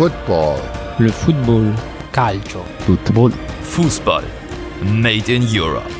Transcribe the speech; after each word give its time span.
Football. 0.00 0.58
Le 0.98 1.12
football. 1.12 1.74
Calcio. 2.10 2.64
Football. 2.86 3.32
Fußball. 3.64 4.24
Made 4.82 5.30
in 5.30 5.46
Europe. 5.46 5.90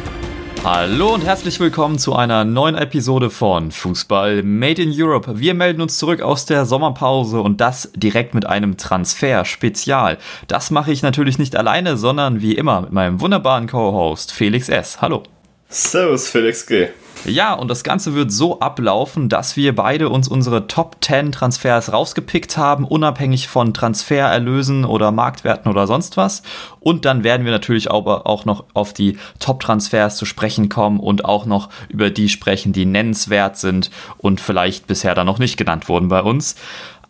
Hallo 0.64 1.12
und 1.12 1.22
herzlich 1.22 1.60
willkommen 1.60 1.98
zu 1.98 2.16
einer 2.16 2.46
neuen 2.46 2.76
Episode 2.76 3.28
von 3.28 3.70
Fußball 3.70 4.42
Made 4.42 4.80
in 4.80 4.90
Europe. 4.96 5.38
Wir 5.38 5.52
melden 5.52 5.82
uns 5.82 5.98
zurück 5.98 6.22
aus 6.22 6.46
der 6.46 6.64
Sommerpause 6.64 7.42
und 7.42 7.60
das 7.60 7.92
direkt 7.94 8.32
mit 8.32 8.46
einem 8.46 8.78
Transfer-Spezial. 8.78 10.16
Das 10.48 10.70
mache 10.70 10.92
ich 10.92 11.02
natürlich 11.02 11.38
nicht 11.38 11.54
alleine, 11.54 11.98
sondern 11.98 12.40
wie 12.40 12.54
immer 12.54 12.80
mit 12.80 12.92
meinem 12.92 13.20
wunderbaren 13.20 13.66
Co-Host 13.66 14.32
Felix 14.32 14.70
S. 14.70 15.02
Hallo. 15.02 15.24
Servus 15.68 16.26
Felix 16.26 16.66
G. 16.66 16.88
Ja, 17.26 17.52
und 17.52 17.68
das 17.68 17.84
Ganze 17.84 18.14
wird 18.14 18.32
so 18.32 18.60
ablaufen, 18.60 19.28
dass 19.28 19.54
wir 19.54 19.74
beide 19.74 20.08
uns 20.08 20.26
unsere 20.26 20.66
Top 20.66 20.96
10 21.02 21.32
Transfers 21.32 21.92
rausgepickt 21.92 22.56
haben, 22.56 22.86
unabhängig 22.86 23.46
von 23.46 23.74
Transfererlösen 23.74 24.86
oder 24.86 25.12
Marktwerten 25.12 25.70
oder 25.70 25.86
sonst 25.86 26.16
was. 26.16 26.42
Und 26.80 27.04
dann 27.04 27.22
werden 27.22 27.44
wir 27.44 27.52
natürlich 27.52 27.90
auch 27.90 28.44
noch 28.46 28.64
auf 28.72 28.94
die 28.94 29.18
Top-Transfers 29.38 30.16
zu 30.16 30.24
sprechen 30.24 30.70
kommen 30.70 30.98
und 30.98 31.26
auch 31.26 31.44
noch 31.44 31.68
über 31.90 32.08
die 32.08 32.30
sprechen, 32.30 32.72
die 32.72 32.86
nennenswert 32.86 33.58
sind 33.58 33.90
und 34.16 34.40
vielleicht 34.40 34.86
bisher 34.86 35.14
dann 35.14 35.26
noch 35.26 35.38
nicht 35.38 35.58
genannt 35.58 35.90
wurden 35.90 36.08
bei 36.08 36.22
uns. 36.22 36.56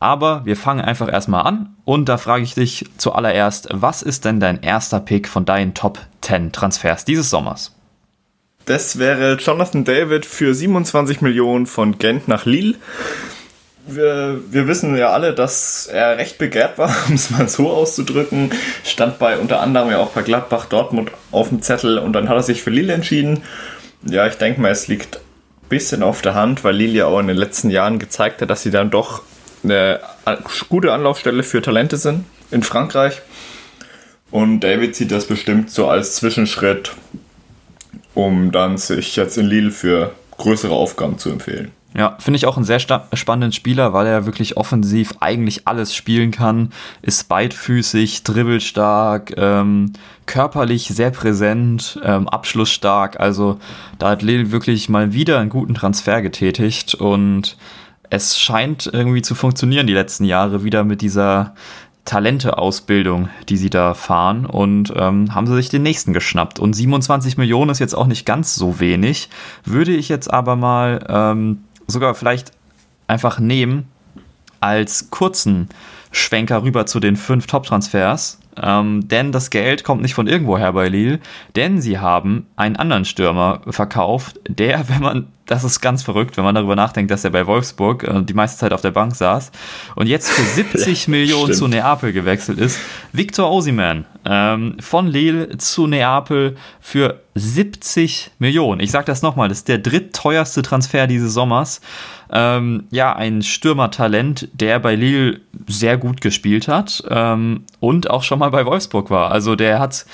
Aber 0.01 0.45
wir 0.45 0.57
fangen 0.57 0.80
einfach 0.80 1.13
erstmal 1.13 1.47
an 1.47 1.77
und 1.85 2.09
da 2.09 2.19
frage 2.19 2.43
ich 2.43 2.55
dich 2.55 2.87
zuallererst, 2.97 3.69
was 3.71 4.02
ist 4.02 4.24
denn 4.24 4.41
dein 4.41 4.63
erster 4.63 4.99
Pick 4.99 5.29
von 5.29 5.45
deinen 5.45 5.74
Top 5.74 6.01
10 6.23 6.51
Transfers 6.51 7.05
dieses 7.05 7.30
Sommers? 7.30 7.77
Das 8.67 8.99
wäre 8.99 9.35
Jonathan 9.35 9.85
David 9.85 10.27
für 10.27 10.55
27 10.55 11.23
Millionen 11.23 11.67
von 11.67 11.99
Gent 11.99 12.29
nach 12.29 12.47
Lille. 12.47 12.77
Wir, 13.87 14.41
wir, 14.51 14.69
wissen 14.69 14.97
ja 14.97 15.11
alle, 15.11 15.35
dass 15.35 15.87
er 15.87 16.19
recht 16.19 16.39
begehrt 16.39 16.79
war, 16.79 16.95
um 17.09 17.15
es 17.15 17.31
mal 17.31 17.49
so 17.49 17.71
auszudrücken. 17.71 18.51
Stand 18.85 19.19
bei 19.19 19.39
unter 19.39 19.61
anderem 19.61 19.91
ja 19.91 19.99
auch 19.99 20.11
bei 20.11 20.23
Gladbach 20.23 20.67
Dortmund 20.67 21.11
auf 21.33 21.49
dem 21.49 21.63
Zettel 21.63 21.99
und 21.99 22.13
dann 22.13 22.29
hat 22.29 22.37
er 22.37 22.43
sich 22.43 22.63
für 22.63 22.71
Lille 22.71 22.93
entschieden. 22.93 23.43
Ja, 24.02 24.27
ich 24.27 24.35
denke 24.37 24.61
mal, 24.61 24.71
es 24.71 24.87
liegt 24.87 25.17
ein 25.17 25.69
bisschen 25.69 26.02
auf 26.02 26.23
der 26.23 26.35
Hand, 26.35 26.63
weil 26.63 26.77
Lille 26.77 26.99
ja 26.99 27.07
auch 27.07 27.19
in 27.19 27.29
den 27.29 27.37
letzten 27.37 27.71
Jahren 27.71 27.99
gezeigt 27.99 28.43
hat, 28.43 28.51
dass 28.51 28.63
sie 28.63 28.71
dann 28.71 28.91
doch 28.91 29.23
eine 29.65 30.01
gute 30.69 30.93
Anlaufstelle 30.93 31.43
für 31.43 31.61
Talente 31.61 31.97
sind 31.97 32.24
in 32.51 32.63
Frankreich. 32.63 33.21
Und 34.30 34.61
David 34.61 34.95
sieht 34.95 35.11
das 35.11 35.27
bestimmt 35.27 35.71
so 35.71 35.89
als 35.89 36.15
Zwischenschritt 36.15 36.93
um 38.15 38.53
dann 38.53 38.79
sich 38.79 39.16
jetzt 39.16 39.39
in 39.39 39.47
Lille 39.47 39.71
für 39.71 40.13
größere 40.39 40.75
Aufgaben 40.75 41.19
zu 41.19 41.30
empfehlen. 41.30 41.73
Ja, 41.97 42.17
finde 42.21 42.37
ich 42.37 42.47
auch 42.47 42.57
einen 42.57 42.65
sehr 42.65 42.79
spannenden 42.79 43.52
Spieler, 43.52 43.93
weil 43.93 44.07
er 44.07 44.25
wirklich 44.25 44.57
offensiv 44.57 45.15
eigentlich 45.19 45.67
alles 45.67 45.93
spielen 45.93 46.30
kann, 46.30 46.71
ist 47.02 47.29
beidfüßig, 47.29 48.23
dribbelstark, 48.23 49.35
ähm, 49.37 49.93
körperlich 50.25 50.87
sehr 50.87 51.11
präsent, 51.11 51.99
ähm, 52.05 52.29
abschlussstark. 52.29 53.19
Also 53.19 53.59
da 53.99 54.11
hat 54.11 54.23
Lille 54.23 54.52
wirklich 54.52 54.89
mal 54.89 55.13
wieder 55.13 55.41
einen 55.41 55.51
guten 55.51 55.74
Transfer 55.74 56.23
getätigt 56.23 56.95
und 56.95 57.57
es 58.09 58.39
scheint 58.39 58.89
irgendwie 58.93 59.23
zu 59.23 59.35
funktionieren 59.35 59.89
die 59.89 59.93
letzten 59.93 60.24
Jahre 60.24 60.63
wieder 60.63 60.85
mit 60.85 61.01
dieser 61.01 61.55
Talente-Ausbildung, 62.04 63.29
die 63.48 63.56
sie 63.56 63.70
da 63.70 63.95
fahren 63.95 64.47
und 64.47 64.93
ähm, 64.97 65.34
haben 65.34 65.47
sie 65.47 65.54
sich 65.54 65.69
den 65.69 65.82
nächsten 65.82 66.12
geschnappt. 66.12 66.59
Und 66.59 66.72
27 66.72 67.37
Millionen 67.37 67.70
ist 67.70 67.78
jetzt 67.78 67.94
auch 67.94 68.06
nicht 68.06 68.26
ganz 68.26 68.54
so 68.54 68.81
wenig. 68.81 69.28
Würde 69.65 69.93
ich 69.93 70.09
jetzt 70.09 70.32
aber 70.32 70.56
mal 70.56 71.04
ähm, 71.09 71.65
sogar 71.87 72.15
vielleicht 72.15 72.53
einfach 73.06 73.38
nehmen 73.38 73.88
als 74.60 75.10
kurzen 75.10 75.69
Schwenker 76.12 76.62
rüber 76.62 76.87
zu 76.87 77.00
den 77.00 77.16
fünf 77.16 77.47
Top-Transfers. 77.47 78.41
Ähm, 78.60 79.06
denn 79.09 79.32
das 79.32 79.50
Geld 79.50 79.84
kommt 79.84 80.03
nicht 80.03 80.15
von 80.15 80.26
irgendwoher 80.26 80.72
bei 80.72 80.88
Lille, 80.88 81.21
denn 81.56 81.81
sie 81.81 81.98
haben 81.98 82.47
einen 82.56 82.76
anderen 82.76 83.04
Stürmer 83.04 83.60
verkauft, 83.69 84.41
der, 84.49 84.89
wenn 84.89 85.00
man 85.00 85.27
das 85.50 85.65
ist 85.65 85.81
ganz 85.81 86.05
verrückt, 86.05 86.37
wenn 86.37 86.44
man 86.44 86.55
darüber 86.55 86.77
nachdenkt, 86.77 87.11
dass 87.11 87.25
er 87.25 87.31
bei 87.31 87.44
Wolfsburg 87.44 88.05
äh, 88.05 88.22
die 88.22 88.34
meiste 88.34 88.61
Zeit 88.61 88.72
auf 88.72 88.83
der 88.83 88.93
Bank 88.93 89.16
saß 89.16 89.50
und 89.97 90.06
jetzt 90.06 90.31
für 90.31 90.43
70 90.55 91.06
ja, 91.06 91.11
Millionen 91.11 91.47
stimmt. 91.47 91.56
zu 91.56 91.66
Neapel 91.66 92.12
gewechselt 92.12 92.59
ist. 92.59 92.78
Victor 93.12 93.50
Osiman 93.50 94.06
ähm, 94.25 94.77
von 94.78 95.09
Lille 95.09 95.59
zu 95.59 95.89
Neapel 95.89 96.56
für 96.78 97.21
70 97.34 98.31
Millionen. 98.39 98.81
Ich 98.81 98.93
sage 98.93 99.06
das 99.06 99.22
nochmal, 99.22 99.49
das 99.49 99.59
ist 99.59 99.69
der 99.69 99.78
drittteuerste 99.78 100.62
Transfer 100.62 101.09
dieses 101.09 101.34
Sommers. 101.34 101.81
Ähm, 102.33 102.84
ja, 102.93 103.16
ein 103.16 103.43
Stürmertalent, 103.43 104.49
der 104.53 104.78
bei 104.78 104.94
Lille 104.94 105.41
sehr 105.66 105.97
gut 105.97 106.21
gespielt 106.21 106.69
hat 106.69 107.03
ähm, 107.10 107.65
und 107.81 108.09
auch 108.09 108.22
schon 108.22 108.39
mal 108.39 108.50
bei 108.50 108.65
Wolfsburg 108.66 109.10
war. 109.10 109.33
Also 109.33 109.56
der 109.56 109.81
hat 109.81 110.06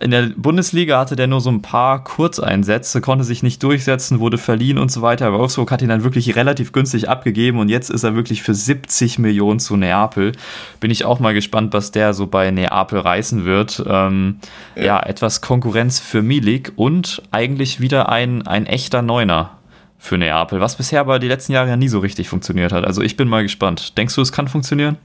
in 0.00 0.10
der 0.10 0.30
Bundesliga 0.34 0.98
hatte 0.98 1.14
der 1.14 1.26
nur 1.26 1.42
so 1.42 1.50
ein 1.50 1.60
paar 1.60 2.02
Kurzeinsätze, 2.02 3.02
konnte 3.02 3.22
sich 3.22 3.42
nicht 3.42 3.62
durchsetzen, 3.62 4.18
wurde 4.18 4.38
verliehen 4.38 4.78
und 4.78 4.90
so 4.90 5.02
weiter. 5.02 5.32
Wolfsburg 5.32 5.70
hat 5.70 5.82
ihn 5.82 5.90
dann 5.90 6.04
wirklich 6.04 6.34
relativ 6.36 6.72
günstig 6.72 7.08
abgegeben 7.08 7.58
und 7.58 7.68
jetzt 7.68 7.90
ist 7.90 8.02
er 8.02 8.14
wirklich 8.14 8.42
für 8.42 8.54
70 8.54 9.18
Millionen 9.18 9.60
zu 9.60 9.76
Neapel. 9.76 10.32
Bin 10.80 10.90
ich 10.90 11.04
auch 11.04 11.20
mal 11.20 11.34
gespannt, 11.34 11.74
was 11.74 11.92
der 11.92 12.14
so 12.14 12.26
bei 12.26 12.50
Neapel 12.50 12.98
reißen 12.98 13.44
wird. 13.44 13.84
Ähm, 13.86 14.38
ja. 14.74 14.82
ja. 14.82 15.02
etwas 15.02 15.42
Konkurrenz 15.42 16.00
für 16.00 16.22
Milik 16.22 16.72
und 16.76 17.22
eigentlich 17.30 17.80
wieder 17.80 18.08
ein, 18.08 18.46
ein 18.46 18.64
echter 18.64 19.02
Neuner 19.02 19.58
für 19.98 20.16
Neapel, 20.16 20.60
was 20.60 20.76
bisher 20.76 21.00
aber 21.00 21.18
die 21.18 21.28
letzten 21.28 21.52
Jahre 21.52 21.68
ja 21.68 21.76
nie 21.76 21.88
so 21.88 21.98
richtig 21.98 22.30
funktioniert 22.30 22.72
hat. 22.72 22.84
Also 22.84 23.02
ich 23.02 23.18
bin 23.18 23.28
mal 23.28 23.42
gespannt. 23.42 23.98
Denkst 23.98 24.14
du, 24.14 24.22
es 24.22 24.32
kann 24.32 24.48
funktionieren? 24.48 24.96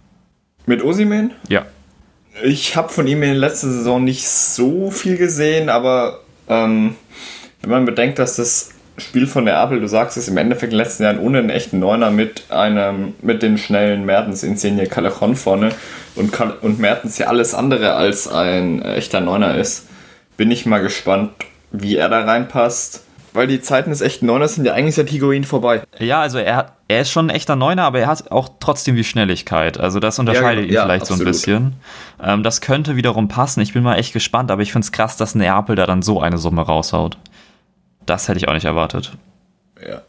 Mit 0.66 0.82
Osimen? 0.82 1.32
Ja. 1.50 1.66
Ich 2.44 2.76
habe 2.76 2.90
von 2.90 3.08
ihm 3.08 3.24
in 3.24 3.30
der 3.30 3.40
letzten 3.40 3.72
Saison 3.72 4.04
nicht 4.04 4.28
so 4.28 4.92
viel 4.92 5.18
gesehen, 5.18 5.70
aber 5.70 6.20
ähm, 6.50 6.96
wenn 7.62 7.70
man 7.70 7.86
bedenkt, 7.86 8.20
dass 8.20 8.36
das 8.36 8.72
Spiel 8.98 9.28
von 9.28 9.46
der 9.46 9.58
Apel, 9.58 9.80
du 9.80 9.88
sagst 9.88 10.18
es 10.18 10.28
im 10.28 10.38
Endeffekt 10.38 10.72
in 10.72 10.78
den 10.78 10.86
letzten 10.86 11.04
Jahren 11.04 11.20
ohne 11.20 11.40
einen 11.40 11.50
echten 11.50 11.80
Neuner 11.80 12.12
mit 12.12 12.44
einem, 12.50 13.14
mit 13.22 13.42
den 13.42 13.58
schnellen 13.58 14.06
Mertens 14.06 14.44
Insigne 14.44 14.88
Callejon 14.88 15.36
vorne 15.36 15.70
und, 16.16 16.34
und 16.62 16.80
Mertens 16.80 17.18
ja 17.18 17.28
alles 17.28 17.54
andere 17.54 17.94
als 17.94 18.28
ein 18.28 18.82
echter 18.82 19.22
Neuner 19.22 19.58
ist, 19.58 19.88
bin 20.38 20.52
ich 20.52 20.66
mal 20.66 20.82
gespannt, 20.82 21.32
wie 21.72 21.96
er 21.96 22.10
da 22.10 22.22
reinpasst 22.22 23.05
weil 23.36 23.48
die 23.48 23.62
Zeiten 23.62 23.90
des 23.90 24.02
echten 24.02 24.26
Neuners 24.26 24.56
sind 24.56 24.66
ja 24.66 24.74
eigentlich 24.74 24.96
seit 24.96 25.10
Higuain 25.10 25.44
vorbei. 25.44 25.84
Ja, 26.00 26.22
also 26.22 26.38
er, 26.38 26.74
er 26.88 27.02
ist 27.02 27.12
schon 27.12 27.28
ein 27.28 27.36
echter 27.36 27.56
Neuner, 27.56 27.84
aber 27.84 28.00
er 28.00 28.08
hat 28.08 28.32
auch 28.32 28.50
trotzdem 28.60 28.96
die 28.96 29.04
Schnelligkeit. 29.04 29.80
Also 29.80 30.00
das 30.00 30.20
unterscheidet 30.20 30.66
ja, 30.66 30.70
ihn 30.70 30.74
ja, 30.74 30.84
vielleicht 30.84 31.04
absolut. 31.04 31.20
so 31.20 31.26
ein 31.26 31.32
bisschen. 31.32 31.74
Ähm, 32.24 32.44
das 32.44 32.62
könnte 32.62 32.96
wiederum 32.96 33.28
passen. 33.28 33.62
Ich 33.62 33.74
bin 33.74 33.84
mal 33.84 33.96
echt 33.96 34.14
gespannt, 34.14 34.52
aber 34.52 34.62
ich 34.62 34.72
finde 34.72 34.86
es 34.86 34.92
krass, 34.92 35.18
dass 35.18 35.36
Neapel 35.36 35.76
da 35.76 35.86
dann 35.86 36.02
so 36.02 36.22
eine 36.22 36.38
Summe 36.38 36.62
raushaut. 36.62 37.18
Das 38.06 38.28
hätte 38.28 38.38
ich 38.38 38.48
auch 38.48 38.54
nicht 38.54 38.66
erwartet. 38.66 39.14
Ja. 39.86 40.02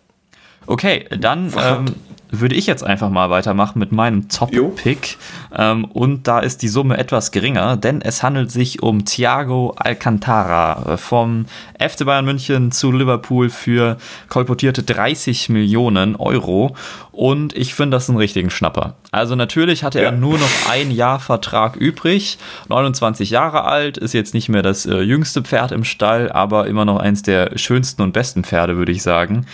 Okay, 0.67 1.07
dann 1.19 1.53
ähm, 1.59 1.95
würde 2.31 2.55
ich 2.55 2.67
jetzt 2.67 2.85
einfach 2.85 3.11
mal 3.11 3.31
weitermachen 3.31 3.79
mit 3.79 3.93
meinem 3.93 4.29
Top-Pick. 4.29 5.19
Ähm, 5.57 5.85
und 5.85 6.27
da 6.27 6.41
ist 6.41 6.63
die 6.63 6.69
Summe 6.69 6.99
etwas 6.99 7.31
geringer, 7.31 7.77
denn 7.77 8.01
es 8.03 8.23
handelt 8.23 8.51
sich 8.51 8.83
um 8.83 9.05
Thiago 9.05 9.75
Alcantara 9.77 10.95
äh, 10.95 10.97
vom 10.97 11.47
FC 11.79 12.05
Bayern 12.05 12.25
München 12.25 12.73
zu 12.73 12.93
Liverpool 12.93 13.51
für 13.51 13.97
kolportierte 14.29 14.83
30 14.83 15.49
Millionen 15.49 16.17
Euro. 16.17 16.77
Und 17.17 17.57
ich 17.57 17.75
finde 17.75 17.97
das 17.97 18.11
einen 18.11 18.19
richtigen 18.19 18.51
Schnapper. 18.51 18.97
Also 19.11 19.37
natürlich 19.37 19.83
hatte 19.85 20.03
er 20.03 20.13
nur 20.13 20.37
noch 20.37 20.71
ein 20.71 20.91
Jahr 20.91 21.19
Vertrag 21.19 21.75
übrig. 21.75 22.37
29 22.69 23.31
Jahre 23.31 23.65
alt, 23.65 23.97
ist 23.97 24.13
jetzt 24.13 24.35
nicht 24.35 24.51
mehr 24.51 24.61
das 24.61 24.85
äh, 24.85 25.01
jüngste 25.01 25.41
Pferd 25.41 25.73
im 25.73 25.83
Stall, 25.85 26.31
aber 26.31 26.67
immer 26.67 26.85
noch 26.85 26.99
eins 26.99 27.23
der 27.23 27.57
schönsten 27.57 28.03
und 28.03 28.13
besten 28.13 28.45
Pferde, 28.45 28.77
würde 28.77 28.93
ich 28.93 29.03
sagen. 29.03 29.47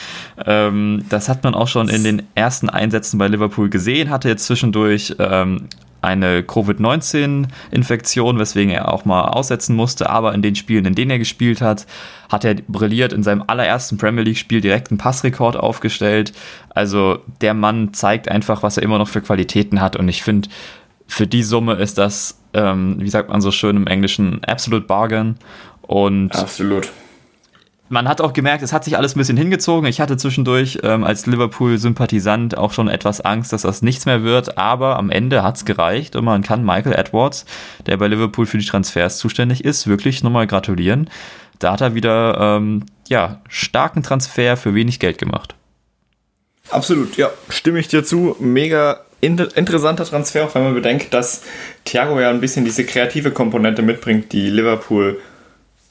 Ähm, 0.44 1.04
das 1.08 1.28
hat 1.28 1.44
man 1.44 1.54
auch 1.54 1.68
schon 1.68 1.88
in 1.88 2.02
den 2.02 2.22
ersten 2.34 2.68
Einsätzen 2.68 3.16
bei 3.18 3.28
Liverpool 3.28 3.70
gesehen, 3.70 4.10
hatte 4.10 4.28
jetzt 4.28 4.46
zwischendurch 4.46 5.14
ähm, 5.20 5.68
eine 6.02 6.42
Covid-19-Infektion, 6.42 8.38
weswegen 8.38 8.72
er 8.72 8.92
auch 8.92 9.04
mal 9.04 9.22
aussetzen 9.22 9.74
musste. 9.74 10.10
Aber 10.10 10.34
in 10.34 10.42
den 10.42 10.54
Spielen, 10.54 10.84
in 10.84 10.94
denen 10.94 11.12
er 11.12 11.18
gespielt 11.18 11.60
hat, 11.60 11.86
hat 12.30 12.44
er 12.44 12.54
brilliert 12.54 13.12
in 13.12 13.22
seinem 13.22 13.44
allerersten 13.46 13.96
Premier 13.96 14.24
League-Spiel 14.24 14.60
direkt 14.60 14.90
einen 14.90 14.98
Passrekord 14.98 15.56
aufgestellt. 15.56 16.32
Also 16.70 17.20
der 17.40 17.54
Mann 17.54 17.94
zeigt 17.94 18.28
einfach, 18.28 18.62
was 18.62 18.76
er 18.76 18.82
immer 18.82 18.98
noch 18.98 19.08
für 19.08 19.22
Qualitäten 19.22 19.80
hat. 19.80 19.96
Und 19.96 20.08
ich 20.08 20.22
finde, 20.22 20.48
für 21.06 21.26
die 21.26 21.42
Summe 21.42 21.74
ist 21.74 21.98
das, 21.98 22.38
ähm, 22.52 22.96
wie 22.98 23.10
sagt 23.10 23.30
man 23.30 23.40
so 23.40 23.50
schön 23.50 23.76
im 23.76 23.86
Englischen, 23.86 24.42
absolute 24.44 24.86
bargain. 24.86 25.36
Und 25.82 26.34
Absolut 26.34 26.90
man 27.92 28.08
hat 28.08 28.22
auch 28.22 28.32
gemerkt, 28.32 28.62
es 28.62 28.72
hat 28.72 28.84
sich 28.84 28.96
alles 28.96 29.14
ein 29.14 29.18
bisschen 29.18 29.36
hingezogen. 29.36 29.86
Ich 29.86 30.00
hatte 30.00 30.16
zwischendurch 30.16 30.78
ähm, 30.82 31.04
als 31.04 31.26
Liverpool-Sympathisant 31.26 32.56
auch 32.56 32.72
schon 32.72 32.88
etwas 32.88 33.20
Angst, 33.20 33.52
dass 33.52 33.62
das 33.62 33.82
nichts 33.82 34.06
mehr 34.06 34.24
wird, 34.24 34.56
aber 34.56 34.96
am 34.96 35.10
Ende 35.10 35.42
hat 35.42 35.56
es 35.56 35.66
gereicht 35.66 36.16
und 36.16 36.24
man 36.24 36.42
kann 36.42 36.64
Michael 36.64 36.94
Edwards, 36.94 37.44
der 37.86 37.98
bei 37.98 38.08
Liverpool 38.08 38.46
für 38.46 38.56
die 38.56 38.64
Transfers 38.64 39.18
zuständig 39.18 39.62
ist, 39.64 39.86
wirklich 39.86 40.24
nochmal 40.24 40.46
gratulieren. 40.46 41.10
Da 41.58 41.72
hat 41.72 41.82
er 41.82 41.94
wieder 41.94 42.38
ähm, 42.40 42.86
ja, 43.08 43.42
starken 43.48 44.02
Transfer 44.02 44.56
für 44.56 44.74
wenig 44.74 44.98
Geld 44.98 45.18
gemacht. 45.18 45.54
Absolut, 46.70 47.18
ja, 47.18 47.30
stimme 47.50 47.78
ich 47.78 47.88
dir 47.88 48.04
zu. 48.04 48.36
Mega 48.40 49.00
inter 49.20 49.54
interessanter 49.54 50.06
Transfer, 50.06 50.46
auch 50.46 50.54
wenn 50.54 50.64
man 50.64 50.74
bedenkt, 50.74 51.12
dass 51.12 51.42
Thiago 51.84 52.18
ja 52.18 52.30
ein 52.30 52.40
bisschen 52.40 52.64
diese 52.64 52.84
kreative 52.84 53.32
Komponente 53.32 53.82
mitbringt, 53.82 54.32
die 54.32 54.48
Liverpool 54.48 55.20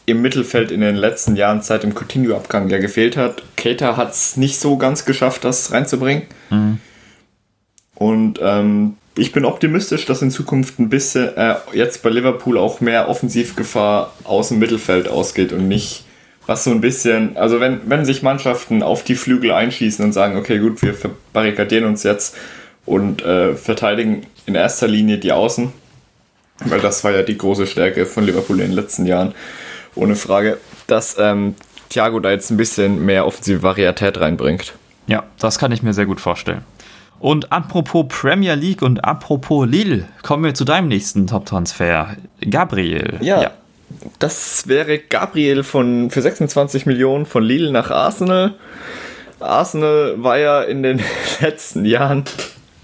im 0.05 0.21
Mittelfeld 0.21 0.71
in 0.71 0.81
den 0.81 0.95
letzten 0.95 1.35
Jahren 1.35 1.61
seit 1.61 1.83
dem 1.83 1.93
Coutinho-Abgang 1.93 2.69
ja 2.69 2.79
gefehlt 2.79 3.17
hat. 3.17 3.43
Keita 3.55 3.97
hat 3.97 4.11
es 4.11 4.37
nicht 4.37 4.59
so 4.59 4.77
ganz 4.77 5.05
geschafft, 5.05 5.43
das 5.43 5.71
reinzubringen. 5.71 6.23
Mhm. 6.49 6.79
Und 7.95 8.39
ähm, 8.41 8.97
ich 9.15 9.31
bin 9.31 9.45
optimistisch, 9.45 10.05
dass 10.05 10.21
in 10.21 10.31
Zukunft 10.31 10.79
ein 10.79 10.89
bisschen 10.89 11.35
äh, 11.37 11.55
jetzt 11.73 12.01
bei 12.01 12.09
Liverpool 12.09 12.57
auch 12.57 12.81
mehr 12.81 13.09
Offensivgefahr 13.09 14.13
aus 14.23 14.49
dem 14.49 14.59
Mittelfeld 14.59 15.07
ausgeht 15.07 15.53
und 15.53 15.67
nicht 15.67 16.05
was 16.47 16.63
so 16.63 16.71
ein 16.71 16.81
bisschen, 16.81 17.37
also 17.37 17.59
wenn, 17.59 17.81
wenn 17.85 18.05
sich 18.05 18.23
Mannschaften 18.23 18.81
auf 18.81 19.03
die 19.03 19.15
Flügel 19.15 19.51
einschießen 19.51 20.03
und 20.03 20.13
sagen, 20.13 20.37
okay, 20.37 20.59
gut, 20.59 20.81
wir 20.81 20.95
barrikadieren 21.33 21.85
uns 21.85 22.03
jetzt 22.03 22.35
und 22.85 23.23
äh, 23.23 23.53
verteidigen 23.55 24.25
in 24.45 24.55
erster 24.55 24.87
Linie 24.87 25.17
die 25.19 25.31
Außen, 25.31 25.71
weil 26.65 26.79
das 26.79 27.03
war 27.03 27.11
ja 27.11 27.21
die 27.21 27.37
große 27.37 27.67
Stärke 27.67 28.05
von 28.05 28.25
Liverpool 28.25 28.59
in 28.59 28.67
den 28.67 28.75
letzten 28.75 29.05
Jahren, 29.05 29.35
ohne 29.95 30.15
Frage, 30.15 30.57
dass 30.87 31.17
ähm, 31.19 31.55
Thiago 31.89 32.19
da 32.19 32.31
jetzt 32.31 32.49
ein 32.49 32.57
bisschen 32.57 33.05
mehr 33.05 33.25
offensive 33.25 33.63
Varietät 33.63 34.19
reinbringt. 34.19 34.73
Ja, 35.07 35.23
das 35.39 35.59
kann 35.59 35.71
ich 35.71 35.83
mir 35.83 35.93
sehr 35.93 36.05
gut 36.05 36.19
vorstellen. 36.19 36.63
Und 37.19 37.51
apropos 37.51 38.05
Premier 38.07 38.55
League 38.55 38.81
und 38.81 39.05
apropos 39.05 39.67
Lille, 39.67 40.07
kommen 40.23 40.43
wir 40.43 40.53
zu 40.55 40.65
deinem 40.65 40.87
nächsten 40.87 41.27
Top-Transfer. 41.27 42.15
Gabriel. 42.49 43.19
Ja, 43.21 43.41
ja, 43.43 43.51
das 44.19 44.67
wäre 44.67 44.99
Gabriel 44.99 45.63
von, 45.63 46.09
für 46.09 46.21
26 46.21 46.85
Millionen 46.85 47.25
von 47.25 47.43
Lille 47.43 47.71
nach 47.71 47.91
Arsenal. 47.91 48.55
Arsenal 49.39 50.15
war 50.17 50.37
ja 50.37 50.61
in 50.61 50.83
den 50.83 51.01
letzten 51.41 51.85
Jahren 51.85 52.23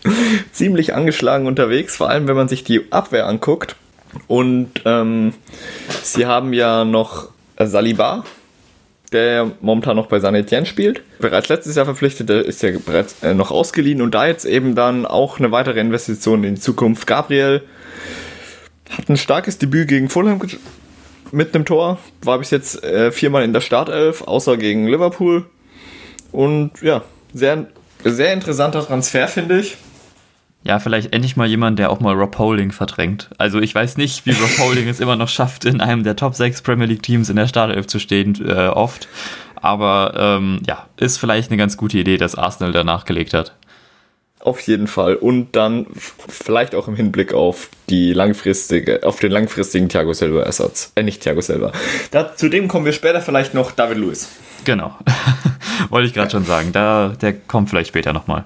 ziemlich 0.52 0.94
angeschlagen 0.94 1.48
unterwegs, 1.48 1.98
vor 1.98 2.10
allem 2.10 2.28
wenn 2.28 2.36
man 2.36 2.48
sich 2.48 2.64
die 2.64 2.92
Abwehr 2.92 3.28
anguckt. 3.28 3.76
Und 4.28 4.72
ähm, 4.86 5.34
sie 6.04 6.26
haben 6.26 6.54
ja 6.54 6.86
noch 6.86 7.30
Saliba, 7.60 8.24
der 9.12 9.52
momentan 9.62 9.96
noch 9.96 10.08
bei 10.08 10.20
San 10.20 10.36
Etienne 10.36 10.66
spielt. 10.66 11.02
Bereits 11.20 11.50
letztes 11.50 11.76
Jahr 11.76 11.86
verpflichtet, 11.86 12.30
der 12.30 12.46
ist 12.46 12.62
ja 12.62 12.72
bereits 12.86 13.24
äh, 13.24 13.34
noch 13.34 13.52
ausgeliehen 13.52 14.02
und 14.02 14.14
da 14.14 14.28
jetzt 14.28 14.46
eben 14.46 14.76
dann 14.76 15.06
auch 15.06 15.40
eine 15.40 15.52
weitere 15.52 15.80
Investition 15.80 16.44
in 16.44 16.56
die 16.56 16.62
Zukunft. 16.62 17.08
Gabriel 17.08 17.62
hat 18.90 19.10
ein 19.10 19.18
starkes 19.18 19.58
Debüt 19.58 19.88
gegen 19.88 20.10
Fulham 20.10 20.42
mit 21.32 21.54
einem 21.54 21.66
Tor, 21.66 22.00
war 22.22 22.40
bis 22.40 22.52
jetzt 22.52 22.84
äh, 22.84 23.12
viermal 23.12 23.44
in 23.44 23.54
der 23.54 23.62
Startelf, 23.62 24.22
außer 24.22 24.58
gegen 24.58 24.88
Liverpool. 24.88 25.46
Und 26.32 26.72
ja, 26.82 27.04
sehr, 27.34 27.68
sehr 28.04 28.34
interessanter 28.34 28.86
Transfer, 28.86 29.28
finde 29.28 29.60
ich. 29.60 29.78
Ja, 30.68 30.80
vielleicht 30.80 31.14
endlich 31.14 31.38
mal 31.38 31.48
jemand, 31.48 31.80
der 31.80 31.90
auch 31.90 32.02
mal 32.02 32.14
Rob 32.14 32.38
Holding 32.38 32.74
verdrängt. 32.74 33.30
Also 33.38 33.62
ich 33.62 33.74
weiß 33.74 33.96
nicht, 33.96 34.26
wie 34.26 34.32
Rob 34.32 34.58
Holding 34.60 34.90
es 34.90 35.00
immer 35.00 35.16
noch 35.16 35.30
schafft, 35.30 35.64
in 35.64 35.80
einem 35.80 36.04
der 36.04 36.18
Top 36.18 36.36
6 36.36 36.62
Premier 36.62 36.88
League 36.88 37.04
Teams 37.04 37.30
in 37.30 37.38
der 37.38 37.48
Startelf 37.48 37.88
zu 37.88 38.00
stehen, 38.00 38.38
äh, 38.46 38.68
oft. 38.68 39.08
Aber 39.56 40.14
ähm, 40.18 40.60
ja, 40.68 40.86
ist 40.98 41.20
vielleicht 41.20 41.52
eine 41.52 41.58
ganz 41.58 41.78
gute 41.78 41.98
Idee, 41.98 42.18
dass 42.18 42.36
Arsenal 42.36 42.74
da 42.74 42.84
nachgelegt 42.84 43.34
hat. 43.34 43.56
Auf 44.42 44.60
jeden 44.60 44.88
Fall. 44.88 45.16
Und 45.16 45.56
dann 45.56 45.88
vielleicht 45.96 46.76
auch 46.76 46.90
im 46.90 46.98
Hinblick 46.98 47.34
auf 47.34 47.70
die 47.90 48.12
langfristige, 48.12 49.04
auf 49.04 49.20
den 49.20 49.32
langfristigen 49.32 49.88
Thiago 49.88 50.12
Silva 50.12 50.42
Ersatz. 50.42 50.92
Äh, 50.96 51.04
nicht 51.04 51.22
Thiago 51.22 51.40
Silva. 51.40 51.72
Da, 52.12 52.36
zudem 52.36 52.68
kommen 52.68 52.84
wir 52.84 52.92
später 52.92 53.22
vielleicht 53.22 53.54
noch 53.54 53.72
David 53.72 54.00
Lewis. 54.00 54.28
Genau. 54.66 54.98
Wollte 55.90 56.10
ich 56.10 56.14
gerade 56.14 56.30
schon 56.30 56.44
sagen. 56.44 56.74
Da, 56.74 57.14
der 57.22 57.32
kommt 57.32 57.70
vielleicht 57.70 57.88
später 57.88 58.12
nochmal. 58.12 58.44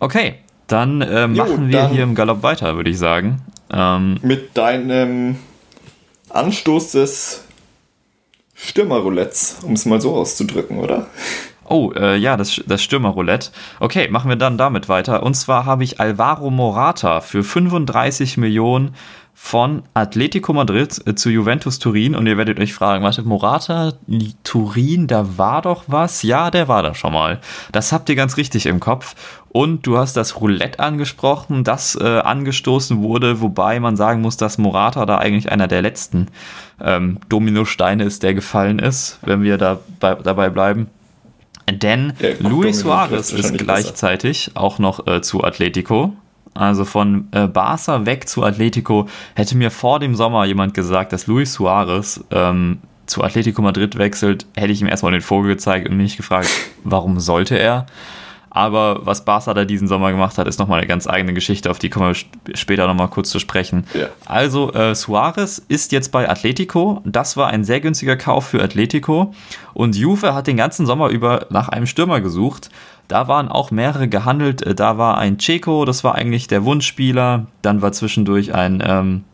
Okay, 0.00 0.34
dann 0.72 1.00
äh, 1.00 1.26
machen 1.26 1.64
jo, 1.64 1.68
wir 1.68 1.88
hier 1.88 2.02
im 2.02 2.14
Galopp 2.14 2.42
weiter, 2.42 2.76
würde 2.76 2.90
ich 2.90 2.98
sagen. 2.98 3.42
Ähm, 3.72 4.18
mit 4.22 4.56
deinem 4.56 5.36
Anstoß 6.28 6.92
des 6.92 7.44
Stürmerroulettes, 8.54 9.58
um 9.62 9.72
es 9.72 9.86
mal 9.86 10.00
so 10.00 10.14
auszudrücken, 10.14 10.78
oder? 10.78 11.06
Oh, 11.70 11.92
äh, 11.92 12.16
ja, 12.16 12.36
das, 12.36 12.60
das 12.66 12.82
Stürmerroulette. 12.82 13.52
Okay, 13.78 14.08
machen 14.10 14.28
wir 14.28 14.34
dann 14.34 14.58
damit 14.58 14.88
weiter. 14.88 15.22
Und 15.22 15.34
zwar 15.34 15.66
habe 15.66 15.84
ich 15.84 16.00
Alvaro 16.00 16.50
Morata 16.50 17.20
für 17.20 17.44
35 17.44 18.38
Millionen 18.38 18.96
von 19.34 19.84
Atletico 19.94 20.52
Madrid 20.52 21.00
äh, 21.06 21.14
zu 21.14 21.30
Juventus 21.30 21.78
Turin 21.78 22.16
und 22.16 22.26
ihr 22.26 22.36
werdet 22.36 22.58
euch 22.58 22.74
fragen, 22.74 23.04
warte, 23.04 23.22
Morata, 23.22 23.92
Turin, 24.42 25.06
da 25.06 25.38
war 25.38 25.62
doch 25.62 25.84
was? 25.86 26.24
Ja, 26.24 26.50
der 26.50 26.66
war 26.66 26.82
da 26.82 26.92
schon 26.92 27.12
mal. 27.12 27.40
Das 27.70 27.92
habt 27.92 28.08
ihr 28.08 28.16
ganz 28.16 28.36
richtig 28.36 28.66
im 28.66 28.80
Kopf. 28.80 29.14
Und 29.50 29.86
du 29.86 29.96
hast 29.96 30.16
das 30.16 30.40
Roulette 30.40 30.80
angesprochen, 30.80 31.62
das 31.62 31.94
äh, 31.94 32.18
angestoßen 32.18 33.00
wurde, 33.00 33.40
wobei 33.40 33.78
man 33.78 33.94
sagen 33.94 34.22
muss, 34.22 34.36
dass 34.36 34.58
Morata 34.58 35.06
da 35.06 35.18
eigentlich 35.18 35.52
einer 35.52 35.68
der 35.68 35.82
letzten 35.82 36.26
ähm, 36.82 37.18
Dominosteine 37.28 38.02
ist, 38.02 38.24
der 38.24 38.34
gefallen 38.34 38.80
ist, 38.80 39.20
wenn 39.22 39.44
wir 39.44 39.56
da 39.56 39.78
bei, 40.00 40.16
dabei 40.16 40.50
bleiben. 40.50 40.88
Denn 41.72 42.12
Luis 42.40 42.80
Suarez 42.80 43.32
ist 43.32 43.56
gleichzeitig 43.56 44.46
besser. 44.46 44.60
auch 44.60 44.78
noch 44.78 45.06
äh, 45.06 45.20
zu 45.22 45.44
Atletico 45.44 46.12
also 46.54 46.84
von 46.84 47.28
äh, 47.32 47.46
Barca 47.46 48.06
weg 48.06 48.28
zu 48.28 48.42
Atletico, 48.42 49.08
hätte 49.34 49.56
mir 49.56 49.70
vor 49.70 50.00
dem 50.00 50.14
Sommer 50.14 50.44
jemand 50.44 50.74
gesagt, 50.74 51.12
dass 51.12 51.26
Luis 51.26 51.52
Suarez 51.52 52.24
ähm, 52.30 52.80
zu 53.06 53.22
Atletico 53.22 53.62
Madrid 53.62 53.98
wechselt, 53.98 54.46
hätte 54.56 54.72
ich 54.72 54.80
ihm 54.80 54.86
erstmal 54.86 55.12
den 55.12 55.20
Vogel 55.20 55.52
gezeigt 55.52 55.88
und 55.88 55.96
mich 55.96 56.16
gefragt, 56.16 56.50
warum 56.84 57.20
sollte 57.20 57.58
er? 57.58 57.86
Aber 58.50 59.06
was 59.06 59.24
Barca 59.24 59.54
da 59.54 59.64
diesen 59.64 59.86
Sommer 59.86 60.10
gemacht 60.10 60.36
hat, 60.36 60.48
ist 60.48 60.58
nochmal 60.58 60.78
eine 60.78 60.88
ganz 60.88 61.06
eigene 61.06 61.32
Geschichte, 61.32 61.70
auf 61.70 61.78
die 61.78 61.88
kommen 61.88 62.14
wir 62.14 62.56
später 62.56 62.86
nochmal 62.88 63.08
kurz 63.08 63.30
zu 63.30 63.38
sprechen. 63.38 63.86
Ja. 63.94 64.08
Also, 64.26 64.72
äh, 64.72 64.94
Suarez 64.94 65.62
ist 65.68 65.92
jetzt 65.92 66.10
bei 66.10 66.28
Atletico. 66.28 67.00
Das 67.04 67.36
war 67.36 67.48
ein 67.48 67.64
sehr 67.64 67.80
günstiger 67.80 68.16
Kauf 68.16 68.48
für 68.48 68.62
Atletico. 68.62 69.32
Und 69.72 69.96
Juve 69.96 70.34
hat 70.34 70.48
den 70.48 70.56
ganzen 70.56 70.84
Sommer 70.84 71.08
über 71.08 71.46
nach 71.50 71.68
einem 71.68 71.86
Stürmer 71.86 72.20
gesucht. 72.20 72.70
Da 73.06 73.28
waren 73.28 73.48
auch 73.48 73.70
mehrere 73.70 74.08
gehandelt. 74.08 74.62
Äh, 74.62 74.74
da 74.74 74.98
war 74.98 75.18
ein 75.18 75.38
Checo, 75.38 75.84
das 75.84 76.02
war 76.02 76.16
eigentlich 76.16 76.48
der 76.48 76.64
Wunschspieler. 76.64 77.46
Dann 77.62 77.82
war 77.82 77.92
zwischendurch 77.92 78.52
ein 78.52 78.82
ähm, 78.84 79.24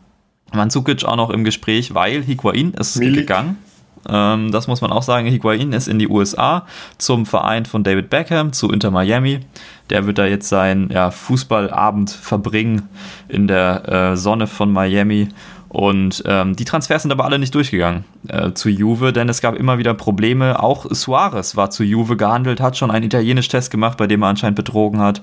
Mandzukic 0.53 1.05
auch 1.05 1.15
noch 1.15 1.29
im 1.29 1.43
Gespräch, 1.43 1.93
weil 1.93 2.23
Higuain 2.23 2.73
ist 2.73 2.97
Milik. 2.97 3.21
gegangen. 3.21 3.57
Ähm, 4.07 4.51
das 4.51 4.67
muss 4.67 4.81
man 4.81 4.91
auch 4.91 5.03
sagen. 5.03 5.27
Higuain 5.27 5.73
ist 5.73 5.87
in 5.87 5.99
die 5.99 6.07
USA 6.07 6.65
zum 6.97 7.25
Verein 7.25 7.65
von 7.65 7.83
David 7.83 8.09
Beckham, 8.09 8.53
zu 8.53 8.71
Inter 8.71 8.91
Miami. 8.91 9.41
Der 9.89 10.05
wird 10.05 10.17
da 10.17 10.25
jetzt 10.25 10.49
seinen 10.49 10.89
ja, 10.91 11.11
Fußballabend 11.11 12.09
verbringen 12.09 12.89
in 13.27 13.47
der 13.47 13.87
äh, 13.87 14.17
Sonne 14.17 14.47
von 14.47 14.71
Miami 14.71 15.29
und 15.69 16.23
ähm, 16.25 16.55
die 16.55 16.65
Transfers 16.65 17.01
sind 17.01 17.11
aber 17.11 17.25
alle 17.25 17.39
nicht 17.39 17.53
durchgegangen 17.53 18.05
äh, 18.29 18.53
zu 18.53 18.69
Juve, 18.69 19.11
denn 19.11 19.27
es 19.27 19.41
gab 19.41 19.55
immer 19.55 19.77
wieder 19.77 19.93
Probleme. 19.93 20.63
Auch 20.63 20.85
Suarez 20.89 21.55
war 21.55 21.69
zu 21.69 21.83
Juve 21.83 22.15
gehandelt, 22.15 22.61
hat 22.61 22.77
schon 22.77 22.89
einen 22.89 23.05
italienischen 23.05 23.51
Test 23.51 23.69
gemacht, 23.69 23.97
bei 23.97 24.07
dem 24.07 24.23
er 24.23 24.29
anscheinend 24.29 24.55
betrogen 24.55 25.01
hat. 25.01 25.21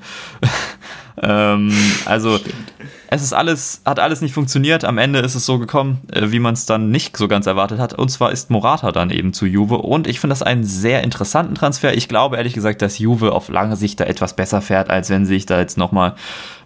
Ähm, 1.23 1.73
also 2.07 2.39
Stimmt 2.39 2.73
es 3.15 3.23
ist 3.23 3.33
alles, 3.33 3.81
hat 3.85 4.01
alles 4.01 4.23
nicht 4.23 4.35
funktioniert. 4.35 4.85
Am 4.85 4.99
Ende 4.99 5.21
ist 5.21 5.37
es 5.37 5.47
so 5.47 5.61
gekommen, 5.61 6.01
äh, 6.13 6.33
wie 6.33 6.41
man 6.41 6.55
es 6.55 6.67
dann 6.67 6.91
nicht 6.91 7.17
so 7.17 7.29
ganz 7.29 7.47
erwartet 7.47 7.79
hat. 7.79 7.95
Und 7.95 8.09
zwar 8.09 8.33
ist 8.33 8.51
Morata 8.51 8.91
dann 8.91 9.11
eben 9.11 9.33
zu 9.33 9.47
Juve. 9.47 9.79
Und 9.79 10.09
ich 10.09 10.19
finde 10.19 10.33
das 10.33 10.43
einen 10.43 10.65
sehr 10.65 11.05
interessanten 11.05 11.55
Transfer. 11.55 11.95
Ich 11.95 12.09
glaube 12.09 12.37
ehrlich 12.37 12.55
gesagt, 12.55 12.83
dass 12.83 12.99
Juve 12.99 13.33
auf 13.33 13.49
lange 13.49 13.77
Sicht 13.77 14.01
da 14.01 14.05
etwas 14.05 14.35
besser 14.35 14.61
fährt, 14.61 14.91
als 14.91 15.11
wenn 15.11 15.27
sie 15.27 15.35
sich 15.35 15.47
da 15.47 15.61
jetzt 15.61 15.79
nochmal 15.79 16.17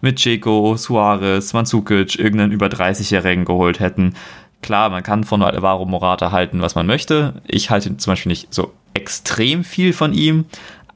mit 0.00 0.18
Ceco, 0.18 0.76
Suarez, 0.78 1.52
Mandzukic 1.52 2.18
irgendeinen 2.18 2.52
über 2.52 2.68
30-Jährigen 2.68 3.44
geholt 3.44 3.78
hätten. 3.78 4.14
Klar, 4.62 4.88
man 4.88 5.02
kann 5.02 5.24
von 5.24 5.42
Alvaro 5.42 5.84
Morata 5.84 6.32
halten, 6.32 6.62
was 6.62 6.74
man 6.74 6.86
möchte. 6.86 7.42
Ich 7.46 7.68
halte 7.68 7.94
zum 7.98 8.10
Beispiel 8.10 8.30
nicht 8.30 8.54
so 8.54 8.72
extrem 8.94 9.64
viel 9.64 9.92
von 9.92 10.14
ihm, 10.14 10.46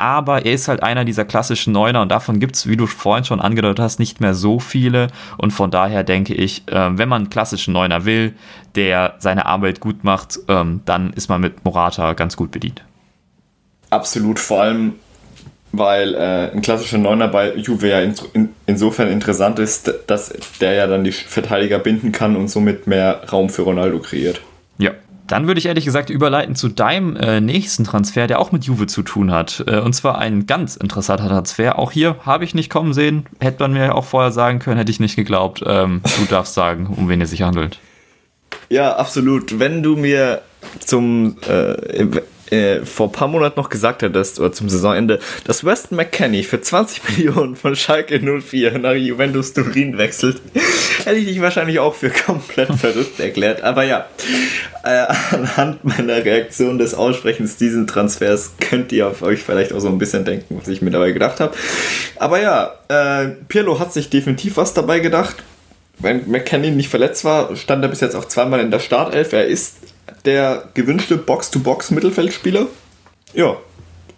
aber 0.02 0.44
er 0.44 0.52
ist 0.52 0.66
halt 0.66 0.82
einer 0.82 1.04
dieser 1.04 1.24
klassischen 1.24 1.72
Neuner 1.72 2.02
und 2.02 2.10
davon 2.10 2.40
gibt 2.40 2.56
es, 2.56 2.66
wie 2.66 2.76
du 2.76 2.88
vorhin 2.88 3.24
schon 3.24 3.40
angedeutet 3.40 3.78
hast, 3.78 4.00
nicht 4.00 4.20
mehr 4.20 4.34
so 4.34 4.58
viele. 4.58 5.06
Und 5.38 5.52
von 5.52 5.70
daher 5.70 6.02
denke 6.02 6.34
ich, 6.34 6.66
äh, 6.66 6.98
wenn 6.98 7.08
man 7.08 7.22
einen 7.22 7.30
klassischen 7.30 7.72
Neuner 7.72 8.04
will, 8.04 8.34
der 8.74 9.14
seine 9.20 9.46
Arbeit 9.46 9.78
gut 9.78 10.02
macht, 10.02 10.40
ähm, 10.48 10.80
dann 10.86 11.12
ist 11.12 11.28
man 11.28 11.40
mit 11.40 11.64
Morata 11.64 12.14
ganz 12.14 12.36
gut 12.36 12.50
bedient. 12.50 12.82
Absolut, 13.90 14.40
vor 14.40 14.62
allem 14.62 14.94
weil 15.74 16.14
äh, 16.14 16.50
ein 16.52 16.60
klassischer 16.62 16.98
Neuner 16.98 17.28
bei 17.28 17.54
Juve 17.54 17.88
ja 17.88 18.00
in, 18.00 18.14
in, 18.34 18.48
insofern 18.66 19.08
interessant 19.08 19.58
ist, 19.58 19.94
dass 20.06 20.34
der 20.60 20.74
ja 20.74 20.86
dann 20.86 21.04
die 21.04 21.12
Verteidiger 21.12 21.78
binden 21.78 22.10
kann 22.12 22.36
und 22.36 22.48
somit 22.48 22.88
mehr 22.88 23.22
Raum 23.32 23.48
für 23.48 23.62
Ronaldo 23.62 24.00
kreiert. 24.00 24.42
Dann 25.26 25.46
würde 25.46 25.58
ich 25.58 25.66
ehrlich 25.66 25.84
gesagt 25.84 26.10
überleiten 26.10 26.54
zu 26.54 26.68
deinem 26.68 27.16
äh, 27.16 27.40
nächsten 27.40 27.84
Transfer, 27.84 28.26
der 28.26 28.40
auch 28.40 28.52
mit 28.52 28.64
Juve 28.64 28.86
zu 28.86 29.02
tun 29.02 29.30
hat. 29.30 29.64
Äh, 29.66 29.80
und 29.80 29.94
zwar 29.94 30.18
ein 30.18 30.46
ganz 30.46 30.76
interessanter 30.76 31.28
Transfer. 31.28 31.78
Auch 31.78 31.92
hier 31.92 32.16
habe 32.26 32.44
ich 32.44 32.54
nicht 32.54 32.70
kommen 32.70 32.92
sehen. 32.92 33.26
Hätte 33.40 33.62
man 33.62 33.72
mir 33.72 33.94
auch 33.94 34.04
vorher 34.04 34.32
sagen 34.32 34.58
können, 34.58 34.78
hätte 34.78 34.90
ich 34.90 35.00
nicht 35.00 35.16
geglaubt. 35.16 35.62
Ähm, 35.66 36.02
du 36.18 36.24
darfst 36.26 36.54
sagen, 36.54 36.86
um 36.86 37.08
wen 37.08 37.20
es 37.20 37.30
sich 37.30 37.42
handelt. 37.42 37.78
Ja, 38.68 38.96
absolut. 38.96 39.58
Wenn 39.58 39.82
du 39.82 39.96
mir 39.96 40.42
zum 40.80 41.36
äh, 41.48 42.06
äh, 42.52 42.84
vor 42.84 43.08
ein 43.08 43.12
paar 43.12 43.28
Monaten 43.28 43.58
noch 43.58 43.70
gesagt 43.70 44.02
hättest, 44.02 44.38
oder 44.38 44.52
zum 44.52 44.68
Saisonende, 44.68 45.18
dass 45.44 45.64
Weston 45.64 45.96
McKenney 45.96 46.42
für 46.42 46.60
20 46.60 47.02
Millionen 47.08 47.56
von 47.56 47.74
Schalke 47.74 48.20
04 48.20 48.78
nach 48.78 48.92
Juventus 48.92 49.54
Turin 49.54 49.96
wechselt, 49.96 50.40
hätte 51.04 51.16
ich 51.16 51.26
dich 51.26 51.40
wahrscheinlich 51.40 51.78
auch 51.78 51.94
für 51.94 52.10
komplett 52.10 52.74
verrückt 52.78 53.18
erklärt. 53.18 53.62
Aber 53.62 53.84
ja, 53.84 54.06
äh, 54.84 55.06
anhand 55.30 55.84
meiner 55.84 56.24
Reaktion 56.24 56.78
des 56.78 56.94
Aussprechens 56.94 57.56
diesen 57.56 57.86
Transfers 57.86 58.52
könnt 58.60 58.92
ihr 58.92 59.08
auf 59.08 59.22
euch 59.22 59.42
vielleicht 59.42 59.72
auch 59.72 59.80
so 59.80 59.88
ein 59.88 59.98
bisschen 59.98 60.24
denken, 60.24 60.58
was 60.60 60.68
ich 60.68 60.82
mir 60.82 60.90
dabei 60.90 61.12
gedacht 61.12 61.40
habe. 61.40 61.54
Aber 62.16 62.40
ja, 62.40 62.74
äh, 62.88 63.28
Pirlo 63.48 63.78
hat 63.78 63.92
sich 63.92 64.10
definitiv 64.10 64.58
was 64.58 64.74
dabei 64.74 65.00
gedacht. 65.00 65.36
Wenn 65.98 66.28
McKenney 66.28 66.70
nicht 66.70 66.88
verletzt 66.88 67.24
war, 67.24 67.54
stand 67.56 67.82
er 67.84 67.88
bis 67.88 68.00
jetzt 68.00 68.16
auch 68.16 68.24
zweimal 68.24 68.60
in 68.60 68.70
der 68.70 68.80
Startelf. 68.80 69.32
Er 69.32 69.46
ist 69.46 69.91
der 70.24 70.68
gewünschte 70.74 71.16
Box-to-Box-Mittelfeldspieler. 71.16 72.66
Ja, 73.34 73.56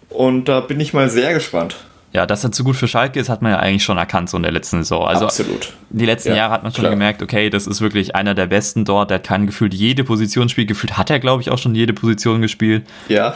und 0.09 0.45
da 0.45 0.59
bin 0.59 0.79
ich 0.79 0.93
mal 0.93 1.09
sehr 1.09 1.33
gespannt. 1.33 1.75
Ja, 2.15 2.25
dass 2.25 2.45
er 2.45 2.51
zu 2.53 2.63
gut 2.63 2.77
für 2.77 2.87
Schalke 2.87 3.19
ist, 3.19 3.27
hat 3.27 3.41
man 3.41 3.51
ja 3.51 3.59
eigentlich 3.59 3.83
schon 3.83 3.97
erkannt 3.97 4.29
so 4.29 4.37
in 4.37 4.43
der 4.43 4.53
letzten 4.53 4.77
Saison. 4.77 5.05
Also 5.05 5.25
Absolut. 5.25 5.73
Die 5.89 6.05
letzten 6.05 6.29
ja, 6.29 6.37
Jahre 6.37 6.53
hat 6.53 6.63
man 6.63 6.71
schon 6.71 6.83
klar. 6.83 6.91
gemerkt, 6.91 7.21
okay, 7.21 7.49
das 7.49 7.67
ist 7.67 7.81
wirklich 7.81 8.15
einer 8.15 8.33
der 8.33 8.45
Besten 8.45 8.85
dort. 8.85 9.09
Der 9.09 9.15
hat 9.15 9.25
kein 9.25 9.47
gefühlt 9.47 9.73
jede 9.73 10.05
Position 10.05 10.47
spielt. 10.47 10.69
Gefühlt 10.69 10.97
hat 10.97 11.09
er, 11.09 11.19
glaube 11.19 11.41
ich, 11.41 11.51
auch 11.51 11.57
schon 11.57 11.75
jede 11.75 11.91
Position 11.91 12.41
gespielt. 12.41 12.85
Ja. 13.09 13.35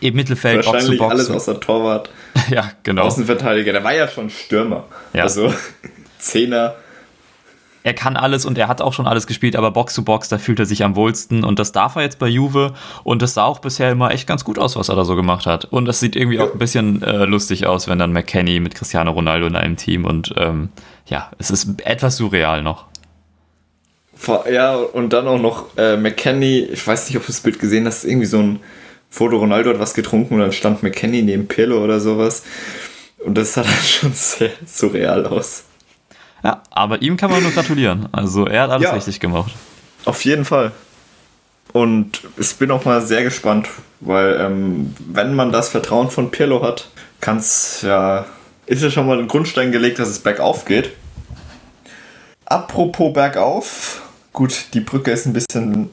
Im 0.00 0.14
Mittelfeld, 0.14 0.56
Wahrscheinlich 0.64 0.98
Box 0.98 1.10
Box. 1.10 1.12
alles 1.12 1.30
außer 1.30 1.60
Torwart. 1.60 2.08
ja, 2.50 2.70
genau. 2.82 3.02
Außenverteidiger. 3.02 3.72
Der 3.72 3.84
war 3.84 3.94
ja 3.94 4.08
schon 4.08 4.30
Stürmer. 4.30 4.84
Ja. 5.12 5.24
Also 5.24 5.52
Zehner 6.18 6.76
er 7.88 7.94
kann 7.94 8.18
alles 8.18 8.44
und 8.44 8.58
er 8.58 8.68
hat 8.68 8.82
auch 8.82 8.92
schon 8.92 9.06
alles 9.06 9.26
gespielt, 9.26 9.56
aber 9.56 9.70
Box 9.70 9.94
zu 9.94 10.04
Box, 10.04 10.28
da 10.28 10.36
fühlt 10.36 10.58
er 10.58 10.66
sich 10.66 10.84
am 10.84 10.94
wohlsten 10.94 11.42
und 11.42 11.58
das 11.58 11.72
darf 11.72 11.96
er 11.96 12.02
jetzt 12.02 12.18
bei 12.18 12.28
Juve 12.28 12.74
und 13.02 13.22
das 13.22 13.32
sah 13.32 13.44
auch 13.44 13.60
bisher 13.60 13.90
immer 13.90 14.10
echt 14.10 14.28
ganz 14.28 14.44
gut 14.44 14.58
aus, 14.58 14.76
was 14.76 14.90
er 14.90 14.96
da 14.96 15.06
so 15.06 15.16
gemacht 15.16 15.46
hat. 15.46 15.64
Und 15.64 15.86
das 15.86 15.98
sieht 15.98 16.14
irgendwie 16.14 16.38
auch 16.38 16.52
ein 16.52 16.58
bisschen 16.58 17.02
äh, 17.02 17.24
lustig 17.24 17.66
aus, 17.66 17.88
wenn 17.88 17.98
dann 17.98 18.12
McKenny 18.12 18.60
mit 18.60 18.74
Cristiano 18.74 19.10
Ronaldo 19.12 19.46
in 19.46 19.56
einem 19.56 19.76
Team 19.76 20.04
und 20.04 20.34
ähm, 20.36 20.68
ja, 21.06 21.30
es 21.38 21.50
ist 21.50 21.80
etwas 21.82 22.18
surreal 22.18 22.62
noch. 22.62 22.84
Ja, 24.52 24.74
und 24.74 25.14
dann 25.14 25.26
auch 25.26 25.40
noch 25.40 25.78
äh, 25.78 25.96
McKenny, 25.96 26.68
ich 26.70 26.86
weiß 26.86 27.08
nicht, 27.08 27.16
ob 27.16 27.22
du 27.22 27.28
das 27.28 27.40
Bild 27.40 27.58
gesehen 27.58 27.86
hast, 27.86 28.04
irgendwie 28.04 28.26
so 28.26 28.38
ein 28.38 28.60
Foto, 29.08 29.38
Ronaldo 29.38 29.70
hat 29.70 29.78
was 29.78 29.94
getrunken 29.94 30.34
und 30.34 30.40
dann 30.40 30.52
stand 30.52 30.82
McKenny 30.82 31.22
neben 31.22 31.48
Pirlo 31.48 31.82
oder 31.82 32.00
sowas. 32.00 32.42
Und 33.24 33.38
das 33.38 33.54
sah 33.54 33.62
dann 33.62 33.72
schon 33.82 34.12
sehr 34.12 34.50
surreal 34.66 35.24
aus. 35.24 35.64
Ja, 36.42 36.62
aber 36.70 37.02
ihm 37.02 37.16
kann 37.16 37.30
man 37.30 37.42
nur 37.42 37.52
gratulieren. 37.52 38.08
Also 38.12 38.46
er 38.46 38.62
hat 38.62 38.70
alles 38.70 38.84
ja, 38.84 38.94
richtig 38.94 39.20
gemacht. 39.20 39.52
Auf 40.04 40.24
jeden 40.24 40.44
Fall. 40.44 40.72
Und 41.72 42.22
ich 42.36 42.56
bin 42.56 42.70
auch 42.70 42.84
mal 42.84 43.02
sehr 43.02 43.24
gespannt, 43.24 43.68
weil 44.00 44.38
ähm, 44.40 44.94
wenn 44.98 45.34
man 45.34 45.52
das 45.52 45.68
Vertrauen 45.68 46.10
von 46.10 46.30
Pirlo 46.30 46.62
hat, 46.62 46.88
kann 47.20 47.38
es 47.38 47.82
ja, 47.82 48.26
ist 48.66 48.82
ja 48.82 48.90
schon 48.90 49.06
mal 49.06 49.18
ein 49.18 49.28
Grundstein 49.28 49.72
gelegt, 49.72 49.98
dass 49.98 50.08
es 50.08 50.20
bergauf 50.20 50.64
geht. 50.64 50.92
Apropos 52.46 53.12
bergauf, 53.12 54.00
gut, 54.32 54.66
die 54.72 54.80
Brücke 54.80 55.10
ist 55.10 55.26
ein 55.26 55.34
bisschen 55.34 55.90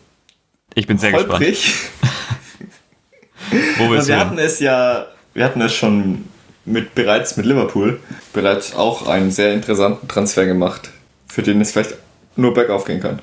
ich 0.75 0.87
bin 0.87 0.97
sehr 0.97 1.13
holprig. 1.13 1.61
gespannt. 1.63 2.11
Wo 3.77 3.91
wir 3.91 4.03
hin? 4.03 4.19
hatten 4.19 4.37
es 4.37 4.59
ja, 4.59 5.07
wir 5.33 5.43
hatten 5.43 5.61
es 5.61 5.73
schon 5.73 6.25
mit, 6.65 6.95
bereits 6.95 7.37
mit 7.37 7.45
Liverpool 7.45 7.99
bereits 8.33 8.75
auch 8.75 9.07
einen 9.07 9.31
sehr 9.31 9.53
interessanten 9.53 10.07
Transfer 10.07 10.45
gemacht, 10.45 10.89
für 11.27 11.43
den 11.43 11.61
es 11.61 11.71
vielleicht 11.71 11.95
nur 12.35 12.53
bergauf 12.53 12.85
gehen 12.85 12.99
kann. 12.99 13.19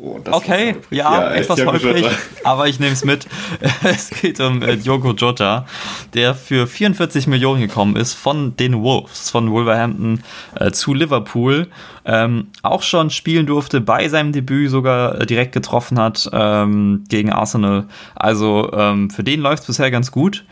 Oh, 0.00 0.20
okay, 0.30 0.76
ja, 0.90 1.12
ja, 1.12 1.30
etwas 1.32 1.66
häufig, 1.66 2.06
aber 2.44 2.68
ich 2.68 2.78
nehme 2.78 2.92
es 2.92 3.04
mit. 3.04 3.26
es 3.82 4.10
geht 4.10 4.38
um 4.38 4.62
äh, 4.62 4.76
Diogo 4.76 5.10
Jota, 5.10 5.66
der 6.14 6.36
für 6.36 6.68
44 6.68 7.26
Millionen 7.26 7.60
gekommen 7.60 7.96
ist 7.96 8.14
von 8.14 8.54
den 8.54 8.80
Wolves, 8.80 9.28
von 9.28 9.50
Wolverhampton 9.50 10.22
äh, 10.54 10.70
zu 10.70 10.94
Liverpool. 10.94 11.66
Ähm, 12.04 12.46
auch 12.62 12.82
schon 12.82 13.10
spielen 13.10 13.46
durfte, 13.46 13.80
bei 13.80 14.08
seinem 14.08 14.30
Debüt 14.30 14.70
sogar 14.70 15.20
äh, 15.20 15.26
direkt 15.26 15.50
getroffen 15.50 15.98
hat 15.98 16.30
ähm, 16.32 17.02
gegen 17.08 17.32
Arsenal. 17.32 17.88
Also 18.14 18.70
ähm, 18.72 19.10
für 19.10 19.24
den 19.24 19.40
läuft 19.40 19.62
es 19.62 19.66
bisher 19.66 19.90
ganz 19.90 20.12
gut 20.12 20.44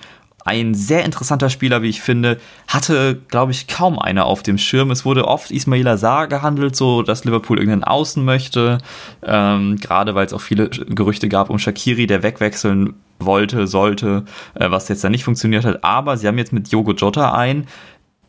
ein 0.46 0.74
sehr 0.74 1.04
interessanter 1.04 1.50
Spieler, 1.50 1.82
wie 1.82 1.88
ich 1.88 2.00
finde, 2.00 2.38
hatte, 2.68 3.20
glaube 3.28 3.50
ich, 3.50 3.66
kaum 3.66 3.98
einer 3.98 4.26
auf 4.26 4.44
dem 4.44 4.58
Schirm. 4.58 4.92
Es 4.92 5.04
wurde 5.04 5.26
oft 5.26 5.50
Ismail 5.50 5.86
Azar 5.88 6.28
gehandelt, 6.28 6.76
so 6.76 7.02
dass 7.02 7.24
Liverpool 7.24 7.58
irgendeinen 7.58 7.84
Außen 7.84 8.24
möchte, 8.24 8.78
ähm, 9.24 9.76
gerade 9.76 10.14
weil 10.14 10.24
es 10.24 10.32
auch 10.32 10.40
viele 10.40 10.68
Gerüchte 10.68 11.28
gab 11.28 11.50
um 11.50 11.58
Shakiri, 11.58 12.06
der 12.06 12.22
wegwechseln 12.22 12.94
wollte, 13.18 13.66
sollte, 13.66 14.24
äh, 14.54 14.70
was 14.70 14.88
jetzt 14.88 15.02
da 15.02 15.08
nicht 15.08 15.24
funktioniert 15.24 15.64
hat. 15.64 15.82
Aber 15.82 16.16
sie 16.16 16.28
haben 16.28 16.38
jetzt 16.38 16.52
mit 16.52 16.68
Jogo 16.68 16.92
Jota 16.92 17.34
ein, 17.34 17.66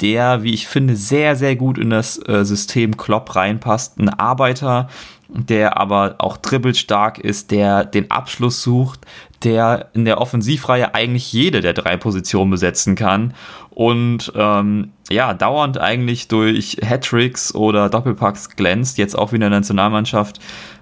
der, 0.01 0.43
wie 0.43 0.53
ich 0.53 0.67
finde, 0.67 0.95
sehr, 0.95 1.35
sehr 1.35 1.55
gut 1.55 1.77
in 1.77 1.91
das 1.91 2.19
äh, 2.27 2.43
System 2.45 2.97
Klopp 2.97 3.35
reinpasst. 3.35 3.99
Ein 3.99 4.09
Arbeiter, 4.09 4.89
der 5.29 5.77
aber 5.77 6.15
auch 6.19 6.37
dribbelstark 6.37 7.19
ist, 7.19 7.51
der 7.51 7.85
den 7.85 8.09
Abschluss 8.11 8.61
sucht, 8.61 9.01
der 9.43 9.89
in 9.93 10.05
der 10.05 10.19
Offensivreihe 10.19 10.95
eigentlich 10.95 11.31
jede 11.31 11.61
der 11.61 11.73
drei 11.73 11.97
Positionen 11.97 12.51
besetzen 12.51 12.95
kann 12.95 13.33
und 13.69 14.31
ähm, 14.35 14.91
ja, 15.09 15.33
dauernd 15.33 15.79
eigentlich 15.79 16.27
durch 16.27 16.77
Hattricks 16.83 17.53
oder 17.53 17.89
Doppelpacks 17.89 18.55
glänzt, 18.55 18.97
jetzt 18.97 19.17
auch 19.17 19.31
wieder 19.31 19.45
in 19.45 19.51
der 19.51 19.59
Nationalmannschaft 19.59 20.39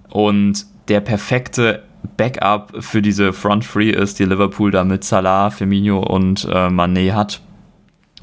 und 0.09 0.65
der 0.87 1.01
perfekte 1.01 1.83
Backup 2.17 2.71
für 2.79 3.01
diese 3.01 3.33
Front 3.33 3.67
Three 3.69 3.89
ist, 3.89 4.19
die 4.19 4.25
Liverpool 4.25 4.71
da 4.71 4.83
mit 4.83 5.03
Salah, 5.03 5.49
Firmino 5.49 5.99
und 5.99 6.45
äh, 6.45 6.67
Mané 6.67 7.13
hat. 7.13 7.41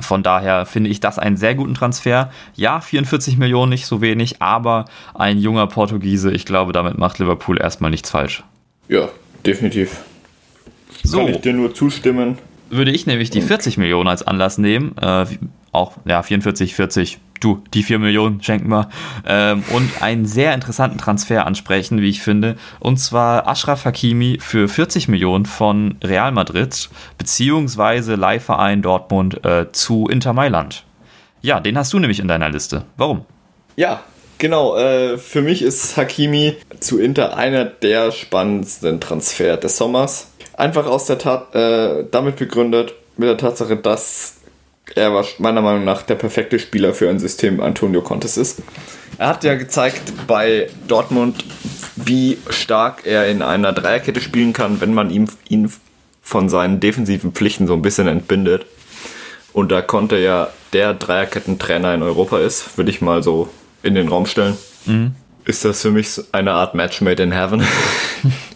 Von 0.00 0.22
daher 0.22 0.64
finde 0.64 0.88
ich 0.90 1.00
das 1.00 1.18
einen 1.18 1.36
sehr 1.36 1.54
guten 1.54 1.74
Transfer. 1.74 2.30
Ja, 2.54 2.80
44 2.80 3.36
Millionen, 3.36 3.70
nicht 3.70 3.86
so 3.86 4.00
wenig, 4.00 4.40
aber 4.40 4.86
ein 5.14 5.38
junger 5.38 5.66
Portugiese, 5.66 6.32
ich 6.32 6.46
glaube, 6.46 6.72
damit 6.72 6.96
macht 6.96 7.18
Liverpool 7.18 7.60
erstmal 7.60 7.90
nichts 7.90 8.10
falsch. 8.10 8.42
Ja, 8.88 9.08
definitiv. 9.44 10.00
So. 11.02 11.18
Kann 11.18 11.28
ich 11.28 11.40
dir 11.40 11.52
nur 11.52 11.74
zustimmen. 11.74 12.38
Würde 12.70 12.90
ich 12.90 13.06
nämlich 13.06 13.28
die 13.30 13.42
40 13.42 13.76
Millionen 13.76 14.08
als 14.08 14.22
Anlass 14.22 14.56
nehmen, 14.56 14.96
äh, 14.98 15.26
auch, 15.72 15.92
ja, 16.06 16.22
44, 16.22 16.74
40, 16.74 17.18
du, 17.40 17.62
die 17.74 17.82
4 17.82 17.98
Millionen 17.98 18.42
schenken 18.42 18.68
wir, 18.68 18.88
ähm, 19.26 19.62
und 19.74 20.02
einen 20.02 20.24
sehr 20.24 20.54
interessanten 20.54 20.96
Transfer 20.96 21.46
ansprechen, 21.46 22.00
wie 22.00 22.08
ich 22.08 22.22
finde, 22.22 22.56
und 22.80 22.98
zwar 22.98 23.46
Ashraf 23.46 23.84
Hakimi 23.84 24.38
für 24.40 24.68
40 24.68 25.08
Millionen 25.08 25.44
von 25.44 25.96
Real 26.02 26.32
Madrid, 26.32 26.88
beziehungsweise 27.18 28.14
Leihverein 28.14 28.80
Dortmund 28.80 29.44
äh, 29.44 29.70
zu 29.72 30.08
Inter 30.08 30.32
Mailand. 30.32 30.84
Ja, 31.42 31.60
den 31.60 31.76
hast 31.76 31.92
du 31.92 31.98
nämlich 31.98 32.20
in 32.20 32.28
deiner 32.28 32.48
Liste. 32.48 32.84
Warum? 32.96 33.26
Ja, 33.76 34.02
Genau, 34.42 34.76
äh, 34.76 35.18
für 35.18 35.40
mich 35.40 35.62
ist 35.62 35.96
Hakimi 35.96 36.56
zu 36.80 36.98
Inter 36.98 37.36
einer 37.36 37.64
der 37.64 38.10
spannendsten 38.10 39.00
Transfer 39.00 39.56
des 39.56 39.76
Sommers 39.76 40.31
einfach 40.62 40.86
aus 40.86 41.06
der 41.06 41.18
Tat 41.18 41.54
äh, 41.54 42.04
damit 42.10 42.36
begründet, 42.36 42.94
mit 43.16 43.28
der 43.28 43.36
Tatsache, 43.36 43.76
dass 43.76 44.36
er 44.94 45.12
war 45.12 45.24
meiner 45.38 45.60
Meinung 45.60 45.84
nach 45.84 46.02
der 46.02 46.14
perfekte 46.14 46.58
Spieler 46.58 46.94
für 46.94 47.10
ein 47.10 47.18
System 47.18 47.60
Antonio 47.60 48.00
Contes 48.00 48.36
ist. 48.36 48.62
Er 49.18 49.28
hat 49.28 49.44
ja 49.44 49.54
gezeigt 49.56 50.12
bei 50.26 50.68
Dortmund, 50.86 51.44
wie 51.96 52.38
stark 52.48 53.02
er 53.04 53.28
in 53.28 53.42
einer 53.42 53.72
Dreierkette 53.72 54.20
spielen 54.20 54.52
kann, 54.52 54.80
wenn 54.80 54.94
man 54.94 55.10
ihm, 55.10 55.28
ihn 55.48 55.72
von 56.22 56.48
seinen 56.48 56.80
defensiven 56.80 57.32
Pflichten 57.32 57.66
so 57.66 57.74
ein 57.74 57.82
bisschen 57.82 58.06
entbindet. 58.06 58.64
Und 59.52 59.72
da 59.72 59.82
konnte 59.82 60.18
ja 60.18 60.48
der 60.72 60.94
Dreierkettentrainer 60.94 61.94
in 61.94 62.02
Europa 62.02 62.38
ist, 62.38 62.78
würde 62.78 62.90
ich 62.90 63.00
mal 63.00 63.22
so 63.22 63.48
in 63.82 63.94
den 63.94 64.08
Raum 64.08 64.26
stellen. 64.26 64.56
Mhm. 64.86 65.14
Ist 65.44 65.64
das 65.64 65.82
für 65.82 65.90
mich 65.90 66.20
eine 66.30 66.52
Art 66.52 66.74
Match 66.74 67.00
made 67.00 67.22
in 67.22 67.32
heaven? 67.32 67.66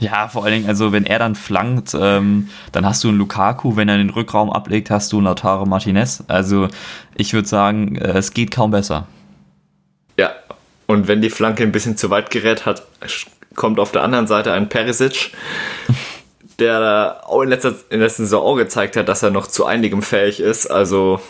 Ja, 0.00 0.28
vor 0.28 0.44
allen 0.44 0.54
Dingen, 0.54 0.68
also 0.68 0.92
wenn 0.92 1.06
er 1.06 1.18
dann 1.18 1.34
flankt, 1.34 1.96
ähm, 1.98 2.48
dann 2.72 2.86
hast 2.86 3.02
du 3.04 3.08
einen 3.08 3.18
Lukaku, 3.18 3.76
wenn 3.76 3.88
er 3.88 3.98
den 3.98 4.10
Rückraum 4.10 4.50
ablegt, 4.50 4.90
hast 4.90 5.12
du 5.12 5.18
einen 5.18 5.26
Lautaro 5.26 5.66
Martinez. 5.66 6.24
Also 6.28 6.68
ich 7.14 7.32
würde 7.32 7.48
sagen, 7.48 7.96
äh, 7.96 8.18
es 8.18 8.32
geht 8.32 8.50
kaum 8.50 8.70
besser. 8.70 9.06
Ja, 10.18 10.32
und 10.86 11.08
wenn 11.08 11.20
die 11.20 11.30
Flanke 11.30 11.62
ein 11.62 11.72
bisschen 11.72 11.96
zu 11.96 12.10
weit 12.10 12.30
gerät 12.30 12.66
hat, 12.66 12.82
kommt 13.54 13.78
auf 13.78 13.92
der 13.92 14.02
anderen 14.02 14.26
Seite 14.26 14.52
ein 14.52 14.68
Perisic, 14.68 15.32
der 16.58 17.22
auch 17.26 17.42
in 17.42 17.48
letzter, 17.50 17.74
in 17.90 18.00
letzter 18.00 18.24
Saison 18.24 18.42
auch 18.42 18.56
gezeigt 18.56 18.96
hat, 18.96 19.08
dass 19.08 19.22
er 19.22 19.30
noch 19.30 19.46
zu 19.46 19.64
einigem 19.64 20.02
fähig 20.02 20.40
ist. 20.40 20.66
Also 20.66 21.20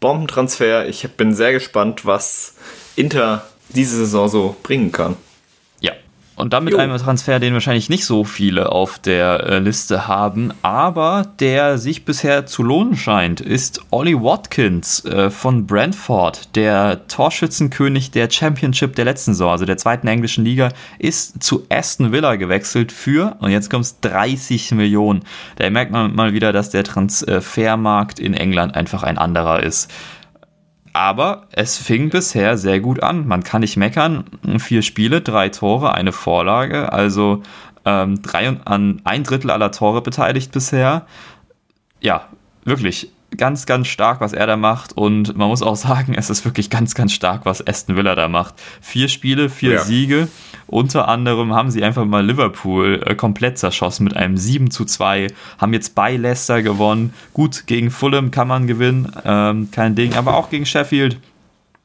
Bombentransfer. 0.00 0.88
Ich 0.88 1.08
bin 1.16 1.34
sehr 1.34 1.52
gespannt, 1.52 2.06
was 2.06 2.54
Inter 2.96 3.46
diese 3.68 3.96
Saison 3.96 4.28
so 4.28 4.56
bringen 4.62 4.92
kann. 4.92 5.16
Und 6.36 6.52
damit 6.52 6.74
Jo. 6.74 6.78
einem 6.78 6.98
Transfer, 6.98 7.40
den 7.40 7.54
wahrscheinlich 7.54 7.88
nicht 7.88 8.04
so 8.04 8.22
viele 8.22 8.70
auf 8.70 8.98
der 8.98 9.40
äh, 9.40 9.58
Liste 9.58 10.06
haben, 10.06 10.52
aber 10.60 11.32
der 11.40 11.78
sich 11.78 12.04
bisher 12.04 12.44
zu 12.44 12.62
lohnen 12.62 12.94
scheint, 12.94 13.40
ist 13.40 13.80
Ollie 13.90 14.22
Watkins 14.22 15.02
äh, 15.06 15.30
von 15.30 15.66
Brentford, 15.66 16.54
der 16.54 17.06
Torschützenkönig 17.08 18.10
der 18.10 18.30
Championship 18.30 18.94
der 18.96 19.06
letzten 19.06 19.32
Saison, 19.32 19.50
also 19.50 19.64
der 19.64 19.78
zweiten 19.78 20.08
englischen 20.08 20.44
Liga, 20.44 20.68
ist 20.98 21.42
zu 21.42 21.64
Aston 21.70 22.12
Villa 22.12 22.36
gewechselt 22.36 22.92
für, 22.92 23.36
und 23.40 23.50
jetzt 23.50 23.70
kommt 23.70 23.86
es 23.86 24.00
30 24.00 24.72
Millionen. 24.72 25.22
Da 25.56 25.70
merkt 25.70 25.90
man 25.90 26.14
mal 26.14 26.34
wieder, 26.34 26.52
dass 26.52 26.68
der 26.68 26.84
Transfermarkt 26.84 28.18
in 28.18 28.34
England 28.34 28.74
einfach 28.74 29.02
ein 29.04 29.16
anderer 29.16 29.62
ist. 29.62 29.90
Aber 30.96 31.48
es 31.52 31.76
fing 31.76 32.08
bisher 32.08 32.56
sehr 32.56 32.80
gut 32.80 33.02
an. 33.02 33.26
Man 33.26 33.44
kann 33.44 33.60
nicht 33.60 33.76
meckern. 33.76 34.24
Vier 34.58 34.80
Spiele, 34.80 35.20
drei 35.20 35.50
Tore, 35.50 35.92
eine 35.92 36.10
Vorlage. 36.10 36.90
Also 36.90 37.42
ähm, 37.84 38.22
drei 38.22 38.48
und 38.48 38.66
an 38.66 39.02
ein 39.04 39.22
Drittel 39.22 39.50
aller 39.50 39.72
Tore 39.72 40.00
beteiligt 40.00 40.52
bisher. 40.52 41.04
Ja, 42.00 42.30
wirklich 42.64 43.10
ganz, 43.36 43.66
ganz 43.66 43.86
stark, 43.88 44.20
was 44.20 44.32
er 44.32 44.46
da 44.46 44.56
macht. 44.56 44.92
Und 44.96 45.36
man 45.36 45.48
muss 45.48 45.62
auch 45.62 45.76
sagen, 45.76 46.14
es 46.14 46.30
ist 46.30 46.44
wirklich 46.44 46.70
ganz, 46.70 46.94
ganz 46.94 47.12
stark, 47.12 47.44
was 47.44 47.66
Aston 47.66 47.96
Villa 47.96 48.14
da 48.14 48.28
macht. 48.28 48.54
Vier 48.80 49.08
Spiele, 49.08 49.48
vier 49.48 49.72
Ja. 49.74 49.82
Siege. 49.82 50.28
Unter 50.68 51.08
anderem 51.08 51.54
haben 51.54 51.70
sie 51.70 51.84
einfach 51.84 52.04
mal 52.04 52.24
Liverpool 52.26 53.02
äh, 53.06 53.14
komplett 53.14 53.58
zerschossen 53.58 54.04
mit 54.04 54.16
einem 54.16 54.36
7 54.36 54.70
zu 54.70 54.84
2. 54.84 55.28
Haben 55.58 55.72
jetzt 55.72 55.94
bei 55.94 56.16
Leicester 56.16 56.62
gewonnen. 56.62 57.12
Gut, 57.34 57.66
gegen 57.66 57.90
Fulham 57.90 58.30
kann 58.30 58.48
man 58.48 58.66
gewinnen, 58.66 59.12
ähm, 59.24 59.70
kein 59.70 59.94
Ding. 59.94 60.14
Aber 60.14 60.36
auch 60.36 60.50
gegen 60.50 60.66
Sheffield 60.66 61.18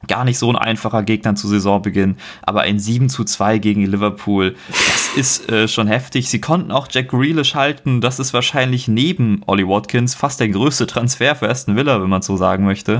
gar 0.07 0.25
nicht 0.25 0.37
so 0.37 0.49
ein 0.49 0.55
einfacher 0.55 1.03
Gegner 1.03 1.35
zu 1.35 1.47
Saisonbeginn, 1.47 2.17
aber 2.41 2.61
ein 2.61 2.79
7 2.79 3.09
zu 3.09 3.23
2 3.23 3.57
gegen 3.59 3.85
Liverpool, 3.85 4.55
das 4.69 5.09
ist 5.15 5.49
äh, 5.51 5.67
schon 5.67 5.87
heftig. 5.87 6.29
Sie 6.29 6.41
konnten 6.41 6.71
auch 6.71 6.87
Jack 6.89 7.09
Grealish 7.09 7.55
halten, 7.55 8.01
das 8.01 8.19
ist 8.19 8.33
wahrscheinlich 8.33 8.87
neben 8.87 9.41
Ollie 9.45 9.67
Watkins 9.67 10.15
fast 10.15 10.39
der 10.39 10.49
größte 10.49 10.87
Transfer 10.87 11.35
für 11.35 11.49
Aston 11.49 11.75
Villa, 11.75 12.01
wenn 12.01 12.09
man 12.09 12.21
so 12.21 12.37
sagen 12.37 12.65
möchte. 12.65 12.99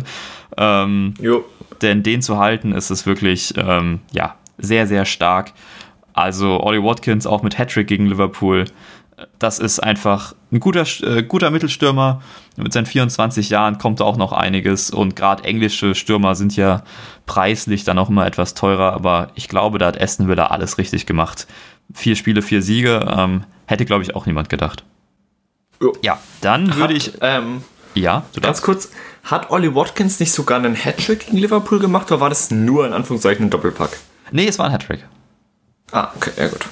Ähm, 0.57 1.13
Jo. 1.19 1.45
denn 1.81 2.03
den 2.03 2.21
zu 2.21 2.37
halten, 2.37 2.73
ist 2.73 2.89
es 2.89 3.05
wirklich, 3.05 3.53
ähm, 3.57 4.01
ja, 4.11 4.35
sehr, 4.57 4.85
sehr 4.87 5.05
stark. 5.05 5.53
Also 6.13 6.61
Ollie 6.61 6.83
Watkins 6.83 7.25
auch 7.25 7.41
mit 7.41 7.57
Hattrick 7.57 7.87
gegen 7.87 8.05
Liverpool. 8.07 8.65
Das 9.39 9.59
ist 9.59 9.79
einfach 9.79 10.35
ein 10.51 10.59
guter, 10.59 10.85
äh, 11.03 11.23
guter 11.23 11.49
Mittelstürmer. 11.51 12.21
Mit 12.57 12.73
seinen 12.73 12.85
24 12.85 13.49
Jahren 13.49 13.77
kommt 13.77 13.99
da 13.99 14.03
auch 14.03 14.17
noch 14.17 14.33
einiges. 14.33 14.89
Und 14.91 15.15
gerade 15.15 15.43
englische 15.43 15.95
Stürmer 15.95 16.35
sind 16.35 16.55
ja 16.55 16.83
preislich 17.25 17.83
dann 17.83 17.97
auch 17.97 18.09
immer 18.09 18.25
etwas 18.25 18.53
teurer. 18.53 18.93
Aber 18.93 19.29
ich 19.35 19.47
glaube, 19.47 19.77
da 19.77 19.87
hat 19.87 20.01
Aston 20.01 20.27
Villa 20.27 20.47
alles 20.47 20.77
richtig 20.77 21.05
gemacht. 21.05 21.47
Vier 21.93 22.15
Spiele, 22.15 22.41
vier 22.41 22.61
Siege. 22.61 23.05
Ähm, 23.17 23.43
hätte, 23.65 23.85
glaube 23.85 24.03
ich, 24.03 24.15
auch 24.15 24.25
niemand 24.25 24.49
gedacht. 24.49 24.83
Jo. 25.81 25.93
Ja, 26.01 26.19
dann 26.41 26.75
würde 26.75 26.93
ich. 26.93 27.13
Ähm, 27.21 27.63
Ja, 27.95 28.23
du 28.33 28.41
ganz 28.41 28.57
darfst. 28.57 28.63
kurz, 28.63 28.91
hat 29.23 29.49
Ollie 29.51 29.73
Watkins 29.75 30.19
nicht 30.19 30.31
sogar 30.31 30.57
einen 30.59 30.75
Hattrick 30.75 31.25
gegen 31.27 31.37
Liverpool 31.37 31.79
gemacht 31.79 32.11
oder 32.11 32.21
war 32.21 32.29
das 32.29 32.51
nur 32.51 32.85
in 32.85 32.93
Anführungszeichen 32.93 33.45
ein 33.45 33.49
Doppelpack? 33.49 33.97
Nee, 34.31 34.47
es 34.47 34.59
war 34.59 34.65
ein 34.67 34.71
Hattrick. 34.71 35.05
Ah, 35.91 36.09
okay, 36.15 36.31
ja 36.37 36.47
gut. 36.47 36.65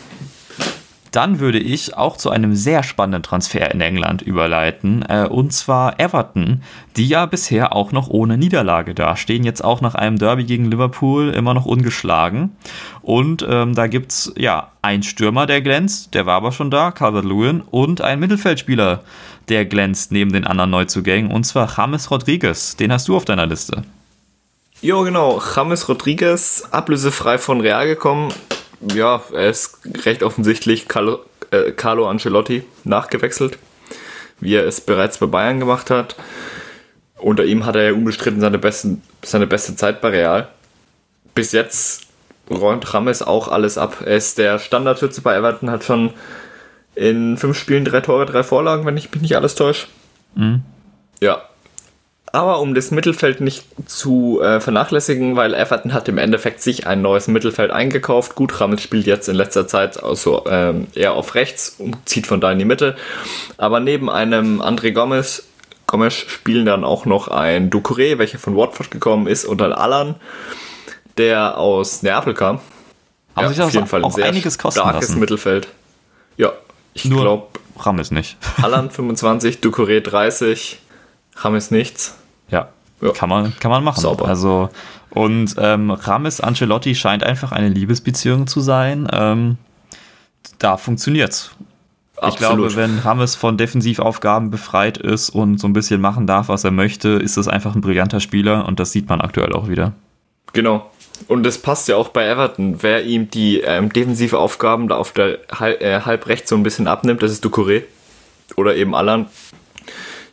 Dann 1.12 1.40
würde 1.40 1.60
ich 1.60 1.98
auch 1.98 2.18
zu 2.18 2.30
einem 2.30 2.56
sehr 2.56 2.84
spannenden 2.84 3.24
Transfer 3.24 3.72
in 3.72 3.82
England 3.82 4.22
überleiten. 4.22 5.04
Äh, 5.08 5.28
und 5.28 5.54
zwar 5.54 6.00
Everton, 6.00 6.62
die 6.98 7.08
ja 7.08 7.26
bisher 7.26 7.76
auch 7.76 7.92
noch 7.92 8.10
ohne 8.10 8.38
Niederlage 8.38 8.94
dastehen. 8.94 9.44
Jetzt 9.44 9.64
auch 9.64 9.82
nach 9.82 9.96
einem 9.96 10.18
Derby 10.18 10.44
gegen 10.44 10.66
Liverpool 10.66 11.30
immer 11.30 11.54
noch 11.54 11.66
ungeschlagen. 11.66 12.56
Und 13.02 13.46
ähm, 13.50 13.76
da 13.76 13.88
gibt 13.88 14.12
es 14.12 14.34
ja 14.38 14.72
einen 14.82 15.04
Stürmer, 15.04 15.46
der 15.46 15.62
glänzt, 15.62 16.14
der 16.14 16.26
war 16.26 16.36
aber 16.36 16.52
schon 16.52 16.72
da, 16.72 16.92
Calvert-Lewin, 16.92 17.62
und 17.62 18.02
ein 18.02 18.20
Mittelfeldspieler, 18.20 19.04
der 19.50 19.66
glänzt 19.66 20.12
neben 20.12 20.32
den 20.32 20.46
anderen 20.46 20.70
Neuzugängen. 20.70 21.32
Und 21.32 21.44
zwar 21.44 21.74
James 21.76 22.12
Rodriguez. 22.12 22.76
Den 22.76 22.92
hast 22.92 23.08
du 23.08 23.16
auf 23.16 23.26
deiner 23.26 23.48
Liste. 23.48 23.84
Jo, 24.82 25.04
genau. 25.04 25.42
James 25.56 25.90
Rodriguez, 25.90 26.68
ablösefrei 26.72 27.38
von 27.38 27.60
Real 27.60 27.86
gekommen. 27.88 28.32
Ja, 28.82 29.22
er 29.34 29.50
ist 29.50 29.80
recht 30.06 30.24
offensichtlich 30.24 30.88
Carlo, 30.88 31.20
äh, 31.52 31.72
Carlo 31.72 32.08
Ancelotti 32.08 32.64
nachgewechselt, 32.84 33.58
wie 34.40 34.56
er 34.56 34.66
es 34.66 34.82
bereits 34.82 35.18
bei 35.18 35.26
Bayern 35.26 35.60
gemacht 35.60 35.90
hat. 35.90 36.16
Unter 37.18 37.44
ihm 37.44 37.66
hat 37.66 37.76
er 37.76 37.90
ja 37.90 37.94
unbestritten 37.94 38.40
seine, 38.40 38.58
besten, 38.58 39.04
seine 39.24 39.48
beste 39.48 39.76
Zeit 39.76 40.00
bei 40.00 40.10
Real. 40.10 40.48
Bis 41.36 41.52
jetzt 41.52 42.08
räumt 42.50 42.86
James 42.92 43.22
auch 43.22 43.50
alles 43.50 43.78
ab. 43.78 43.98
Er 44.06 44.16
ist 44.16 44.38
der 44.38 44.60
Standardschütze 44.60 45.22
bei 45.22 45.36
Everton, 45.36 45.70
hat 45.70 45.84
schon 45.84 46.14
in 46.96 47.38
fünf 47.38 47.58
Spielen 47.58 47.86
drei 47.86 48.02
Tore, 48.02 48.26
drei 48.26 48.44
Vorlagen, 48.44 48.86
wenn 48.86 48.98
ich 48.98 49.12
mich 49.12 49.22
nicht 49.22 49.36
alles 49.36 49.56
täusche. 49.56 49.88
Ja, 51.20 51.44
aber 52.32 52.60
um 52.60 52.76
das 52.76 52.92
Mittelfeld 52.92 53.42
nicht 53.42 53.66
zu 53.86 54.42
äh, 54.42 54.60
vernachlässigen, 54.60 55.36
weil 55.36 55.54
Everton 55.54 55.94
hat 55.94 56.08
im 56.08 56.18
Endeffekt 56.18 56.62
sich 56.62 56.88
ein 56.88 57.02
neues 57.02 57.28
Mittelfeld 57.28 57.72
eingekauft. 57.72 58.36
Gut, 58.36 58.60
Rames 58.60 58.82
spielt 58.82 59.06
jetzt 59.08 59.30
in 59.30 59.36
letzter 59.36 59.68
Zeit 59.68 60.02
also, 60.02 60.46
ähm, 60.48 60.88
eher 60.94 61.14
auf 61.14 61.36
rechts 61.36 61.76
und 61.78 61.98
zieht 62.08 62.28
von 62.28 62.42
da 62.42 62.52
in 62.52 62.60
die 62.60 62.66
Mitte. 62.66 62.96
Aber 63.58 63.80
neben 63.80 64.10
einem 64.10 64.62
André 64.62 64.92
Gomez, 64.92 65.44
Gomes 65.90 66.14
spielen 66.14 66.66
dann 66.66 66.84
auch 66.84 67.06
noch 67.06 67.30
ein 67.30 67.72
Ducouré, 67.72 68.20
welcher 68.20 68.38
von 68.38 68.56
Watford 68.56 68.92
gekommen 68.92 69.26
ist, 69.26 69.46
und 69.46 69.62
ein 69.62 69.74
Alan, 69.74 70.16
der 71.18 71.58
aus 71.58 72.04
Neapel 72.04 72.36
kam. 72.36 72.60
Haben 73.36 73.48
sich 73.48 73.58
das 73.58 73.76
ein 73.76 74.04
auch 74.04 74.18
einiges 74.20 74.58
kosten 74.60 74.82
starkes 74.82 75.10
lassen. 75.10 75.20
Mittelfeld. 75.20 75.68
Ja, 76.38 76.54
ich 76.94 77.04
glaube, 77.04 77.48
Rames 77.78 78.12
nicht. 78.12 78.38
Alan 78.62 78.92
25, 78.92 79.58
Ducouré 79.58 80.02
30, 80.02 80.80
Rames 81.38 81.72
nichts. 81.72 82.19
Ja. 83.02 83.12
Kann, 83.12 83.30
man, 83.30 83.54
kann 83.60 83.72
man 83.72 83.84
machen. 83.84 84.02
Sauber. 84.02 84.28
Also, 84.28 84.70
und 85.10 85.56
ähm, 85.58 85.92
Rames 85.92 86.42
Ancelotti 86.42 86.96
scheint 86.96 87.24
einfach 87.24 87.52
eine 87.52 87.70
Liebesbeziehung 87.70 88.48
zu 88.48 88.62
sein. 88.62 89.08
Ähm, 89.12 89.58
da 90.60 90.78
funktioniert's. 90.78 91.52
Ich 92.28 92.36
glaube, 92.36 92.76
wenn 92.76 93.00
Rames 93.00 93.36
von 93.36 93.58
Defensivaufgaben 93.58 94.50
befreit 94.52 94.98
ist 94.98 95.30
und 95.30 95.58
so 95.58 95.68
ein 95.68 95.74
bisschen 95.74 96.02
machen 96.02 96.28
darf, 96.28 96.50
was 96.50 96.66
er 96.66 96.72
möchte, 96.72 97.10
ist 97.10 97.38
es 97.38 97.48
einfach 97.48 97.76
ein 97.76 97.82
brillanter 97.82 98.20
Spieler 98.20 98.68
und 98.68 98.80
das 98.80 98.92
sieht 98.92 99.08
man 99.08 99.22
aktuell 99.22 99.54
auch 99.54 99.70
wieder. 99.70 99.94
Genau. 100.52 100.90
Und 101.28 101.44
das 101.44 101.58
passt 101.58 101.88
ja 101.88 101.96
auch 101.96 102.10
bei 102.10 102.28
Everton. 102.28 102.82
Wer 102.82 103.06
ihm 103.06 103.30
die 103.30 103.60
ähm, 103.62 103.92
defensive 103.92 104.38
Aufgaben 104.38 104.88
da 104.88 104.98
auf 104.98 105.12
der 105.12 105.40
halb, 105.52 105.82
äh, 105.82 106.02
halb 106.02 106.28
rechts 106.28 106.50
so 106.50 106.56
ein 106.56 106.64
bisschen 106.64 106.88
abnimmt, 106.88 107.22
das 107.22 107.32
ist 107.32 107.46
Ducouré. 107.46 107.84
Oder 108.56 108.76
eben 108.76 108.96
Alan, 108.96 109.28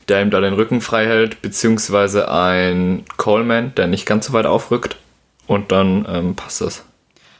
der 0.09 0.23
ihm 0.23 0.31
da 0.31 0.40
den 0.40 0.55
Rücken 0.55 0.81
frei 0.81 1.07
hält, 1.07 1.42
beziehungsweise 1.42 2.31
ein 2.31 3.05
Coleman, 3.16 3.75
der 3.75 3.87
nicht 3.87 4.07
ganz 4.07 4.27
so 4.27 4.33
weit 4.33 4.47
aufrückt. 4.47 4.97
Und 5.47 5.73
dann 5.73 6.07
ähm, 6.09 6.35
passt 6.35 6.61
das. 6.61 6.85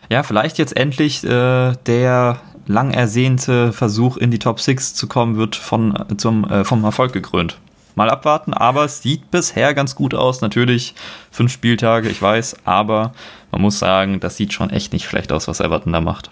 Ja, 0.09 0.23
vielleicht 0.23 0.59
jetzt 0.59 0.77
endlich 0.77 1.25
äh, 1.25 1.73
der 1.87 2.41
lang 2.67 2.93
ersehnte 2.93 3.73
Versuch 3.73 4.17
in 4.17 4.31
die 4.31 4.39
Top 4.39 4.61
6 4.61 4.95
zu 4.95 5.07
kommen, 5.07 5.37
wird 5.37 5.57
von, 5.57 6.05
zum, 6.17 6.45
äh, 6.45 6.65
vom 6.65 6.85
Erfolg 6.85 7.13
gekrönt. 7.13 7.59
Mal 7.95 8.11
abwarten, 8.11 8.53
aber 8.53 8.85
es 8.85 9.03
sieht 9.03 9.31
bisher 9.31 9.73
ganz 9.73 9.95
gut 9.95 10.15
aus. 10.15 10.43
Natürlich 10.43 10.95
fünf 11.31 11.51
Spieltage, 11.51 12.09
ich 12.09 12.21
weiß, 12.21 12.57
aber 12.65 13.13
man 13.51 13.63
muss 13.63 13.79
sagen, 13.79 14.21
das 14.21 14.37
sieht 14.37 14.53
schon 14.53 14.71
echt 14.71 14.93
nicht 14.93 15.09
schlecht 15.09 15.33
aus, 15.33 15.49
was 15.49 15.61
Everton 15.61 15.93
da 15.93 16.01
macht. 16.01 16.31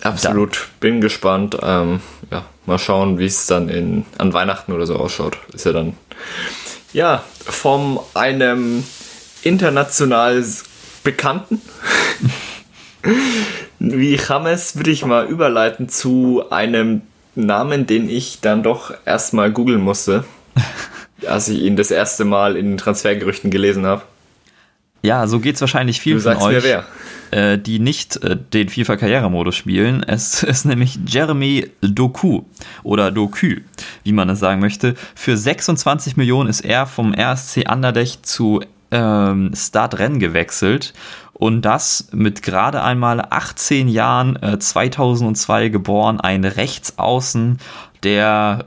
Absolut. 0.00 0.68
Bin 0.80 1.00
gespannt. 1.00 1.56
Ähm, 1.62 2.00
ja, 2.30 2.44
mal 2.66 2.78
schauen, 2.78 3.18
wie 3.18 3.26
es 3.26 3.46
dann 3.46 3.68
in, 3.68 4.04
an 4.18 4.32
Weihnachten 4.32 4.72
oder 4.72 4.86
so 4.86 4.96
ausschaut. 4.96 5.36
Ist 5.52 5.66
ja 5.66 5.72
dann. 5.72 5.94
Ja, 6.92 7.22
von 7.44 8.00
einem 8.14 8.84
international 9.42 10.44
Bekannten 11.04 11.60
wie 13.78 14.16
James 14.16 14.76
würde 14.76 14.90
ich 14.90 15.04
mal 15.04 15.26
überleiten 15.26 15.88
zu 15.88 16.44
einem 16.50 17.02
Namen, 17.34 17.86
den 17.86 18.08
ich 18.08 18.40
dann 18.40 18.62
doch 18.62 18.94
erstmal 19.04 19.50
googeln 19.50 19.80
musste, 19.80 20.24
als 21.26 21.48
ich 21.48 21.60
ihn 21.60 21.76
das 21.76 21.90
erste 21.90 22.24
Mal 22.24 22.56
in 22.56 22.70
den 22.70 22.78
Transfergerüchten 22.78 23.50
gelesen 23.50 23.86
habe. 23.86 24.02
Ja, 25.02 25.26
so 25.26 25.40
geht's 25.40 25.60
wahrscheinlich 25.60 25.96
Du 25.98 26.02
vielen 26.02 26.20
von 26.20 26.24
sagst 26.34 26.46
mir 26.46 26.58
euch, 26.58 26.62
wer. 26.62 26.84
Äh, 27.32 27.58
die 27.58 27.78
nicht 27.78 28.22
äh, 28.22 28.36
den 28.36 28.68
FIFA 28.68 28.96
Karrieremodus 28.96 29.56
spielen. 29.56 30.02
Es 30.02 30.42
ist 30.42 30.64
nämlich 30.64 30.98
Jeremy 31.06 31.70
Doku 31.80 32.42
oder 32.82 33.10
Doku, 33.10 33.56
wie 34.04 34.12
man 34.12 34.28
es 34.30 34.38
sagen 34.38 34.60
möchte. 34.60 34.94
Für 35.14 35.36
26 35.36 36.16
Millionen 36.16 36.48
ist 36.48 36.60
er 36.60 36.86
vom 36.86 37.14
RSC 37.14 37.66
Anderlecht 37.66 38.26
zu 38.26 38.60
ähm, 38.90 39.52
Start 39.54 39.98
Rennes 39.98 40.20
gewechselt 40.20 40.92
und 41.32 41.62
das 41.62 42.08
mit 42.12 42.42
gerade 42.42 42.82
einmal 42.82 43.20
18 43.30 43.88
Jahren, 43.88 44.36
äh, 44.36 44.58
2002 44.58 45.70
geboren, 45.70 46.20
ein 46.20 46.44
Rechtsaußen, 46.44 47.58
der 48.02 48.66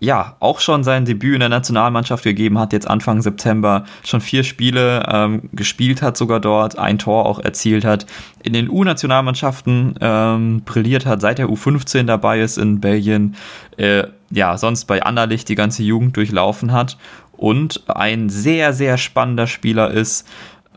ja, 0.00 0.36
auch 0.40 0.60
schon 0.60 0.82
sein 0.82 1.04
Debüt 1.04 1.34
in 1.34 1.40
der 1.40 1.50
Nationalmannschaft 1.50 2.24
gegeben 2.24 2.58
hat, 2.58 2.72
jetzt 2.72 2.88
Anfang 2.88 3.20
September 3.20 3.84
schon 4.02 4.22
vier 4.22 4.44
Spiele 4.44 5.06
ähm, 5.06 5.50
gespielt 5.52 6.00
hat, 6.00 6.16
sogar 6.16 6.40
dort, 6.40 6.78
ein 6.78 6.98
Tor 6.98 7.26
auch 7.26 7.38
erzielt 7.38 7.84
hat, 7.84 8.06
in 8.42 8.54
den 8.54 8.70
U-Nationalmannschaften 8.70 9.94
ähm, 10.00 10.62
brilliert 10.64 11.04
hat, 11.04 11.20
seit 11.20 11.36
der 11.36 11.48
U15 11.48 12.04
dabei 12.04 12.40
ist 12.40 12.56
in 12.56 12.80
Belgien, 12.80 13.36
äh, 13.76 14.04
ja, 14.30 14.56
sonst 14.56 14.86
bei 14.86 15.02
Anderlicht 15.02 15.50
die 15.50 15.54
ganze 15.54 15.82
Jugend 15.82 16.16
durchlaufen 16.16 16.72
hat 16.72 16.96
und 17.32 17.82
ein 17.88 18.30
sehr, 18.30 18.72
sehr 18.72 18.96
spannender 18.96 19.46
Spieler 19.46 19.90
ist, 19.90 20.26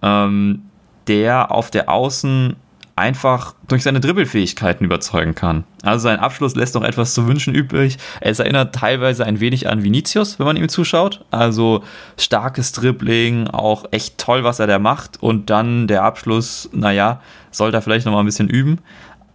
ähm, 0.02 0.64
der 1.08 1.52
auf 1.52 1.72
der 1.72 1.90
Außen 1.90 2.58
einfach 2.96 3.56
durch 3.68 3.84
seine 3.84 4.00
Dribbelfähigkeiten 4.00 4.86
überzeugen 4.86 5.34
kann. 5.34 5.64
Also 5.82 6.04
sein 6.04 6.20
Abschluss 6.20 6.56
lässt 6.56 6.76
noch 6.76 6.84
etwas 6.84 7.14
zu 7.14 7.28
wünschen 7.28 7.56
übrig. 7.56 7.98
Es 8.22 8.40
erinnert 8.40 8.76
teilweise 8.76 9.26
ein 9.26 9.40
wenig 9.40 9.68
an 9.68 9.84
Vinicius, 9.84 10.38
wenn 10.38 10.46
man 10.46 10.58
ihm 10.58 10.70
zuschaut. 10.70 11.26
Also 11.32 11.84
starkes 12.18 12.72
Dribbling, 12.72 13.48
auch 13.48 13.86
echt 13.92 14.20
toll, 14.20 14.44
was 14.44 14.60
er 14.60 14.68
da 14.68 14.78
macht. 14.78 15.22
Und 15.22 15.50
dann 15.50 15.88
der 15.88 16.04
Abschluss, 16.04 16.70
naja, 16.72 17.22
sollte 17.50 17.78
er 17.78 17.82
vielleicht 17.82 18.06
noch 18.06 18.14
mal 18.14 18.20
ein 18.20 18.26
bisschen 18.26 18.50
üben. 18.50 18.80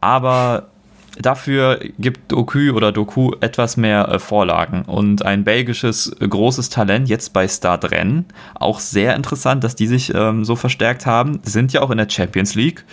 Aber 0.01 0.69
dafür 1.21 1.81
gibt 1.99 2.31
Doku 2.31 2.71
oder 2.73 2.93
Doku 2.93 3.33
etwas 3.41 3.77
mehr 3.77 4.09
äh, 4.09 4.19
Vorlagen 4.19 4.83
und 4.83 5.25
ein 5.25 5.43
belgisches 5.43 6.15
äh, 6.21 6.29
großes 6.29 6.69
Talent 6.71 7.09
jetzt 7.09 7.33
bei 7.33 7.49
Stade 7.49 7.91
Rennes. 7.91 8.25
Auch 8.55 8.79
sehr 8.79 9.17
interessant, 9.17 9.65
dass 9.65 9.75
die 9.75 9.87
sich 9.87 10.15
ähm, 10.15 10.45
so 10.45 10.55
verstärkt 10.55 11.07
haben. 11.07 11.41
Sind 11.43 11.73
ja 11.73 11.83
auch 11.83 11.91
in 11.91 11.99
der 11.99 12.09
Champions 12.09 12.55
League 12.55 12.85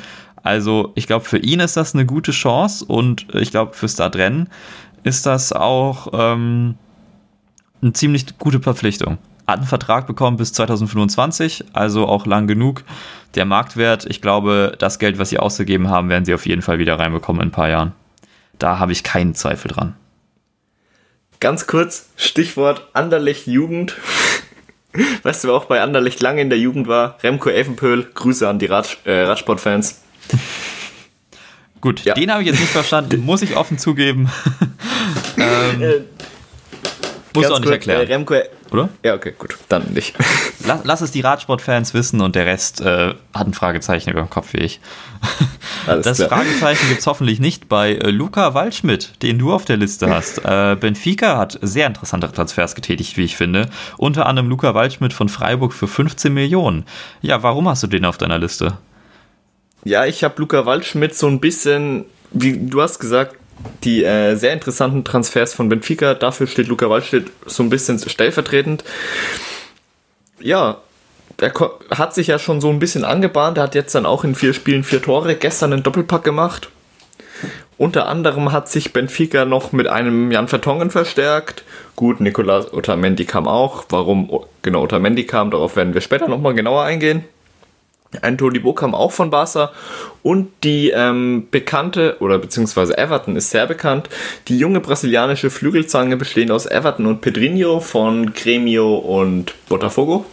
also 0.46 0.92
ich 0.94 1.08
glaube, 1.08 1.26
für 1.26 1.40
ihn 1.40 1.60
ist 1.60 1.76
das 1.76 1.96
eine 1.96 2.06
gute 2.06 2.32
Chance 2.32 2.86
und 2.86 3.26
ich 3.34 3.50
glaube, 3.50 3.74
für 3.74 3.90
Stadrennen 3.90 4.48
ist 5.04 5.26
das 5.26 5.52
auch 5.52 6.10
ähm, 6.14 6.76
eine 7.82 7.94
ziemlich 7.94 8.38
gute 8.38 8.60
Verpflichtung. 8.60 9.18
Hat 9.48 9.58
einen 9.58 9.68
Vertrag 9.68 10.06
bekommen 10.06 10.38
bis 10.38 10.54
2025, 10.54 11.66
also 11.74 12.06
auch 12.08 12.28
lang 12.28 12.46
genug. 12.46 12.84
Der 13.34 13.46
Marktwert, 13.46 14.06
ich 14.06 14.22
glaube, 14.22 14.76
das 14.78 15.00
Geld, 15.00 15.18
was 15.18 15.32
sie 15.32 15.40
ausgegeben 15.40 15.90
haben, 15.90 16.10
werden 16.10 16.26
sie 16.26 16.34
auf 16.36 16.46
jeden 16.46 16.62
Fall 16.62 16.78
wieder 16.78 17.00
reinbekommen 17.00 17.42
in 17.42 17.48
ein 17.48 17.52
paar 17.52 17.70
Jahren. 17.70 17.94
Da 18.60 18.78
habe 18.78 18.92
ich 18.92 19.04
keinen 19.04 19.34
Zweifel 19.34 19.70
dran. 19.72 19.96
Ganz 21.40 21.66
kurz, 21.66 22.10
Stichwort 22.18 22.88
Anderlecht 22.94 23.48
Jugend. 23.48 23.98
Weißt 25.24 25.44
du, 25.44 25.48
wer 25.48 25.56
auch 25.56 25.66
bei 25.66 25.82
Anderlecht 25.82 26.22
lange 26.22 26.42
in 26.42 26.52
der 26.52 26.60
Jugend 26.60 26.88
war? 26.88 27.18
Remco 27.24 27.50
Evenpöhl. 27.50 28.12
Grüße 28.14 28.48
an 28.48 28.60
die 28.60 28.68
Rad, 28.68 29.00
äh, 29.06 29.24
Radsportfans. 29.24 30.05
Gut, 31.82 32.04
ja. 32.04 32.16
den 32.16 32.32
habe 32.32 32.42
ich 32.42 32.48
jetzt 32.48 32.60
nicht 32.60 32.72
verstanden, 32.72 33.24
muss 33.24 33.44
ich 33.44 33.56
offen 33.56 33.78
zugeben. 33.78 34.32
ähm, 35.38 35.82
äh, 35.82 36.02
muss 37.36 37.52
auch 37.52 37.60
nicht 37.60 37.70
erklären. 37.70 38.08
Äh, 38.08 38.14
Remco, 38.14 38.36
oder? 38.72 38.90
Ja, 39.04 39.14
okay, 39.14 39.34
gut, 39.38 39.58
dann 39.70 39.94
nicht. 39.94 40.16
Lass, 40.66 40.82
lass 40.84 41.02
es 41.02 41.12
die 41.12 41.22
Radsportfans 41.22 41.94
wissen 41.94 42.22
und 42.22 42.36
der 42.36 42.46
Rest 42.46 42.82
äh, 42.82 43.14
hat 43.34 43.48
ein 43.48 43.54
Fragezeichen 43.54 44.10
über 44.10 44.22
dem 44.22 44.30
Kopf 44.30 44.54
wie 44.54 44.60
ich. 44.60 44.80
Alles 45.88 46.06
das 46.06 46.18
klar. 46.18 46.30
Fragezeichen 46.30 46.88
gibt 46.88 47.02
es 47.02 47.08
hoffentlich 47.08 47.40
nicht 47.40 47.70
bei 47.70 47.94
äh, 47.94 48.10
Luca 48.10 48.54
Waldschmidt, 48.54 49.22
den 49.22 49.38
du 49.38 49.54
auf 49.54 49.66
der 49.66 49.78
Liste 49.78 50.10
hast. 50.10 50.40
Äh, 50.44 50.76
Benfica 50.80 51.38
hat 51.38 51.60
sehr 51.62 51.88
interessante 51.88 52.32
Transfers 52.32 52.74
getätigt, 52.74 53.18
wie 53.18 53.24
ich 53.24 53.38
finde. 53.38 53.70
Unter 53.98 54.26
anderem 54.26 54.50
Luca 54.50 54.74
Waldschmidt 54.74 55.14
von 55.14 55.30
Freiburg 55.30 55.74
für 55.74 55.88
15 55.88 56.34
Millionen. 56.34 56.86
Ja, 57.22 57.44
warum 57.44 57.70
hast 57.70 57.84
du 57.84 57.88
den 57.88 58.06
auf 58.06 58.18
deiner 58.18 58.40
Liste? 58.40 58.78
Ja, 59.86 60.06
ich 60.06 60.24
habe 60.24 60.34
Luca 60.40 60.66
Waldschmidt 60.66 61.14
so 61.14 61.28
ein 61.28 61.40
bisschen, 61.40 62.06
wie 62.32 62.58
du 62.58 62.82
hast 62.82 62.98
gesagt, 62.98 63.36
die 63.84 64.04
äh, 64.04 64.36
sehr 64.36 64.52
interessanten 64.52 65.04
Transfers 65.04 65.54
von 65.54 65.70
Benfica. 65.70 66.16
Dafür 66.16 66.48
steht 66.48 66.68
Luca 66.68 66.90
Waldschmidt 66.90 67.32
so 67.46 67.62
ein 67.62 67.70
bisschen 67.70 68.00
stellvertretend. 68.00 68.84
Ja, 70.40 70.80
er 71.38 71.54
hat 71.92 72.16
sich 72.16 72.28
ja 72.28 72.40
schon 72.40 72.62
so 72.62 72.70
ein 72.70 72.80
bisschen 72.80 73.06
angebahnt. 73.06 73.60
Er 73.60 73.64
hat 73.66 73.76
jetzt 73.76 73.94
dann 73.94 74.08
auch 74.08 74.24
in 74.24 74.34
vier 74.34 74.56
Spielen 74.56 74.84
vier 74.84 75.04
Tore, 75.04 75.36
gestern 75.36 75.72
einen 75.72 75.84
Doppelpack 75.84 76.24
gemacht. 76.24 76.70
Unter 77.78 78.08
anderem 78.08 78.52
hat 78.52 78.70
sich 78.70 78.92
Benfica 78.92 79.46
noch 79.46 79.72
mit 79.72 79.88
einem 79.88 80.32
Jan 80.32 80.48
Vertongen 80.48 80.90
verstärkt. 80.90 81.64
Gut, 81.96 82.22
Nicolas 82.22 82.74
Otamendi 82.74 83.26
kam 83.26 83.48
auch. 83.48 83.86
Warum 83.90 84.46
genau 84.64 84.82
Otamendi 84.82 85.28
kam, 85.28 85.52
darauf 85.52 85.76
werden 85.76 85.94
wir 85.94 86.02
später 86.02 86.28
nochmal 86.28 86.56
genauer 86.56 86.86
eingehen. 86.86 87.26
Ein 88.22 88.38
Tolibo 88.38 88.74
kam 88.74 88.96
auch 88.96 89.12
von 89.12 89.30
Barca 89.30 89.72
und 90.24 90.50
die 90.64 90.90
ähm, 90.90 91.48
bekannte, 91.52 92.18
oder 92.20 92.38
beziehungsweise 92.38 92.98
Everton 92.98 93.36
ist 93.36 93.50
sehr 93.50 93.68
bekannt, 93.68 94.10
die 94.48 94.58
junge 94.58 94.80
brasilianische 94.80 95.50
Flügelzange 95.50 96.16
bestehend 96.16 96.52
aus 96.52 96.66
Everton 96.66 97.08
und 97.08 97.22
Pedrinho 97.22 97.80
von 97.80 98.34
Gremio 98.34 98.96
und 98.96 99.54
Botafogo. 99.68 100.26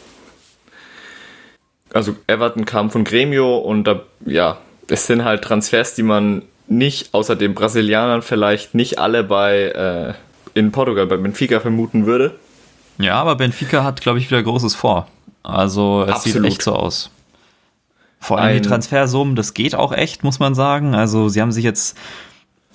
Also 1.92 2.14
Everton 2.26 2.64
kam 2.64 2.90
von 2.90 3.04
Gremio 3.04 3.58
und 3.58 3.85
da, 3.85 4.02
ja, 4.24 4.58
es 4.88 5.06
sind 5.06 5.24
halt 5.24 5.42
Transfers, 5.42 5.94
die 5.94 6.02
man 6.02 6.42
nicht, 6.68 7.12
außer 7.12 7.37
den 7.37 7.54
Brasilianern 7.54 8.22
vielleicht 8.22 8.74
nicht 8.74 8.98
alle 8.98 9.24
bei 9.24 10.14
äh, 10.54 10.58
in 10.58 10.72
Portugal 10.72 11.06
bei 11.06 11.16
Benfica 11.16 11.61
vermuten 11.61 12.06
würde. 12.06 12.35
Ja, 12.98 13.14
aber 13.14 13.37
Benfica 13.37 13.85
hat, 13.85 14.00
glaube 14.00 14.18
ich, 14.18 14.30
wieder 14.30 14.42
Großes 14.42 14.74
vor. 14.74 15.08
Also 15.42 16.04
es 16.06 16.14
Absolut. 16.14 16.42
sieht 16.42 16.52
echt 16.52 16.62
so 16.62 16.72
aus. 16.72 17.11
Vor 18.22 18.38
allem 18.38 18.62
die 18.62 18.68
Transfersummen, 18.68 19.35
das 19.35 19.52
geht 19.52 19.74
auch 19.74 19.92
echt, 19.92 20.22
muss 20.22 20.38
man 20.38 20.54
sagen. 20.54 20.94
Also 20.94 21.28
sie 21.28 21.42
haben 21.42 21.50
sich 21.50 21.64
jetzt, 21.64 21.98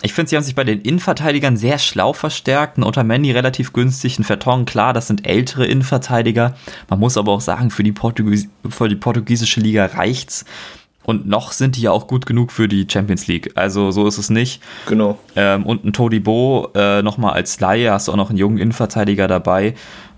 ich 0.02 0.12
finde, 0.12 0.30
sie 0.30 0.36
haben 0.36 0.44
sich 0.44 0.56
bei 0.56 0.66
den 0.66 0.82
Innenverteidigern 0.82 1.56
sehr 1.56 1.80
schlau 1.80 2.12
verstärkt. 2.12 2.78
Ein 2.78 2.84
Otamendi 2.84 3.32
relativ 3.32 3.72
günstig, 3.72 4.20
ein 4.20 4.26
Verton, 4.26 4.66
klar, 4.66 4.92
das 4.92 5.08
sind 5.08 5.26
ältere 5.26 5.66
Innenverteidiger. 5.66 6.54
Man 6.90 7.00
muss 7.00 7.16
aber 7.16 7.32
auch 7.32 7.40
sagen, 7.40 7.72
für 7.72 7.84
die, 7.84 7.94
Portugies 7.94 8.50
für 8.70 8.90
die 8.90 8.98
portugiesische 8.98 9.62
Liga 9.62 9.86
reicht's. 9.86 10.44
Und 11.06 11.26
noch 11.26 11.54
sind 11.54 11.78
die 11.78 11.82
ja 11.84 11.92
auch 11.92 12.08
gut 12.08 12.26
genug 12.26 12.52
für 12.52 12.68
die 12.68 12.86
Champions 12.92 13.28
League. 13.28 13.52
Also 13.56 13.92
so 13.92 14.06
ist 14.06 14.18
es 14.18 14.30
nicht. 14.30 14.62
Genau. 14.88 15.18
Ähm, 15.38 15.66
und 15.66 15.86
ein 15.86 15.94
Todibo 15.94 16.72
äh, 16.76 17.02
nochmal 17.02 17.32
als 17.32 17.62
Laie, 17.62 17.90
hast 17.94 18.10
du 18.10 18.12
auch 18.12 18.18
noch 18.18 18.30
einen 18.30 18.38
jungen 18.38 18.58
Innenverteidiger 18.58 19.30
dabei. 19.30 19.76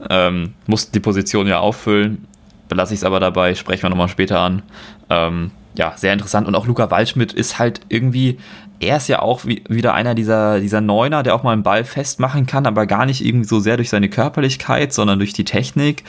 Ähm, 0.10 0.56
musst 0.66 0.96
die 0.96 1.00
Position 1.00 1.46
ja 1.46 1.60
auffüllen 1.60 2.26
belasse 2.70 2.94
ich 2.94 3.02
es 3.02 3.04
aber 3.04 3.20
dabei, 3.20 3.56
sprechen 3.56 3.84
wir 3.84 3.90
nochmal 3.90 4.08
später 4.08 4.40
an. 4.40 4.62
Ähm, 5.10 5.52
ja, 5.76 5.94
sehr 5.98 6.14
interessant. 6.14 6.48
Und 6.48 6.56
auch 6.56 6.66
Luca 6.66 6.90
Waldschmidt 6.90 7.34
ist 7.34 7.60
halt 7.60 7.82
irgendwie, 7.90 8.38
er 8.80 8.98
ist 8.98 9.08
ja 9.08 9.22
auch 9.22 9.46
wie, 9.46 9.64
wieder 9.68 9.94
einer 9.94 10.16
dieser, 10.16 10.60
dieser 10.60 10.82
Neuner, 10.82 11.24
der 11.24 11.36
auch 11.36 11.44
mal 11.44 11.54
einen 11.54 11.64
Ball 11.64 11.84
festmachen 11.84 12.46
kann, 12.46 12.66
aber 12.66 12.86
gar 12.86 13.06
nicht 13.06 13.26
irgendwie 13.26 13.48
so 13.48 13.60
sehr 13.60 13.78
durch 13.78 13.90
seine 13.90 14.10
Körperlichkeit, 14.10 14.94
sondern 14.94 15.20
durch 15.20 15.34
die 15.34 15.46
Technik. 15.46 16.04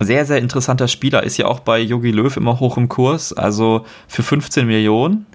Sehr, 0.00 0.26
sehr 0.26 0.38
interessanter 0.38 0.88
Spieler, 0.88 1.22
ist 1.22 1.36
ja 1.36 1.46
auch 1.46 1.60
bei 1.60 1.78
Yogi 1.78 2.10
Löw 2.10 2.36
immer 2.36 2.58
hoch 2.58 2.76
im 2.76 2.88
Kurs, 2.88 3.32
also 3.32 3.86
für 4.08 4.22
15 4.22 4.66
Millionen. 4.66 5.26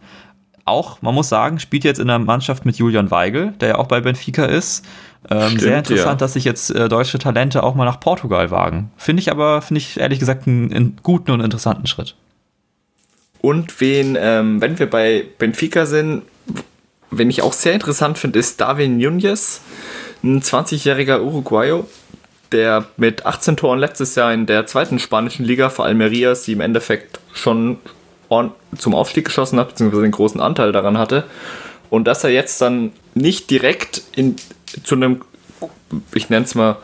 Auch, 0.65 1.01
man 1.01 1.15
muss 1.15 1.30
sagen, 1.30 1.60
spielt 1.60 1.86
jetzt 1.86 1.99
in 1.99 2.08
der 2.08 2.19
Mannschaft 2.19 2.65
mit 2.65 2.75
Julian 2.75 3.10
Weigel, 3.10 3.53
der 3.62 3.69
ja 3.69 3.75
auch 3.77 3.88
bei 3.88 4.01
Benfica 4.01 4.43
ist. 4.43 4.86
Ähm, 5.30 5.47
Stimmt, 5.47 5.62
sehr 5.62 5.77
interessant, 5.80 6.21
ja. 6.21 6.25
dass 6.25 6.34
sich 6.34 6.45
jetzt 6.45 6.69
äh, 6.69 6.88
deutsche 6.88 7.19
Talente 7.19 7.63
auch 7.63 7.75
mal 7.75 7.86
nach 7.86 7.99
Portugal 7.99 8.51
wagen. 8.51 8.91
Finde 8.97 9.21
ich 9.21 9.32
aber, 9.32 9.62
finde 9.62 9.80
ich 9.80 9.99
ehrlich 9.99 10.19
gesagt 10.19 10.47
einen, 10.47 10.73
einen, 10.73 10.97
guten 11.03 11.32
und 11.32 11.41
interessanten 11.41 11.88
Schritt. 11.88 12.15
Und 13.41 13.80
wen, 13.82 14.17
ähm, 14.19 14.62
wenn 14.62 14.80
wir 14.80 14.89
bei 14.89 15.25
Benfica 15.38 15.86
sind, 15.86 16.23
wen 17.12 17.30
ich 17.30 17.41
auch 17.41 17.53
sehr 17.53 17.73
interessant 17.73 18.17
finde, 18.17 18.39
ist 18.39 18.62
Darwin 18.62 18.97
Nunez, 18.97 19.62
ein 20.23 20.41
20-jähriger 20.41 21.21
Uruguayo, 21.21 21.88
der 22.51 22.86
mit 22.97 23.25
18 23.25 23.58
Toren 23.58 23.80
letztes 23.80 24.15
Jahr 24.15 24.34
in 24.34 24.45
der 24.45 24.65
zweiten 24.65 24.99
spanischen 24.99 25.45
Liga 25.45 25.69
für 25.69 25.84
Almeria 25.84 26.36
sie 26.36 26.53
im 26.53 26.62
Endeffekt 26.62 27.19
schon 27.34 27.77
zum 28.77 28.95
Aufstieg 28.95 29.25
geschossen 29.25 29.60
hat, 29.60 29.69
beziehungsweise 29.69 30.03
einen 30.03 30.12
großen 30.12 30.41
Anteil 30.41 30.71
daran 30.71 30.97
hatte. 30.97 31.23
Und 31.89 32.06
dass 32.06 32.23
er 32.23 32.30
jetzt 32.30 32.62
dann 32.62 32.91
nicht 33.13 33.49
direkt 33.49 34.01
in, 34.15 34.36
zu 34.84 34.95
einem, 34.95 35.21
ich 36.13 36.30
nenne 36.30 36.45
es 36.45 36.56
mal, 36.56 36.77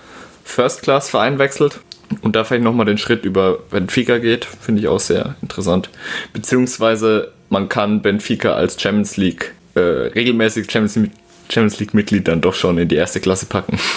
First-Class-Verein 0.43 1.39
wechselt 1.39 1.79
und 2.21 2.35
da 2.35 2.43
vielleicht 2.43 2.63
nochmal 2.63 2.85
den 2.85 2.97
Schritt 2.97 3.25
über 3.25 3.59
Benfica 3.69 4.17
geht, 4.17 4.45
finde 4.45 4.81
ich 4.81 4.87
auch 4.87 4.99
sehr 4.99 5.35
interessant. 5.41 5.89
Beziehungsweise 6.33 7.31
man 7.49 7.69
kann 7.69 8.01
Benfica 8.01 8.53
als 8.53 8.79
Champions 8.81 9.17
League, 9.17 9.53
äh, 9.75 9.79
regelmäßig 9.79 10.69
Champions, 10.69 11.09
Champions 11.49 11.79
League-Mitglied 11.79 12.27
dann 12.27 12.41
doch 12.41 12.55
schon 12.55 12.77
in 12.77 12.87
die 12.87 12.95
erste 12.95 13.19
Klasse 13.19 13.45
packen. 13.45 13.79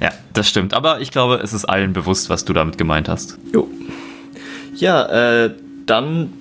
Ja, 0.00 0.10
das 0.32 0.48
stimmt. 0.48 0.74
Aber 0.74 1.00
ich 1.00 1.12
glaube, 1.12 1.36
es 1.36 1.52
ist 1.52 1.64
allen 1.64 1.92
bewusst, 1.92 2.28
was 2.28 2.44
du 2.44 2.52
damit 2.52 2.78
gemeint 2.78 3.08
hast. 3.08 3.38
Jo. 3.52 3.70
Ja, 4.74 5.44
äh, 5.44 5.50
dann 5.86 6.32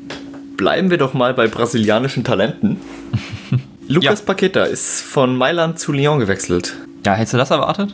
bleiben 0.57 0.89
wir 0.89 0.97
doch 0.97 1.13
mal 1.13 1.33
bei 1.33 1.47
brasilianischen 1.47 2.23
Talenten. 2.23 2.81
Lucas 3.87 4.19
ja. 4.19 4.25
Paqueta 4.25 4.63
ist 4.63 5.01
von 5.01 5.37
Mailand 5.37 5.79
zu 5.79 5.91
Lyon 5.91 6.19
gewechselt. 6.19 6.75
Ja, 7.05 7.13
hättest 7.13 7.33
du 7.33 7.37
das 7.37 7.51
erwartet? 7.51 7.93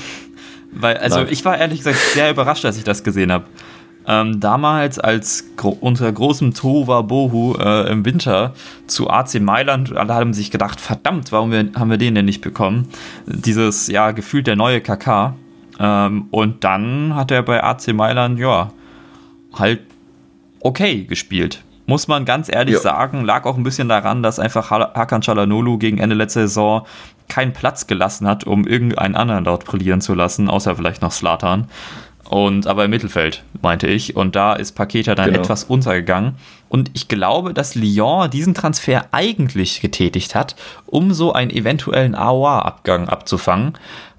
Weil, 0.72 0.98
also 0.98 1.20
Nein. 1.20 1.28
ich 1.30 1.44
war 1.44 1.56
ehrlich 1.56 1.78
gesagt 1.78 1.96
sehr 1.96 2.30
überrascht, 2.30 2.64
als 2.64 2.76
ich 2.76 2.84
das 2.84 3.02
gesehen 3.02 3.32
habe. 3.32 3.46
ähm, 4.06 4.40
damals 4.40 4.98
als 4.98 5.44
gro 5.56 5.70
unter 5.80 6.10
großem 6.12 6.54
Tova 6.54 7.02
Bohu 7.02 7.56
äh, 7.58 7.90
im 7.90 8.04
Winter 8.04 8.54
zu 8.86 9.10
AC 9.10 9.40
Mailand. 9.40 9.96
Alle 9.96 10.14
haben 10.14 10.32
sich 10.32 10.50
gedacht, 10.50 10.80
verdammt, 10.80 11.32
warum 11.32 11.50
wir, 11.50 11.70
haben 11.74 11.90
wir 11.90 11.98
den 11.98 12.14
denn 12.14 12.24
nicht 12.26 12.40
bekommen? 12.40 12.88
Dieses, 13.26 13.88
ja, 13.88 14.12
gefühlt 14.12 14.46
der 14.46 14.56
neue 14.56 14.80
KK. 14.80 15.34
Ähm, 15.80 16.26
und 16.30 16.62
dann 16.62 17.14
hat 17.14 17.30
er 17.30 17.42
bei 17.42 17.62
AC 17.62 17.88
Mailand, 17.94 18.38
ja, 18.38 18.70
halt 19.54 19.80
okay 20.60 21.04
gespielt. 21.04 21.62
Muss 21.86 22.08
man 22.08 22.24
ganz 22.24 22.52
ehrlich 22.52 22.74
ja. 22.74 22.80
sagen, 22.80 23.24
lag 23.24 23.44
auch 23.44 23.56
ein 23.56 23.62
bisschen 23.62 23.88
daran, 23.88 24.22
dass 24.22 24.40
einfach 24.40 24.70
Hakan 24.70 25.22
Çalhanoğlu 25.22 25.78
gegen 25.78 25.98
Ende 25.98 26.16
letzter 26.16 26.42
Saison 26.42 26.86
keinen 27.28 27.52
Platz 27.52 27.86
gelassen 27.86 28.26
hat, 28.26 28.44
um 28.44 28.66
irgendeinen 28.66 29.14
anderen 29.14 29.44
dort 29.44 29.64
brillieren 29.64 30.00
zu 30.00 30.14
lassen, 30.14 30.48
außer 30.48 30.74
vielleicht 30.76 31.02
noch 31.02 31.12
Slatan. 31.12 31.68
Und 32.28 32.66
aber 32.66 32.84
im 32.84 32.90
Mittelfeld, 32.90 33.44
meinte 33.62 33.86
ich. 33.86 34.16
Und 34.16 34.34
da 34.34 34.54
ist 34.54 34.72
Paketa 34.72 35.14
dann 35.14 35.30
genau. 35.30 35.42
etwas 35.42 35.64
untergegangen. 35.64 36.34
Und 36.68 36.90
ich 36.94 37.06
glaube, 37.06 37.54
dass 37.54 37.76
Lyon 37.76 38.30
diesen 38.30 38.54
Transfer 38.54 39.06
eigentlich 39.12 39.80
getätigt 39.80 40.34
hat, 40.34 40.56
um 40.86 41.12
so 41.12 41.32
einen 41.32 41.50
eventuellen 41.50 42.16
AOA-Abgang 42.16 43.08
abzufangen. 43.08 43.74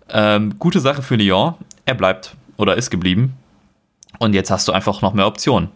Ähm, 0.10 0.56
gute 0.58 0.80
Sache 0.80 1.01
für 1.01 1.15
Lyon. 1.15 1.56
Er 1.86 1.95
bleibt 1.95 2.36
oder 2.56 2.75
ist 2.77 2.89
geblieben. 2.89 3.34
Und 4.19 4.34
jetzt 4.34 4.51
hast 4.51 4.67
du 4.67 4.71
einfach 4.71 5.01
noch 5.01 5.13
mehr 5.13 5.27
Optionen. 5.27 5.69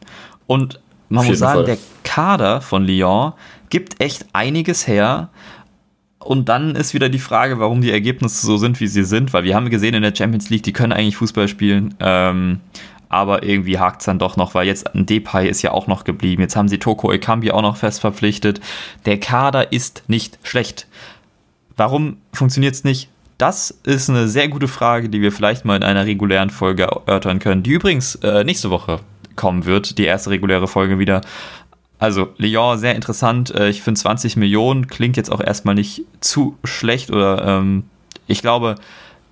Und 0.48 0.80
man 1.12 1.26
muss 1.28 1.40
sagen, 1.40 1.60
Fall. 1.60 1.66
der 1.66 1.78
Kader 2.04 2.62
von 2.62 2.86
Lyon 2.86 3.34
gibt 3.70 4.02
echt 4.02 4.26
einiges 4.34 4.88
her. 4.88 5.30
Und 6.20 6.50
dann 6.50 6.76
ist 6.76 6.94
wieder 6.94 7.10
die 7.10 7.20
Frage, 7.20 7.60
warum 7.60 7.82
die 7.82 7.92
Ergebnisse 7.92 8.46
so 8.46 8.58
sind, 8.58 8.80
wie 8.80 8.88
sie 8.88 9.04
sind, 9.04 9.34
weil 9.34 9.44
wir 9.44 9.56
haben 9.56 9.70
gesehen 9.70 9.96
in 9.96 10.04
der 10.04 10.16
Champions 10.16 10.50
League, 10.50 10.64
die 10.64 10.74
können 10.74 10.94
eigentlich 10.94 11.18
Fußball 11.18 11.48
spielen, 11.48 11.96
ähm, 12.00 12.60
aber 13.10 13.44
irgendwie 13.44 13.80
hakt 13.80 14.02
es 14.02 14.06
dann 14.06 14.20
doch 14.20 14.38
noch, 14.38 14.54
weil 14.54 14.68
jetzt 14.68 14.94
ein 14.94 15.06
Depay 15.06 15.50
ist 15.50 15.64
ja 15.64 15.72
auch 15.72 15.88
noch 15.88 16.04
geblieben. 16.04 16.44
Jetzt 16.44 16.56
haben 16.56 16.70
sie 16.70 16.78
Toko 16.78 17.12
Ekambi 17.12 17.52
auch 17.52 17.64
noch 17.64 17.76
fest 17.76 18.00
verpflichtet. 18.02 18.62
Der 19.06 19.20
Kader 19.20 19.74
ist 19.74 20.04
nicht 20.08 20.38
schlecht. 20.44 20.88
Warum 21.76 22.18
funktioniert 22.32 22.76
es 22.76 22.84
nicht? 22.84 23.10
Das 23.38 23.72
ist 23.84 24.10
eine 24.10 24.28
sehr 24.28 24.48
gute 24.48 24.68
Frage, 24.68 25.10
die 25.10 25.22
wir 25.22 25.32
vielleicht 25.32 25.66
mal 25.66 25.76
in 25.76 25.84
einer 25.84 26.06
regulären 26.06 26.52
Folge 26.52 26.84
erörtern 26.84 27.40
können, 27.40 27.64
die 27.64 27.72
übrigens 27.72 28.16
äh, 28.16 28.44
nächste 28.44 28.70
Woche 28.70 29.00
kommen 29.36 29.66
wird, 29.66 29.98
die 29.98 30.06
erste 30.06 30.30
reguläre 30.30 30.68
Folge 30.68 31.00
wieder. 31.00 31.22
Also 32.00 32.30
Lyon, 32.38 32.78
sehr 32.80 32.96
interessant. 32.96 33.54
Äh, 33.54 33.70
ich 33.70 33.82
finde 33.82 34.00
20 34.00 34.36
Millionen 34.38 34.88
klingt 34.88 35.18
jetzt 35.18 35.32
auch 35.32 35.42
erstmal 35.42 35.76
nicht 35.76 36.04
zu 36.20 36.58
schlecht 36.64 37.12
oder 37.12 37.46
ähm, 37.46 37.84
ich 38.28 38.42
glaube, 38.42 38.76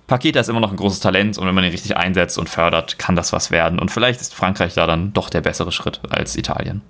Paketa 0.06 0.40
ist 0.40 0.48
immer 0.48 0.60
noch 0.60 0.70
ein 0.70 0.76
großes 0.76 1.00
Talent 1.00 1.38
und 1.38 1.46
wenn 1.46 1.54
man 1.54 1.64
ihn 1.64 1.70
richtig 1.70 1.96
einsetzt 1.96 2.38
und 2.38 2.48
fördert, 2.48 2.98
kann 2.98 3.16
das 3.16 3.32
was 3.32 3.50
werden. 3.50 3.78
Und 3.78 3.90
vielleicht 3.90 4.20
ist 4.20 4.34
Frankreich 4.34 4.74
da 4.74 4.86
dann 4.86 5.12
doch 5.12 5.30
der 5.30 5.40
bessere 5.40 5.72
Schritt 5.72 6.00
als 6.10 6.36
Italien. 6.36 6.82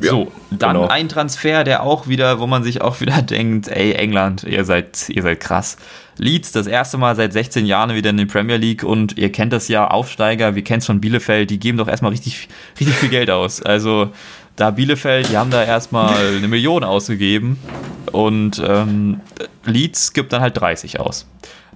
Ja, 0.00 0.10
so, 0.10 0.32
dann 0.50 0.76
genau. 0.76 0.88
ein 0.88 1.08
Transfer, 1.08 1.64
der 1.64 1.82
auch 1.82 2.08
wieder, 2.08 2.40
wo 2.40 2.46
man 2.46 2.64
sich 2.64 2.82
auch 2.82 3.00
wieder 3.00 3.22
denkt, 3.22 3.68
ey, 3.68 3.92
England, 3.92 4.44
ihr 4.44 4.64
seid, 4.64 5.08
ihr 5.08 5.22
seid 5.22 5.40
krass. 5.40 5.76
Leeds, 6.16 6.52
das 6.52 6.66
erste 6.66 6.96
Mal 6.96 7.16
seit 7.16 7.32
16 7.32 7.66
Jahren 7.66 7.94
wieder 7.94 8.10
in 8.10 8.16
der 8.16 8.26
Premier 8.26 8.56
League 8.56 8.84
und 8.84 9.18
ihr 9.18 9.32
kennt 9.32 9.52
das 9.52 9.68
ja, 9.68 9.88
Aufsteiger, 9.88 10.54
wir 10.54 10.62
kennen 10.62 10.78
es 10.78 10.86
von 10.86 11.00
Bielefeld, 11.00 11.50
die 11.50 11.58
geben 11.58 11.78
doch 11.78 11.88
erstmal 11.88 12.12
richtig, 12.12 12.48
richtig 12.78 12.94
viel 12.96 13.08
Geld 13.08 13.30
aus. 13.30 13.62
Also 13.62 14.10
da 14.56 14.70
Bielefeld, 14.70 15.30
die 15.30 15.36
haben 15.36 15.50
da 15.50 15.64
erstmal 15.64 16.14
eine 16.36 16.48
Million 16.48 16.84
ausgegeben 16.84 17.58
und 18.12 18.62
ähm, 18.64 19.20
Leeds 19.64 20.12
gibt 20.12 20.32
dann 20.32 20.40
halt 20.40 20.56
30 20.58 21.00
aus. 21.00 21.26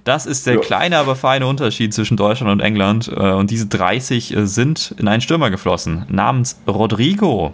Das 0.05 0.25
ist 0.25 0.47
der 0.47 0.55
ja. 0.55 0.59
kleine, 0.61 0.97
aber 0.97 1.15
feine 1.15 1.45
Unterschied 1.45 1.93
zwischen 1.93 2.17
Deutschland 2.17 2.51
und 2.51 2.61
England. 2.61 3.09
Äh, 3.09 3.31
und 3.31 3.51
diese 3.51 3.67
30 3.67 4.35
äh, 4.35 4.47
sind 4.47 4.95
in 4.97 5.07
einen 5.07 5.21
Stürmer 5.21 5.49
geflossen, 5.49 6.05
namens 6.07 6.59
Rodrigo. 6.67 7.53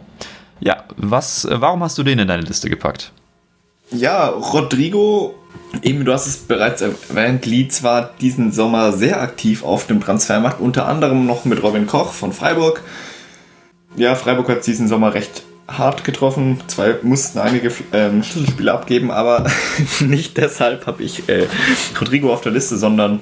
Ja, 0.59 0.83
was, 0.95 1.45
äh, 1.45 1.61
warum 1.61 1.83
hast 1.83 1.97
du 1.97 2.03
den 2.03 2.19
in 2.19 2.27
deine 2.27 2.43
Liste 2.43 2.69
gepackt? 2.69 3.11
Ja, 3.91 4.29
Rodrigo, 4.29 5.35
eben 5.83 6.05
du 6.05 6.13
hast 6.13 6.25
es 6.25 6.37
bereits 6.37 6.81
erwähnt, 6.81 7.45
Leeds 7.45 7.83
war 7.83 8.11
diesen 8.19 8.51
Sommer 8.51 8.91
sehr 8.91 9.21
aktiv 9.21 9.63
auf 9.63 9.85
dem 9.85 10.01
Transfermarkt, 10.01 10.59
unter 10.59 10.87
anderem 10.87 11.25
noch 11.25 11.45
mit 11.45 11.61
Robin 11.61 11.85
Koch 11.85 12.11
von 12.11 12.33
Freiburg. 12.33 12.81
Ja, 13.95 14.15
Freiburg 14.15 14.49
hat 14.49 14.65
diesen 14.65 14.87
Sommer 14.87 15.13
recht 15.13 15.43
hart 15.67 16.03
getroffen. 16.03 16.59
Zwei 16.67 16.95
mussten 17.01 17.39
einige 17.39 17.71
ähm, 17.93 18.23
Schlüsselspiele 18.23 18.71
abgeben, 18.71 19.11
aber 19.11 19.45
nicht 19.99 20.37
deshalb 20.37 20.87
habe 20.87 21.03
ich 21.03 21.29
äh, 21.29 21.47
Rodrigo 21.99 22.33
auf 22.33 22.41
der 22.41 22.51
Liste, 22.51 22.77
sondern 22.77 23.19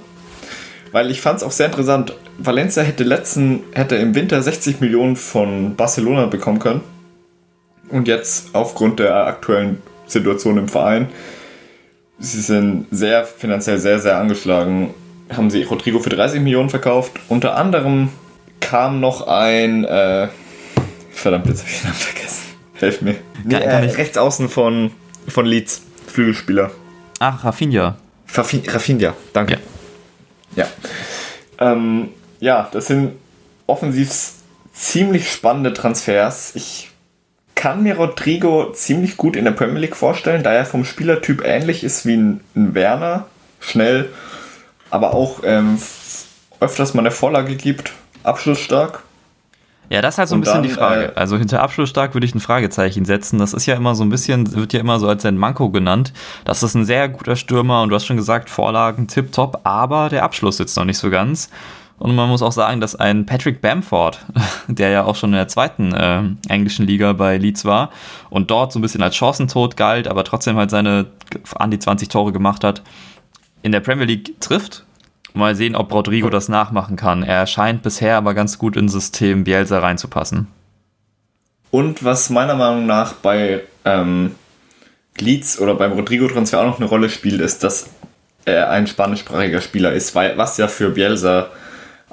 weil 0.91 1.09
ich 1.09 1.21
fand 1.21 1.37
es 1.37 1.43
auch 1.43 1.51
sehr 1.51 1.67
interessant. 1.67 2.13
Valencia 2.37 2.83
hätte 2.83 3.03
letzten 3.03 3.63
hätte 3.73 3.95
im 3.95 4.15
Winter 4.15 4.41
60 4.41 4.79
Millionen 4.79 5.15
von 5.15 5.75
Barcelona 5.75 6.25
bekommen 6.27 6.59
können 6.59 6.81
und 7.93 8.07
jetzt 8.07 8.49
aufgrund 8.53 8.99
der 8.99 9.27
aktuellen 9.27 9.81
Situation 10.07 10.57
im 10.57 10.67
Verein, 10.67 11.09
sie 12.17 12.41
sind 12.41 12.87
sehr 12.89 13.23
finanziell 13.23 13.77
sehr, 13.77 13.99
sehr 13.99 14.17
angeschlagen, 14.17 14.93
haben 15.31 15.51
sie 15.51 15.63
Rodrigo 15.63 15.99
für 15.99 16.09
30 16.09 16.41
Millionen 16.41 16.69
verkauft. 16.69 17.13
Unter 17.29 17.55
anderem 17.55 18.09
kam 18.59 18.99
noch 18.99 19.27
ein, 19.27 19.85
äh, 19.85 20.27
verdammt, 21.11 21.47
jetzt 21.47 21.59
habe 21.59 21.69
ich 21.69 21.81
den 21.81 21.87
Namen 21.87 21.99
vergessen. 21.99 22.43
Helf 22.73 23.01
mir. 23.01 23.15
Nee, 23.43 23.55
äh, 23.55 23.75
rechts 23.75 24.17
außen 24.17 24.49
von, 24.49 24.91
von 25.27 25.45
Leeds, 25.45 25.83
Flügelspieler. 26.07 26.71
Ach, 27.19 27.43
Rafinha. 27.43 27.97
Rafinha, 28.33 29.13
danke. 29.33 29.59
Ja. 30.55 30.65
Ja. 31.59 31.71
Ähm, 31.71 32.09
ja, 32.39 32.69
das 32.71 32.87
sind 32.87 33.13
offensiv 33.67 34.11
ziemlich 34.73 35.31
spannende 35.31 35.73
Transfers. 35.73 36.55
Ich 36.55 36.89
kann 37.63 37.81
mir 37.81 37.95
Rodrigo 37.95 38.73
ziemlich 38.73 39.15
gut 39.15 39.37
in 39.37 39.45
der 39.45 39.53
Premier 39.53 39.79
League 39.79 39.95
vorstellen, 39.95 40.43
da 40.43 40.51
er 40.51 40.65
vom 40.65 40.83
Spielertyp 40.83 41.41
ähnlich 41.45 41.85
ist 41.85 42.05
wie 42.05 42.17
ein, 42.17 42.41
ein 42.57 42.75
Werner, 42.75 43.27
schnell, 43.61 44.09
aber 44.89 45.13
auch 45.13 45.43
ähm, 45.45 45.77
öfters 46.59 46.93
mal 46.93 47.03
eine 47.03 47.11
Vorlage 47.11 47.55
gibt, 47.55 47.93
abschlussstark. 48.23 49.03
Ja, 49.89 50.01
das 50.01 50.15
ist 50.15 50.17
halt 50.17 50.27
so 50.27 50.35
ein 50.35 50.41
bisschen 50.41 50.55
dann, 50.55 50.63
die 50.63 50.71
Frage. 50.71 51.05
Äh, 51.05 51.15
also 51.15 51.37
hinter 51.37 51.61
abschlussstark 51.61 52.13
würde 52.13 52.27
ich 52.27 52.35
ein 52.35 52.41
Fragezeichen 52.41 53.05
setzen. 53.05 53.39
Das 53.39 53.53
ist 53.53 53.65
ja 53.65 53.75
immer 53.75 53.95
so 53.95 54.03
ein 54.03 54.09
bisschen, 54.09 54.53
wird 54.53 54.73
ja 54.73 54.81
immer 54.81 54.99
so 54.99 55.07
als 55.07 55.25
ein 55.25 55.37
Manko 55.37 55.69
genannt. 55.69 56.11
Das 56.43 56.63
ist 56.63 56.75
ein 56.75 56.83
sehr 56.83 57.07
guter 57.07 57.37
Stürmer 57.37 57.81
und 57.81 57.87
du 57.87 57.95
hast 57.95 58.05
schon 58.05 58.17
gesagt, 58.17 58.49
Vorlagen 58.49 59.07
tipptopp, 59.07 59.61
aber 59.63 60.09
der 60.09 60.23
Abschluss 60.23 60.57
sitzt 60.57 60.75
noch 60.75 60.83
nicht 60.83 60.97
so 60.97 61.09
ganz. 61.09 61.49
Und 61.99 62.15
man 62.15 62.27
muss 62.27 62.41
auch 62.41 62.51
sagen, 62.51 62.81
dass 62.81 62.95
ein 62.95 63.25
Patrick 63.25 63.61
Bamford, 63.61 64.19
der 64.67 64.89
ja 64.89 65.03
auch 65.03 65.15
schon 65.15 65.31
in 65.31 65.37
der 65.37 65.47
zweiten 65.47 65.93
äh, 65.93 66.23
englischen 66.49 66.85
Liga 66.85 67.13
bei 67.13 67.37
Leeds 67.37 67.65
war 67.65 67.91
und 68.29 68.51
dort 68.51 68.73
so 68.73 68.79
ein 68.79 68.81
bisschen 68.81 69.03
als 69.03 69.15
Chancentod 69.15 69.77
galt, 69.77 70.07
aber 70.07 70.23
trotzdem 70.23 70.57
halt 70.57 70.69
seine 70.69 71.07
an 71.55 71.71
die 71.71 71.79
20 71.79 72.09
Tore 72.09 72.31
gemacht 72.31 72.63
hat, 72.63 72.81
in 73.61 73.71
der 73.71 73.79
Premier 73.79 74.05
League 74.05 74.39
trifft. 74.39 74.85
Mal 75.35 75.55
sehen, 75.55 75.75
ob 75.75 75.91
Rodrigo 75.91 76.29
das 76.29 76.47
nachmachen 76.47 76.95
kann. 76.95 77.23
Er 77.23 77.47
scheint 77.47 77.81
bisher 77.81 78.17
aber 78.17 78.35
ganz 78.35 78.59
gut 78.59 78.77
ins 78.77 78.91
System 78.91 79.45
Bielsa 79.45 79.79
reinzupassen. 79.79 80.47
Und 81.71 82.03
was 82.03 82.29
meiner 82.29 82.53
Meinung 82.53 82.85
nach 82.85 83.13
bei 83.13 83.61
ähm, 83.83 84.35
Leeds 85.17 85.59
oder 85.59 85.73
beim 85.73 85.93
Rodrigo-Transfer 85.93 86.59
auch 86.59 86.65
noch 86.65 86.77
eine 86.77 86.85
Rolle 86.85 87.09
spielt, 87.09 87.41
ist, 87.41 87.63
dass 87.63 87.89
er 88.45 88.69
ein 88.69 88.85
spanischsprachiger 88.85 89.59
Spieler 89.59 89.93
ist, 89.93 90.13
weil 90.13 90.37
was 90.37 90.57
ja 90.57 90.67
für 90.67 90.91
Bielsa 90.91 91.49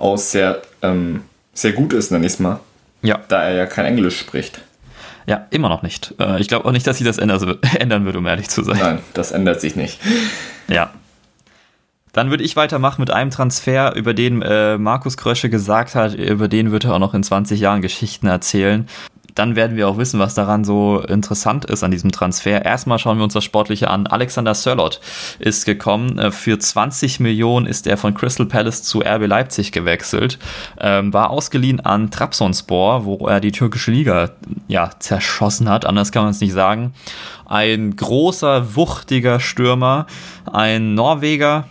aus 0.00 0.32
sehr, 0.32 0.62
ähm, 0.82 1.22
sehr 1.54 1.72
gut 1.72 1.92
ist, 1.92 2.10
nenne 2.10 2.26
ich 2.26 2.34
es 2.34 2.38
mal. 2.38 2.60
Ja. 3.02 3.20
Da 3.28 3.42
er 3.42 3.54
ja 3.54 3.66
kein 3.66 3.86
Englisch 3.86 4.18
spricht. 4.18 4.60
Ja, 5.26 5.46
immer 5.50 5.68
noch 5.68 5.82
nicht. 5.82 6.14
Äh, 6.18 6.40
ich 6.40 6.48
glaube 6.48 6.66
auch 6.66 6.72
nicht, 6.72 6.86
dass 6.86 6.98
sich 6.98 7.06
das 7.06 7.18
ändern 7.18 8.04
wird, 8.04 8.16
um 8.16 8.26
ehrlich 8.26 8.48
zu 8.48 8.62
sein. 8.62 8.78
Nein, 8.78 8.98
das 9.14 9.32
ändert 9.32 9.60
sich 9.60 9.76
nicht. 9.76 10.00
Ja. 10.68 10.90
Dann 12.12 12.30
würde 12.30 12.42
ich 12.42 12.56
weitermachen 12.56 13.00
mit 13.00 13.10
einem 13.12 13.30
Transfer, 13.30 13.94
über 13.94 14.14
den 14.14 14.42
äh, 14.42 14.76
Markus 14.78 15.16
Krösche 15.16 15.48
gesagt 15.48 15.94
hat, 15.94 16.14
über 16.14 16.48
den 16.48 16.72
wird 16.72 16.84
er 16.84 16.94
auch 16.94 16.98
noch 16.98 17.14
in 17.14 17.22
20 17.22 17.60
Jahren 17.60 17.82
Geschichten 17.82 18.26
erzählen 18.26 18.88
dann 19.34 19.56
werden 19.56 19.76
wir 19.76 19.88
auch 19.88 19.98
wissen, 19.98 20.20
was 20.20 20.34
daran 20.34 20.64
so 20.64 21.00
interessant 21.00 21.64
ist 21.64 21.82
an 21.82 21.90
diesem 21.90 22.12
Transfer. 22.12 22.64
Erstmal 22.64 22.98
schauen 22.98 23.18
wir 23.18 23.24
uns 23.24 23.34
das 23.34 23.44
Sportliche 23.44 23.88
an. 23.88 24.06
Alexander 24.06 24.54
Sörlot 24.54 25.00
ist 25.38 25.64
gekommen. 25.64 26.18
Äh, 26.18 26.30
für 26.30 26.58
20 26.58 27.20
Millionen 27.20 27.66
ist 27.66 27.86
er 27.86 27.96
von 27.96 28.14
Crystal 28.14 28.46
Palace 28.46 28.82
zu 28.82 29.00
RB 29.00 29.26
Leipzig 29.26 29.72
gewechselt. 29.72 30.38
Ähm, 30.78 31.12
war 31.12 31.30
ausgeliehen 31.30 31.80
an 31.80 32.10
Trabzonspor, 32.10 33.04
wo 33.04 33.26
er 33.26 33.40
die 33.40 33.52
türkische 33.52 33.90
Liga 33.90 34.30
ja, 34.68 34.90
zerschossen 34.98 35.68
hat. 35.68 35.84
Anders 35.84 36.12
kann 36.12 36.22
man 36.22 36.30
es 36.30 36.40
nicht 36.40 36.52
sagen. 36.52 36.92
Ein 37.46 37.96
großer, 37.96 38.76
wuchtiger 38.76 39.40
Stürmer, 39.40 40.06
ein 40.52 40.94
Norweger, 40.94 41.64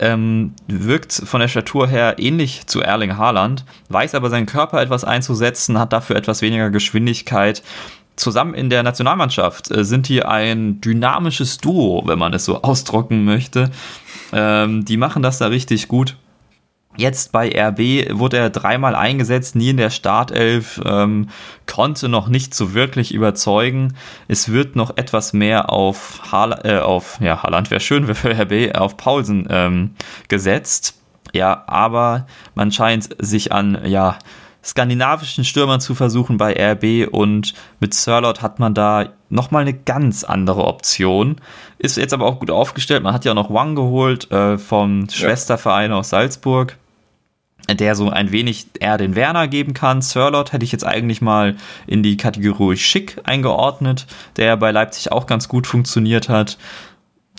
ähm, 0.00 0.54
wirkt 0.66 1.12
von 1.12 1.40
der 1.40 1.48
Statur 1.48 1.88
her 1.88 2.16
ähnlich 2.18 2.66
zu 2.66 2.80
Erling 2.80 3.16
Haaland, 3.16 3.64
weiß 3.88 4.14
aber 4.14 4.30
seinen 4.30 4.46
Körper 4.46 4.80
etwas 4.80 5.04
einzusetzen, 5.04 5.78
hat 5.78 5.92
dafür 5.92 6.16
etwas 6.16 6.42
weniger 6.42 6.70
Geschwindigkeit. 6.70 7.62
Zusammen 8.16 8.54
in 8.54 8.68
der 8.68 8.82
Nationalmannschaft 8.82 9.70
äh, 9.70 9.84
sind 9.84 10.08
die 10.08 10.24
ein 10.24 10.80
dynamisches 10.80 11.58
Duo, 11.58 12.02
wenn 12.06 12.18
man 12.18 12.34
es 12.34 12.44
so 12.44 12.62
ausdrucken 12.62 13.24
möchte. 13.24 13.70
Ähm, 14.32 14.84
die 14.84 14.96
machen 14.96 15.22
das 15.22 15.38
da 15.38 15.46
richtig 15.46 15.88
gut. 15.88 16.16
Jetzt 16.98 17.30
bei 17.30 17.48
RB 17.48 18.18
wurde 18.18 18.38
er 18.38 18.50
dreimal 18.50 18.96
eingesetzt, 18.96 19.54
nie 19.54 19.70
in 19.70 19.76
der 19.76 19.90
Startelf, 19.90 20.80
ähm, 20.84 21.28
konnte 21.64 22.08
noch 22.08 22.26
nicht 22.26 22.54
so 22.54 22.74
wirklich 22.74 23.14
überzeugen. 23.14 23.94
Es 24.26 24.50
wird 24.50 24.74
noch 24.74 24.96
etwas 24.96 25.32
mehr 25.32 25.72
auf, 25.72 26.20
Haar, 26.32 26.64
äh, 26.64 26.80
auf 26.80 27.20
ja, 27.20 27.40
Haaland 27.40 27.70
wäre 27.70 27.80
schön, 27.80 28.12
für 28.12 28.30
RB, 28.40 28.76
auf 28.76 28.96
Paulsen 28.96 29.46
ähm, 29.48 29.94
gesetzt. 30.26 31.00
Ja, 31.32 31.62
aber 31.68 32.26
man 32.56 32.72
scheint 32.72 33.10
sich 33.20 33.52
an, 33.52 33.78
ja, 33.84 34.18
skandinavischen 34.64 35.44
Stürmern 35.44 35.80
zu 35.80 35.94
versuchen 35.94 36.36
bei 36.36 36.52
RB 36.52 37.08
und 37.12 37.54
mit 37.78 37.94
Sirlot 37.94 38.42
hat 38.42 38.58
man 38.58 38.74
da 38.74 39.10
nochmal 39.28 39.62
eine 39.62 39.74
ganz 39.74 40.24
andere 40.24 40.64
Option. 40.64 41.36
Ist 41.78 41.96
jetzt 41.96 42.12
aber 42.12 42.26
auch 42.26 42.40
gut 42.40 42.50
aufgestellt. 42.50 43.04
Man 43.04 43.14
hat 43.14 43.24
ja 43.24 43.34
noch 43.34 43.54
Wang 43.54 43.76
geholt 43.76 44.30
äh, 44.32 44.58
vom 44.58 45.08
Schwesterverein 45.08 45.92
aus 45.92 46.08
Salzburg, 46.08 46.76
der 47.74 47.94
so 47.94 48.10
ein 48.10 48.32
wenig 48.32 48.66
eher 48.80 48.98
den 48.98 49.14
Werner 49.14 49.48
geben 49.48 49.74
kann. 49.74 50.02
Sirlot 50.02 50.52
hätte 50.52 50.64
ich 50.64 50.72
jetzt 50.72 50.86
eigentlich 50.86 51.20
mal 51.20 51.56
in 51.86 52.02
die 52.02 52.16
Kategorie 52.16 52.76
Schick 52.76 53.18
eingeordnet, 53.24 54.06
der 54.36 54.56
bei 54.56 54.70
Leipzig 54.70 55.12
auch 55.12 55.26
ganz 55.26 55.48
gut 55.48 55.66
funktioniert 55.66 56.28
hat 56.28 56.58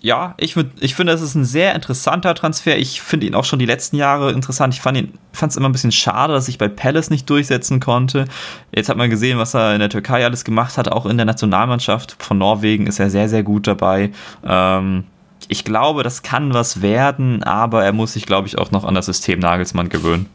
ja, 0.01 0.33
ich, 0.37 0.55
ich 0.79 0.95
finde, 0.95 1.13
es 1.13 1.21
ist 1.21 1.35
ein 1.35 1.45
sehr 1.45 1.75
interessanter 1.75 2.33
Transfer. 2.33 2.77
Ich 2.77 3.01
finde 3.01 3.27
ihn 3.27 3.35
auch 3.35 3.43
schon 3.43 3.59
die 3.59 3.65
letzten 3.65 3.97
Jahre 3.97 4.31
interessant. 4.31 4.73
Ich 4.73 4.81
fand 4.81 5.09
es 5.41 5.57
immer 5.57 5.69
ein 5.69 5.73
bisschen 5.73 5.91
schade, 5.91 6.33
dass 6.33 6.47
ich 6.47 6.57
bei 6.57 6.67
Palace 6.67 7.09
nicht 7.09 7.29
durchsetzen 7.29 7.79
konnte. 7.79 8.25
Jetzt 8.73 8.89
hat 8.89 8.97
man 8.97 9.09
gesehen, 9.09 9.37
was 9.37 9.53
er 9.53 9.73
in 9.73 9.79
der 9.79 9.89
Türkei 9.89 10.23
alles 10.23 10.45
gemacht 10.45 10.77
hat. 10.77 10.89
Auch 10.91 11.05
in 11.05 11.17
der 11.17 11.25
Nationalmannschaft 11.25 12.15
von 12.19 12.37
Norwegen 12.37 12.87
ist 12.87 12.99
er 12.99 13.09
sehr, 13.09 13.27
sehr 13.27 13.43
gut 13.43 13.67
dabei. 13.67 14.11
Ähm, 14.45 15.03
ich 15.49 15.65
glaube, 15.65 16.03
das 16.03 16.23
kann 16.23 16.53
was 16.53 16.81
werden, 16.81 17.43
aber 17.43 17.83
er 17.83 17.91
muss 17.91 18.13
sich, 18.13 18.25
glaube 18.25 18.47
ich, 18.47 18.57
auch 18.57 18.71
noch 18.71 18.85
an 18.85 18.95
das 18.95 19.07
System 19.07 19.39
Nagelsmann 19.39 19.89
gewöhnen. 19.89 20.27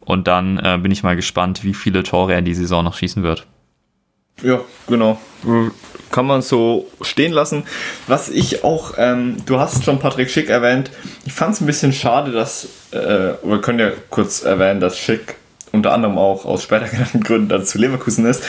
Und 0.00 0.28
dann 0.28 0.58
äh, 0.58 0.78
bin 0.80 0.92
ich 0.92 1.02
mal 1.02 1.16
gespannt, 1.16 1.64
wie 1.64 1.74
viele 1.74 2.02
Tore 2.02 2.32
er 2.32 2.38
in 2.38 2.44
die 2.44 2.54
Saison 2.54 2.84
noch 2.84 2.94
schießen 2.94 3.22
wird. 3.22 3.46
Ja, 4.42 4.60
genau 4.86 5.18
kann 6.10 6.26
man 6.26 6.42
so 6.42 6.90
stehen 7.02 7.32
lassen. 7.32 7.64
Was 8.06 8.28
ich 8.28 8.64
auch, 8.64 8.94
ähm, 8.96 9.36
du 9.46 9.58
hast 9.58 9.84
schon 9.84 9.98
Patrick 9.98 10.30
Schick 10.30 10.48
erwähnt, 10.48 10.90
ich 11.24 11.32
fand 11.32 11.54
es 11.54 11.60
ein 11.60 11.66
bisschen 11.66 11.92
schade, 11.92 12.32
dass, 12.32 12.68
äh, 12.92 13.34
wir 13.42 13.60
können 13.60 13.78
ja 13.78 13.90
kurz 14.10 14.42
erwähnen, 14.42 14.80
dass 14.80 14.98
Schick 14.98 15.36
unter 15.72 15.92
anderem 15.92 16.16
auch 16.16 16.44
aus 16.44 16.62
später 16.62 16.88
genannten 16.88 17.20
Gründen 17.24 17.48
dann 17.48 17.64
zu 17.64 17.78
Leverkusen 17.78 18.24
ist. 18.24 18.42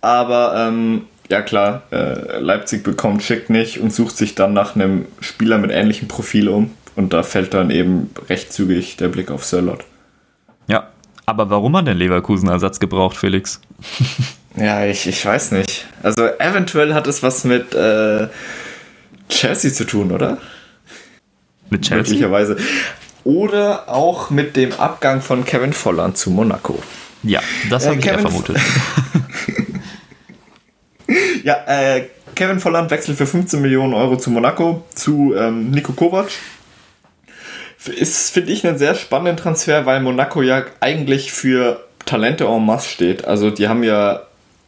Aber 0.00 0.54
ähm, 0.56 1.06
ja 1.28 1.42
klar, 1.42 1.82
äh, 1.90 2.38
Leipzig 2.38 2.82
bekommt 2.82 3.22
Schick 3.22 3.50
nicht 3.50 3.78
und 3.80 3.92
sucht 3.92 4.16
sich 4.16 4.34
dann 4.34 4.52
nach 4.52 4.74
einem 4.74 5.06
Spieler 5.20 5.58
mit 5.58 5.70
ähnlichem 5.70 6.08
Profil 6.08 6.48
um. 6.48 6.70
Und 6.96 7.12
da 7.12 7.22
fällt 7.22 7.54
dann 7.54 7.70
eben 7.70 8.10
recht 8.28 8.52
zügig 8.52 8.96
der 8.96 9.08
Blick 9.08 9.30
auf 9.30 9.44
Sörlot. 9.44 9.84
Ja, 10.66 10.88
aber 11.26 11.48
warum 11.48 11.76
hat 11.76 11.86
denn 11.86 11.96
Leverkusen 11.96 12.48
Ersatz 12.48 12.80
gebraucht, 12.80 13.16
Felix? 13.16 13.60
Ja, 14.56 14.84
ich, 14.84 15.06
ich 15.06 15.24
weiß 15.24 15.52
nicht. 15.52 15.86
Also 16.02 16.26
eventuell 16.38 16.92
hat 16.92 17.06
es 17.06 17.22
was 17.22 17.44
mit 17.44 17.74
äh, 17.76 18.26
Chelsea 19.28 19.72
zu 19.72 19.84
tun, 19.84 20.10
oder? 20.10 20.38
Mit 21.70 21.82
Chelsea? 21.82 22.14
Möglicherweise. 22.14 22.56
Oder 23.22 23.88
auch 23.88 24.30
mit 24.30 24.56
dem 24.56 24.72
Abgang 24.72 25.20
von 25.20 25.44
Kevin 25.44 25.72
Volland 25.72 26.16
zu 26.16 26.30
Monaco. 26.30 26.82
Ja, 27.22 27.40
das 27.70 27.84
äh, 27.84 27.88
habe 27.90 27.98
ich 28.00 28.06
eher 28.06 28.18
vermutet. 28.18 28.56
ja, 31.42 31.64
äh, 31.66 32.06
Kevin 32.34 32.60
Volland 32.60 32.90
wechselt 32.90 33.18
für 33.18 33.26
15 33.26 33.60
Millionen 33.60 33.94
Euro 33.94 34.16
zu 34.16 34.30
Monaco, 34.30 34.84
zu 34.94 35.34
ähm, 35.36 35.70
Nico 35.70 35.92
Kovac. 35.92 36.28
Ist, 37.86 38.30
finde 38.30 38.52
ich, 38.52 38.66
einen 38.66 38.78
sehr 38.78 38.94
spannenden 38.94 39.36
Transfer, 39.36 39.86
weil 39.86 40.00
Monaco 40.00 40.42
ja 40.42 40.64
eigentlich 40.80 41.32
für 41.32 41.84
Talente 42.04 42.44
en 42.44 42.64
masse 42.64 42.88
steht. 42.88 43.24
Also 43.24 43.50
die 43.50 43.68
haben 43.68 43.82
ja 43.82 44.22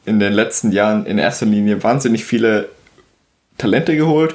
in 0.04 0.20
den 0.20 0.32
letzten 0.32 0.72
Jahren 0.72 1.06
in 1.06 1.18
erster 1.18 1.46
Linie 1.46 1.82
wahnsinnig 1.82 2.24
viele 2.24 2.68
Talente 3.58 3.96
geholt. 3.96 4.34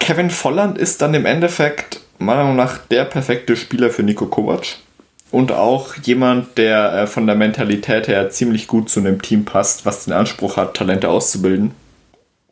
Kevin 0.00 0.30
Volland 0.30 0.78
ist 0.78 1.00
dann 1.02 1.14
im 1.14 1.26
Endeffekt 1.26 2.00
meiner 2.18 2.42
Meinung 2.42 2.56
nach 2.56 2.78
der 2.78 3.04
perfekte 3.04 3.56
Spieler 3.56 3.90
für 3.90 4.02
Nico 4.02 4.26
Kovac. 4.26 4.76
Und 5.32 5.50
auch 5.50 5.96
jemand, 5.96 6.58
der 6.58 6.92
äh, 6.92 7.06
von 7.06 7.26
der 7.26 7.34
Mentalität 7.34 8.06
her 8.06 8.28
ziemlich 8.28 8.66
gut 8.66 8.90
zu 8.90 9.00
einem 9.00 9.22
Team 9.22 9.46
passt, 9.46 9.86
was 9.86 10.04
den 10.04 10.12
Anspruch 10.12 10.58
hat, 10.58 10.74
Talente 10.74 11.08
auszubilden. 11.08 11.72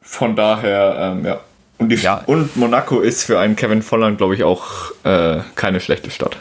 Von 0.01 0.35
daher, 0.35 0.97
ähm, 0.99 1.27
ja. 1.27 1.41
Und, 1.77 1.91
die, 1.91 1.97
ja. 1.97 2.23
und 2.27 2.57
Monaco 2.57 3.01
ist 3.01 3.25
für 3.25 3.39
einen 3.39 3.55
Kevin 3.55 3.83
Volland, 3.83 4.17
glaube 4.17 4.35
ich, 4.35 4.45
auch 4.45 4.93
äh, 5.05 5.41
keine 5.55 5.81
schlechte 5.81 6.11
Stadt. 6.11 6.39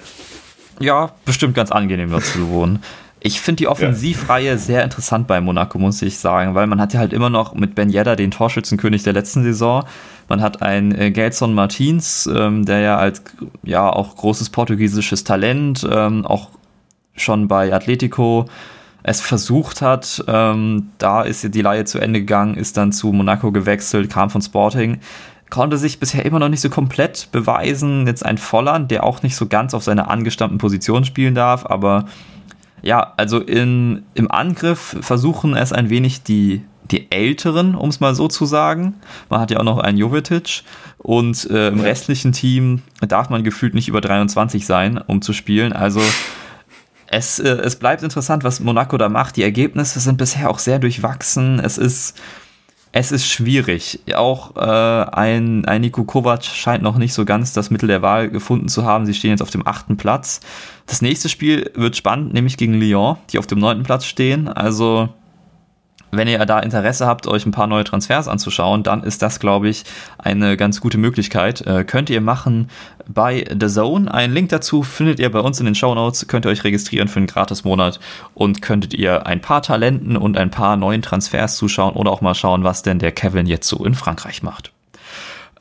Ja, 0.80 1.12
bestimmt 1.26 1.56
ganz 1.56 1.72
angenehm 1.72 2.10
dort 2.10 2.26
zu 2.26 2.50
wohnen. 2.50 2.82
Ich 3.20 3.42
finde 3.42 3.58
die 3.58 3.68
Offensivreihe 3.68 4.52
ja. 4.52 4.58
sehr 4.58 4.84
interessant 4.84 5.28
bei 5.28 5.42
Monaco, 5.42 5.78
muss 5.78 6.02
ich 6.02 6.20
sagen, 6.20 6.56
weil 6.56 6.68
man 6.68 6.80
hat 6.80 6.94
ja 6.94 7.02
halt 7.02 7.12
immer 7.12 7.30
noch 7.30 7.54
mit 7.54 7.76
Ben 7.76 7.90
Yedda 7.90 8.16
den 8.16 8.32
Torschützenkönig 8.32 9.04
der 9.04 9.12
letzten 9.12 9.44
Saison. 9.44 9.84
Man 10.30 10.42
hat 10.42 10.62
einen 10.62 10.94
äh, 10.94 11.12
Gelson 11.12 11.54
Martins, 11.54 12.30
ähm, 12.34 12.66
der 12.66 12.80
ja 12.80 12.98
als 12.98 13.24
ja 13.64 13.90
auch 13.90 14.16
großes 14.16 14.52
portugiesisches 14.52 15.24
Talent, 15.24 15.88
ähm, 15.92 16.26
auch 16.26 16.52
schon 17.16 17.48
bei 17.48 17.74
Atletico 17.74 18.46
es 19.04 19.22
versucht 19.22 19.82
hat. 19.82 20.24
Ähm, 20.28 20.92
da 20.98 21.24
ist 21.24 21.54
die 21.54 21.62
Laie 21.62 21.86
zu 21.86 22.00
Ende 22.00 22.20
gegangen, 22.20 22.56
ist 22.56 22.78
dann 22.78 22.92
zu 22.92 23.12
Monaco 23.12 23.52
gewechselt, 23.52 24.10
kam 24.10 24.30
von 24.30 24.42
Sporting 24.42 25.00
konnte 25.50 25.78
sich 25.78 26.00
bisher 26.00 26.26
immer 26.26 26.40
noch 26.40 26.50
nicht 26.50 26.62
so 26.62 26.70
komplett 26.70 27.30
beweisen. 27.32 28.08
Jetzt 28.08 28.26
ein 28.26 28.38
Volland, 28.38 28.92
der 28.92 29.04
auch 29.04 29.24
nicht 29.24 29.36
so 29.36 29.48
ganz 29.48 29.74
auf 29.74 29.84
seiner 29.84 30.10
angestammten 30.10 30.58
Position 30.58 31.06
spielen 31.06 31.36
darf, 31.36 31.66
aber 31.66 32.06
ja, 32.82 33.14
also 33.18 33.40
in, 33.40 34.04
im 34.14 34.32
Angriff 34.32 34.96
versuchen 35.02 35.56
es 35.56 35.74
ein 35.74 35.90
wenig 35.90 36.24
die, 36.24 36.62
die 36.92 37.12
Älteren, 37.12 37.76
um 37.76 37.90
es 37.90 38.00
mal 38.00 38.16
so 38.16 38.28
zu 38.28 38.46
sagen. 38.46 38.96
Man 39.30 39.40
hat 39.40 39.52
ja 39.52 39.60
auch 39.60 39.64
noch 39.64 39.78
einen 39.80 39.98
Jovetic 39.98 40.64
und 40.98 41.50
äh, 41.50 41.70
im 41.70 41.80
restlichen 41.80 42.32
Team 42.32 42.82
darf 43.02 43.30
man 43.30 43.44
gefühlt 43.44 43.74
nicht 43.74 43.88
über 43.88 44.02
23 44.02 44.66
sein, 44.66 44.98
um 44.98 45.22
zu 45.22 45.34
spielen. 45.34 45.74
Also 45.74 46.02
es, 47.08 47.40
äh, 47.40 47.50
es 47.50 47.78
bleibt 47.78 48.04
interessant, 48.04 48.44
was 48.44 48.60
Monaco 48.60 48.98
da 48.98 49.10
macht. 49.10 49.38
Die 49.38 49.44
Ergebnisse 49.44 50.00
sind 50.00 50.18
bisher 50.18 50.50
auch 50.50 50.60
sehr 50.60 50.80
durchwachsen. 50.80 51.60
Es 51.60 51.78
ist 51.78 52.20
es 52.92 53.12
ist 53.12 53.28
schwierig. 53.28 54.00
Auch 54.16 54.56
äh, 54.56 54.60
ein, 54.60 55.66
ein 55.66 55.82
Niko 55.82 56.04
Kovac 56.06 56.44
scheint 56.44 56.82
noch 56.82 56.98
nicht 56.98 57.14
so 57.14 57.24
ganz 57.24 57.54
das 57.54 57.70
Mittel 57.70 57.88
der 57.88 58.02
Wahl 58.02 58.30
gefunden 58.30 58.68
zu 58.68 58.84
haben. 58.84 59.06
Sie 59.06 59.14
stehen 59.14 59.30
jetzt 59.30 59.44
auf 59.44 59.52
dem 59.52 59.68
achten 59.68 59.96
Platz. 59.96 60.40
Das 60.88 61.02
nächste 61.02 61.30
Spiel 61.30 61.72
wird 61.76 61.96
spannend, 61.96 62.34
nämlich 62.34 62.58
gegen 62.58 62.74
Lyon, 62.74 63.18
die 63.30 63.38
auf 63.38 63.46
dem 63.46 63.60
neunten 63.60 63.84
Platz 63.84 64.06
stehen. 64.06 64.48
Also 64.48 65.10
wenn 66.12 66.28
ihr 66.28 66.44
da 66.46 66.60
Interesse 66.60 67.06
habt, 67.06 67.28
euch 67.28 67.46
ein 67.46 67.52
paar 67.52 67.68
neue 67.68 67.84
Transfers 67.84 68.28
anzuschauen, 68.28 68.84
dann 68.84 69.04
ist 69.04 69.22
das, 69.22 69.40
glaube 69.40 69.70
ich, 69.70 69.84
eine 70.18 70.58
ganz 70.58 70.82
gute 70.82 70.98
Möglichkeit. 70.98 71.62
Äh, 71.62 71.84
könnt 71.84 72.10
ihr 72.10 72.22
machen 72.22 72.70
bei 73.08 73.46
The 73.50 73.68
Zone. 73.68 74.14
Einen 74.14 74.34
Link 74.34 74.50
dazu 74.50 74.84
findet 74.84 75.20
ihr 75.20 75.32
bei 75.32 75.40
uns 75.40 75.60
in 75.60 75.66
den 75.66 75.76
Show 75.76 75.94
Notes. 75.94 76.28
Könnt 76.28 76.46
ihr 76.46 76.50
euch 76.50 76.64
registrieren 76.64 77.08
für 77.08 77.18
einen 77.18 77.28
Gratis-Monat 77.28 78.00
und 78.34 78.62
könntet 78.62 78.94
ihr 78.94 79.26
ein 79.26 79.42
paar 79.42 79.62
Talenten 79.62 80.18
und 80.18 80.38
ein 80.38 80.52
paar 80.52 80.78
neuen 80.78 81.02
Transfers 81.02 81.58
zuschauen 81.58 81.96
oder 81.96 82.12
auch 82.12 82.22
mal 82.22 82.36
schauen, 82.36 82.64
was 82.64 82.84
denn 82.84 83.00
der 83.00 83.12
Kevin 83.12 83.46
jetzt 83.46 83.68
so 83.68 83.84
in 83.86 83.94
Frankreich 83.94 84.44
macht. 84.44 84.72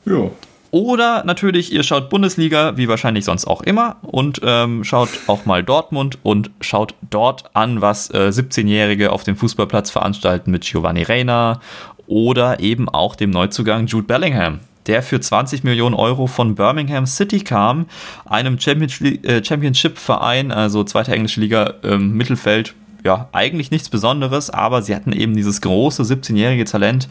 Ja, 0.05 0.31
oder 0.71 1.25
natürlich, 1.25 1.73
ihr 1.73 1.83
schaut 1.83 2.11
Bundesliga, 2.11 2.77
wie 2.77 2.89
wahrscheinlich 2.89 3.25
sonst 3.25 3.47
auch 3.47 3.63
immer, 3.63 3.97
und 4.03 4.41
ähm, 4.45 4.85
schaut 4.85 5.09
auch 5.27 5.47
mal 5.47 5.63
Dortmund 5.63 6.19
und 6.23 6.51
schaut 6.61 6.95
dort 7.09 7.45
an, 7.55 7.81
was 7.81 8.11
äh, 8.11 8.29
17-Jährige 8.29 9.13
auf 9.13 9.25
dem 9.25 9.37
Fußballplatz 9.37 9.91
veranstalten 9.91 10.51
mit 10.51 10.65
Giovanni 10.65 11.03
Reina 11.03 11.61
oder 12.07 12.61
eben 12.61 12.89
auch 12.89 13.17
dem 13.17 13.31
Neuzugang 13.31 13.87
Jude 13.87 14.07
Bellingham, 14.07 14.61
der 14.87 15.03
für 15.03 15.21
20 15.21 15.65
Millionen 15.65 15.95
Euro 15.95 16.27
von 16.27 16.55
Birmingham 16.55 17.07
City 17.07 17.41
kam, 17.41 17.87
einem 18.25 18.57
äh, 18.57 19.45
Championship-Verein, 19.45 20.53
also 20.53 20.85
zweite 20.85 21.13
englische 21.13 21.41
Liga 21.41 21.75
im 21.83 22.15
Mittelfeld. 22.17 22.75
Ja, 23.09 23.27
eigentlich 23.33 23.71
nichts 23.71 23.89
Besonderes, 23.89 24.51
aber 24.51 24.83
sie 24.83 24.95
hatten 24.95 25.13
eben 25.13 25.35
dieses 25.35 25.63
große 25.63 26.03
17-jährige 26.03 26.67
Talent, 26.67 27.09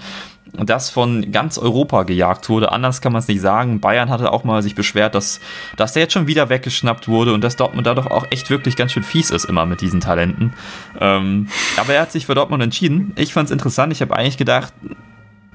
das 0.53 0.91
von 0.91 1.31
ganz 1.31 1.57
Europa 1.57 2.03
gejagt 2.03 2.49
wurde. 2.49 2.71
Anders 2.71 3.01
kann 3.01 3.13
man 3.13 3.21
es 3.21 3.27
nicht 3.27 3.41
sagen. 3.41 3.79
Bayern 3.79 4.12
hatte 4.12 4.31
auch 4.31 4.43
mal 4.43 4.62
sich 4.62 4.75
beschwert, 4.75 5.15
dass, 5.15 5.39
dass 5.75 5.93
der 5.93 6.03
jetzt 6.03 6.13
schon 6.13 6.27
wieder 6.27 6.49
weggeschnappt 6.49 7.07
wurde 7.07 7.33
und 7.33 7.43
dass 7.43 7.55
Dortmund 7.55 7.88
da 7.88 7.95
doch 7.95 8.12
auch 8.12 8.27
echt 8.29 8.51
wirklich 8.51 8.75
ganz 8.75 8.91
schön 8.91 9.01
fies 9.01 9.31
ist 9.31 9.45
immer 9.45 9.65
mit 9.65 9.81
diesen 9.81 9.99
Talenten. 9.99 10.53
Ähm, 11.01 11.47
aber 11.77 11.95
er 11.95 12.03
hat 12.03 12.12
sich 12.12 12.27
für 12.27 12.36
Dortmund 12.36 12.62
entschieden. 12.62 13.13
Ich 13.15 13.33
fand 13.33 13.47
es 13.47 13.51
interessant. 13.51 13.91
Ich 13.91 14.01
habe 14.01 14.15
eigentlich 14.15 14.38
gedacht, 14.38 14.73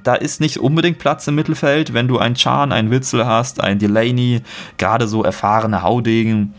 da 0.03 0.17
ist 0.17 0.41
nicht 0.41 0.59
unbedingt 0.59 0.99
Platz 0.99 1.25
im 1.29 1.37
Mittelfeld, 1.37 1.95
wenn 1.95 2.09
du 2.09 2.19
einen 2.19 2.35
Chan, 2.35 2.73
einen 2.73 2.91
Witzel 2.91 3.27
hast, 3.27 3.61
einen 3.61 3.79
Delaney, 3.79 4.41
gerade 4.77 5.07
so 5.07 5.23
erfahrene 5.23 5.85
Haudegen 5.85 6.53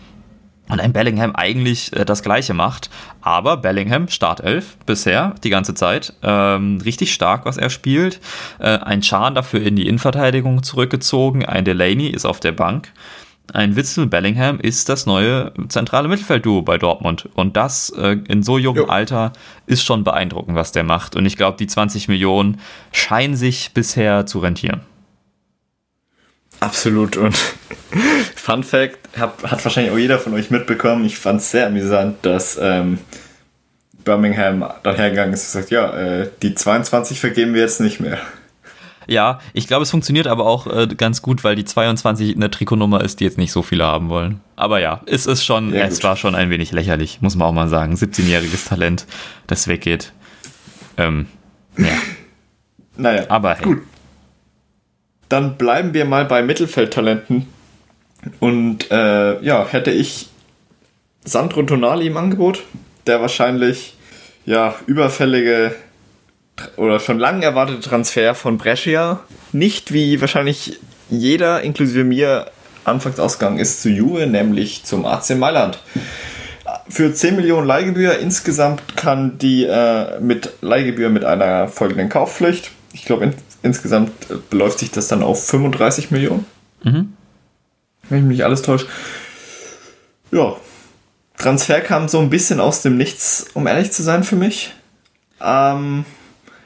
und 0.69 0.80
ein 0.80 0.93
Bellingham 0.93 1.36
eigentlich 1.36 1.93
äh, 1.93 2.06
das 2.06 2.23
gleiche 2.23 2.54
macht. 2.54 2.89
Aber 3.21 3.58
Bellingham, 3.58 4.08
Startelf 4.08 4.78
bisher, 4.86 5.36
die 5.43 5.49
ganze 5.49 5.73
Zeit, 5.73 6.13
ähm, 6.23 6.80
richtig 6.84 7.13
stark, 7.13 7.45
was 7.45 7.58
er 7.58 7.69
spielt. 7.69 8.19
Äh, 8.60 8.78
ein 8.80 9.02
Chan 9.02 9.36
dafür 9.36 9.62
in 9.62 9.76
die 9.76 9.88
Innenverteidigung 9.88 10.63
zurückgezogen, 10.63 11.45
ein 11.45 11.65
Delaney 11.65 12.08
ist 12.08 12.26
auf 12.26 12.39
der 12.39 12.54
Bank. 12.54 12.91
ein 13.52 13.76
Witzel 13.76 14.08
Bellingham 14.08 14.60
ist 14.60 14.88
das 14.88 15.06
neue 15.06 15.54
zentrale 15.67 16.08
Mittelfeldduo 16.08 16.62
bei 16.62 16.77
Dortmund. 16.77 17.27
Und 17.35 17.58
das 17.58 17.90
äh, 17.90 18.17
in 18.27 18.42
so 18.42 18.58
jungem 18.58 18.85
jo. 18.85 18.90
Alter 18.90 19.33
ist 19.67 19.83
schon 19.83 20.04
beeindruckend, 20.06 20.56
was 20.56 20.71
der 20.71 20.83
macht. 20.83 21.15
Und 21.15 21.25
ich 21.25 21.35
glaube, 21.35 21.58
die 21.58 21.67
20 21.67 22.08
Millionen 22.08 22.60
scheinen 22.94 23.35
sich 23.35 23.73
bisher 23.73 24.25
zu 24.25 24.40
rentieren. 24.40 24.81
Absolut. 26.62 27.17
Und 27.17 27.35
Fun 28.44 28.62
Fact, 28.62 29.00
hab, 29.17 29.41
hat 29.50 29.63
wahrscheinlich 29.63 29.94
auch 29.94 29.98
jeder 29.98 30.19
von 30.19 30.33
euch 30.33 30.52
mitbekommen. 30.52 31.06
Ich 31.06 31.17
fand 31.17 31.39
es 31.39 31.52
sehr 31.52 31.67
amüsant, 31.67 32.17
dass 32.23 32.60
ähm, 32.62 32.98
Birmingham 34.04 34.65
dahergegangen 34.83 35.33
ist 35.33 35.46
und 35.46 35.62
sagt, 35.62 35.71
ja, 35.71 35.94
äh, 35.94 36.29
die 36.41 36.54
22 36.54 37.21
vergeben 37.21 37.54
wir 37.54 37.62
jetzt 37.62 37.79
nicht 37.79 38.02
mehr. 38.02 38.17
Ja, 39.08 39.39
ich 39.54 39.65
glaube, 39.65 39.83
es 39.83 39.91
funktioniert 39.91 40.27
aber 40.27 40.46
auch 40.46 40.67
äh, 40.67 40.87
ganz 40.87 41.21
gut, 41.21 41.46
weil 41.46 41.56
die 41.56 41.63
22 41.63 42.35
eine 42.35 42.52
Trikotnummer 42.52 43.00
ist, 43.00 43.21
die 43.21 43.23
jetzt 43.23 43.37
nicht 43.37 43.54
so 43.54 43.62
viele 43.62 43.85
haben 43.85 44.10
wollen. 44.10 44.41
Aber 44.58 44.81
ja, 44.81 45.00
es 45.06 45.25
ist 45.25 45.46
schon, 45.46 45.73
ja, 45.73 45.85
es 45.85 46.04
war 46.04 46.17
schon 46.17 46.35
ein 46.35 46.50
wenig 46.50 46.73
lächerlich, 46.73 47.21
muss 47.21 47.37
man 47.37 47.48
auch 47.48 47.54
mal 47.54 47.69
sagen. 47.69 47.94
17-jähriges 47.94 48.67
Talent, 48.67 49.06
das 49.48 49.69
weggeht. 49.69 50.12
Ähm, 50.98 51.27
ja. 51.77 51.96
Naja, 52.98 53.23
aber 53.29 53.56
hey. 53.56 53.63
gut. 53.63 53.83
Dann 55.29 55.56
bleiben 55.56 55.94
wir 55.94 56.04
mal 56.04 56.25
bei 56.25 56.44
Mittelfeldtalenten. 56.44 57.52
Und 58.40 58.92
äh, 58.92 59.42
ja, 59.42 59.67
hätte 59.67 59.92
ich 59.92 60.30
Sandro 61.26 61.63
Tonali 61.63 62.08
im 62.08 62.17
Angebot, 62.17 62.63
der 63.08 63.21
wahrscheinlich 63.21 63.96
ja 64.46 64.76
überfällige 64.86 65.76
oder 66.78 67.00
schon 67.00 67.19
lange 67.19 67.46
erwartete 67.46 67.80
Transfer 67.80 68.36
von 68.36 68.58
Brescia 68.58 69.21
nicht 69.54 69.94
wie 69.94 70.19
wahrscheinlich 70.21 70.80
jeder, 71.10 71.62
inklusive 71.62 72.04
mir, 72.04 72.48
anfangs 72.86 73.19
ausgegangen 73.19 73.60
ist 73.60 73.82
zu 73.82 73.90
Juve, 73.90 74.28
nämlich 74.28 74.84
zum 74.84 75.06
AC 75.06 75.38
Mailand. 75.38 75.80
Für 76.90 77.13
10 77.13 77.38
Millionen 77.38 77.65
Leihgebühr 77.65 78.19
insgesamt 78.19 78.98
kann 78.98 79.38
die 79.38 79.63
äh, 79.63 80.19
mit 80.19 80.50
Leihgebühr 80.62 81.10
mit 81.10 81.24
einer 81.24 81.69
folgenden 81.69 82.10
Kaufpflicht, 82.10 82.71
ich 82.92 83.06
glaube 83.06 83.26
in, 83.26 83.34
insgesamt 83.62 84.12
beläuft 84.50 84.80
sich 84.80 84.92
das 84.92 85.08
dann 85.08 85.24
auf 85.24 85.46
35 85.48 86.12
Millionen. 86.12 86.46
Mhm. 86.84 87.13
Wenn 88.10 88.19
ich 88.19 88.25
mich 88.25 88.43
alles 88.43 88.62
täusche. 88.62 88.87
Ja, 90.31 90.56
Transfer 91.37 91.81
kam 91.81 92.08
so 92.08 92.19
ein 92.19 92.29
bisschen 92.29 92.60
aus 92.60 92.81
dem 92.81 92.97
Nichts, 92.97 93.47
um 93.54 93.67
ehrlich 93.67 93.91
zu 93.91 94.04
sein 94.04 94.23
für 94.23 94.35
mich. 94.35 94.73
Ähm, 95.41 96.06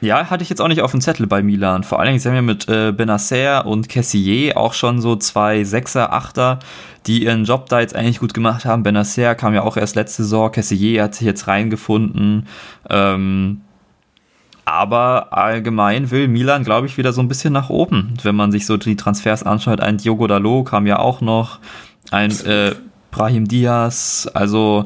ja, 0.00 0.30
hatte 0.30 0.42
ich 0.42 0.48
jetzt 0.48 0.60
auch 0.60 0.68
nicht 0.68 0.82
auf 0.82 0.92
dem 0.92 1.00
Zettel 1.00 1.26
bei 1.26 1.42
Milan. 1.42 1.82
Vor 1.82 1.98
allen 1.98 2.08
Dingen, 2.08 2.18
sie 2.20 2.28
haben 2.28 2.36
ja 2.36 2.42
mit 2.42 2.68
äh, 2.68 2.92
Benacer 2.92 3.66
und 3.66 3.88
Cassier 3.88 4.56
auch 4.56 4.72
schon 4.72 5.00
so 5.00 5.16
zwei 5.16 5.64
Sechser, 5.64 6.12
Achter, 6.12 6.60
die 7.06 7.24
ihren 7.24 7.44
Job 7.44 7.68
da 7.68 7.80
jetzt 7.80 7.96
eigentlich 7.96 8.20
gut 8.20 8.34
gemacht 8.34 8.64
haben. 8.64 8.84
Benacer 8.84 9.34
kam 9.34 9.54
ja 9.54 9.62
auch 9.62 9.76
erst 9.76 9.96
letzte 9.96 10.22
Saison, 10.22 10.52
Cassier 10.52 11.02
hat 11.02 11.16
sich 11.16 11.26
jetzt 11.26 11.48
reingefunden. 11.48 12.46
Ähm, 12.88 13.62
aber 14.72 15.32
allgemein 15.32 16.10
will 16.10 16.28
Milan, 16.28 16.64
glaube 16.64 16.86
ich, 16.86 16.98
wieder 16.98 17.12
so 17.12 17.20
ein 17.20 17.28
bisschen 17.28 17.52
nach 17.52 17.70
oben. 17.70 18.14
Wenn 18.22 18.36
man 18.36 18.52
sich 18.52 18.66
so 18.66 18.76
die 18.76 18.96
Transfers 18.96 19.42
anschaut, 19.42 19.80
ein 19.80 19.96
Diogo 19.96 20.26
Dalot 20.26 20.66
kam 20.66 20.86
ja 20.86 20.98
auch 20.98 21.20
noch, 21.20 21.58
ein 22.10 22.30
äh, 22.46 22.74
Brahim 23.10 23.48
Diaz, 23.48 24.28
also 24.34 24.84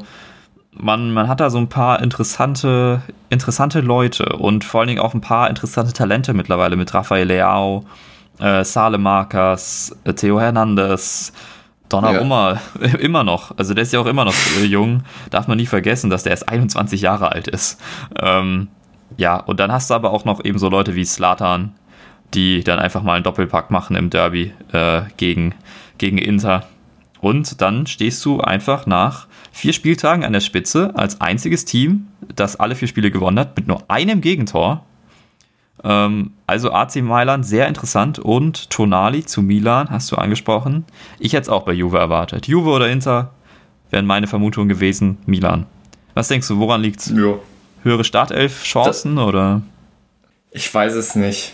man, 0.73 1.13
man 1.13 1.29
hat 1.29 1.41
da 1.41 1.51
so 1.51 1.59
ein 1.59 1.69
paar 1.69 2.01
interessante, 2.03 3.03
interessante 3.29 3.81
Leute 3.81 4.37
und 4.37 4.65
vor 4.65 4.81
allen 4.81 4.89
Dingen 4.89 5.01
auch 5.01 5.15
ein 5.15 5.21
paar 5.21 5.51
interessante 5.51 5.93
Talente 5.93 6.33
mittlerweile 6.33 6.77
mit 6.77 6.95
Rafael 6.95 7.27
Leao, 7.27 7.85
äh, 8.39 8.65
Sale 8.65 8.99
Marcas, 8.99 9.97
äh, 10.05 10.15
Theo 10.15 10.41
Hernandez, 10.41 11.33
Donnarumma, 11.89 12.59
ja. 12.81 12.89
immer 12.99 13.23
noch. 13.23 13.57
Also 13.59 13.75
der 13.75 13.83
ist 13.83 13.93
ja 13.93 14.01
auch 14.01 14.07
immer 14.07 14.25
noch 14.25 14.35
äh, 14.59 14.65
jung. 14.65 15.03
Darf 15.31 15.47
man 15.47 15.59
nie 15.59 15.67
vergessen, 15.67 16.09
dass 16.09 16.23
der 16.23 16.31
erst 16.31 16.49
21 16.49 17.03
Jahre 17.03 17.33
alt 17.33 17.49
ist. 17.49 17.79
Ähm, 18.19 18.69
ja, 19.17 19.37
und 19.37 19.61
dann 19.61 19.73
hast 19.73 19.91
du 19.91 19.95
aber 19.95 20.11
auch 20.11 20.25
noch 20.25 20.45
eben 20.45 20.59
so 20.59 20.69
Leute 20.69 20.95
wie 20.95 21.05
Slatan, 21.05 21.75
die 22.35 22.65
dann 22.65 22.79
einfach 22.79 23.03
mal 23.03 23.15
einen 23.15 23.25
Doppelpack 23.25 23.71
machen 23.71 23.97
im 23.97 24.11
Derby 24.11 24.53
äh, 24.73 25.03
gegen, 25.17 25.55
gegen 25.99 26.19
Inter. 26.19 26.67
Und 27.21 27.61
dann 27.61 27.87
stehst 27.87 28.25
du 28.25 28.41
einfach 28.41 28.87
nach 28.87 29.29
vier 29.53 29.73
Spieltagen 29.73 30.25
an 30.25 30.33
der 30.33 30.41
Spitze 30.41 30.93
als 30.97 31.21
einziges 31.21 31.65
Team, 31.65 32.09
das 32.35 32.57
alle 32.57 32.75
vier 32.75 32.89
Spiele 32.89 33.11
gewonnen 33.11 33.39
hat, 33.39 33.57
mit 33.57 33.69
nur 33.69 33.89
einem 33.89 34.21
Gegentor. 34.21 34.85
Ähm, 35.85 36.33
also 36.47 36.73
AC 36.73 36.97
Mailand 36.97 37.47
sehr 37.47 37.69
interessant 37.69 38.19
und 38.19 38.71
Tonali 38.71 39.25
zu 39.25 39.43
Milan 39.43 39.91
hast 39.91 40.11
du 40.11 40.17
angesprochen. 40.17 40.85
Ich 41.19 41.33
hätte 41.35 41.43
es 41.43 41.49
auch 41.49 41.65
bei 41.65 41.73
Juve 41.73 41.99
erwartet. 41.99 42.49
Juve 42.49 42.71
oder 42.71 42.91
Inter 42.91 43.33
wären 43.91 44.07
meine 44.07 44.27
Vermutungen 44.27 44.69
gewesen. 44.69 45.19
Milan. 45.27 45.67
Was 46.15 46.29
denkst 46.29 46.49
du, 46.49 46.59
woran 46.59 46.83
liegt 46.83 47.01
es? 47.01 47.11
Ja. 47.11 47.35
Höhere 47.83 48.05
Startelf-Chancen 48.05 49.19
oder? 49.19 49.63
Ich 50.51 50.73
weiß 50.73 50.95
es 50.95 51.15
nicht. 51.15 51.53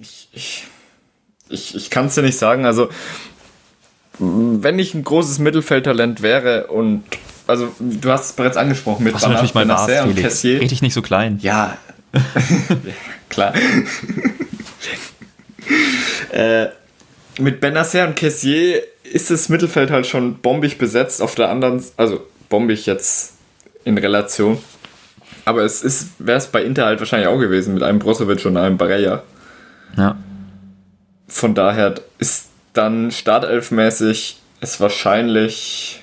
Ich, 0.00 0.28
ich, 0.32 0.64
ich, 1.48 1.74
ich 1.74 1.90
kann 1.90 2.06
es 2.06 2.14
dir 2.14 2.22
nicht 2.22 2.38
sagen. 2.38 2.64
Also, 2.66 2.88
wenn 4.18 4.78
ich 4.78 4.94
ein 4.94 5.04
großes 5.04 5.38
Mittelfeldtalent 5.38 6.22
wäre 6.22 6.66
und 6.66 7.04
also 7.46 7.72
du 7.78 8.10
hast 8.10 8.26
es 8.26 8.32
bereits 8.34 8.56
angesprochen 8.56 9.04
mit 9.04 9.14
Banat, 9.14 9.30
natürlich 9.30 9.54
mal 9.54 9.64
Benacer 9.64 10.04
und 10.04 10.16
Cassier. 10.16 10.60
Red 10.60 10.70
ich 10.70 10.82
nicht 10.82 10.94
so 10.94 11.02
klein. 11.02 11.38
Ja, 11.42 11.78
klar. 13.28 13.54
äh, 16.32 16.66
mit 17.38 17.60
Benacer 17.60 18.06
und 18.06 18.16
Cassier 18.16 18.82
ist 19.02 19.30
das 19.30 19.48
Mittelfeld 19.48 19.90
halt 19.90 20.06
schon 20.06 20.36
bombig 20.36 20.78
besetzt. 20.78 21.22
Auf 21.22 21.34
der 21.34 21.48
anderen, 21.50 21.82
also 21.96 22.20
bombig 22.48 22.86
jetzt 22.86 23.34
in 23.84 23.98
Relation. 23.98 24.58
Aber 25.44 25.62
es 25.62 25.82
ist, 25.82 26.12
wäre 26.18 26.38
es 26.38 26.46
bei 26.46 26.62
Inter 26.62 26.86
halt 26.86 26.98
wahrscheinlich 26.98 27.28
auch 27.28 27.38
gewesen 27.38 27.74
mit 27.74 27.82
einem 27.82 27.98
Brozovic 27.98 28.44
und 28.46 28.56
einem 28.56 28.76
Barella. 28.76 29.22
Ja. 29.96 30.16
Von 31.28 31.54
daher 31.54 31.94
ist 32.18 32.48
dann 32.72 33.10
startelfmäßig 33.10 34.38
ist 34.60 34.80
wahrscheinlich 34.80 36.00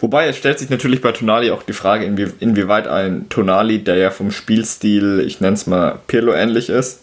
Wobei 0.00 0.28
es 0.28 0.36
stellt 0.36 0.58
sich 0.58 0.68
natürlich 0.68 1.00
bei 1.00 1.12
Tonali 1.12 1.50
auch 1.50 1.62
die 1.62 1.72
Frage, 1.72 2.04
inwie, 2.04 2.30
inwieweit 2.40 2.86
ein 2.86 3.28
Tonali, 3.28 3.82
der 3.82 3.96
ja 3.96 4.10
vom 4.10 4.30
Spielstil, 4.30 5.22
ich 5.26 5.40
nenne 5.40 5.54
es 5.54 5.66
mal 5.66 5.98
Pirlo 6.06 6.32
ähnlich 6.32 6.68
ist, 6.68 7.00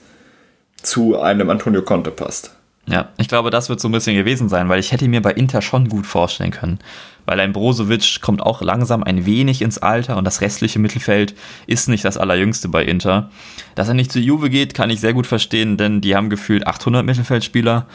zu 0.82 1.20
einem 1.20 1.50
Antonio 1.50 1.82
Conte 1.82 2.12
passt. 2.12 2.56
Ja, 2.86 3.10
ich 3.18 3.30
glaube, 3.30 3.50
das 3.50 3.70
wird 3.70 3.80
so 3.80 3.88
ein 3.88 3.94
bisschen 3.94 4.16
gewesen 4.16 4.50
sein, 4.50 4.70
weil 4.70 4.80
ich 4.80 4.92
hätte 4.92 5.08
mir 5.08 5.22
bei 5.22 5.32
Inter 5.32 5.62
schon 5.62 5.88
gut 5.90 6.06
vorstellen 6.06 6.52
können. 6.52 6.80
Weil 7.26 7.40
ein 7.40 7.54
Brozovic 7.54 8.22
kommt 8.22 8.42
auch 8.42 8.62
langsam 8.62 9.04
ein 9.04 9.26
wenig 9.26 9.62
ins 9.62 9.78
Alter 9.78 10.18
und 10.18 10.26
das 10.26 10.42
restliche 10.42 10.80
Mittelfeld 10.80 11.36
ist 11.68 11.88
nicht 11.88 12.04
das 12.04 12.18
allerjüngste 12.18 12.68
bei 12.68 12.84
Inter. 12.84 13.30
Dass 13.76 13.88
er 13.88 13.94
nicht 13.94 14.12
zu 14.12 14.20
Juve 14.20 14.50
geht, 14.50 14.74
kann 14.74 14.90
ich 14.90 15.00
sehr 15.00 15.14
gut 15.14 15.28
verstehen, 15.28 15.78
denn 15.78 16.02
die 16.02 16.16
haben 16.16 16.30
gefühlt 16.30 16.68
800 16.68 17.06
Mittelfeldspieler 17.06 17.88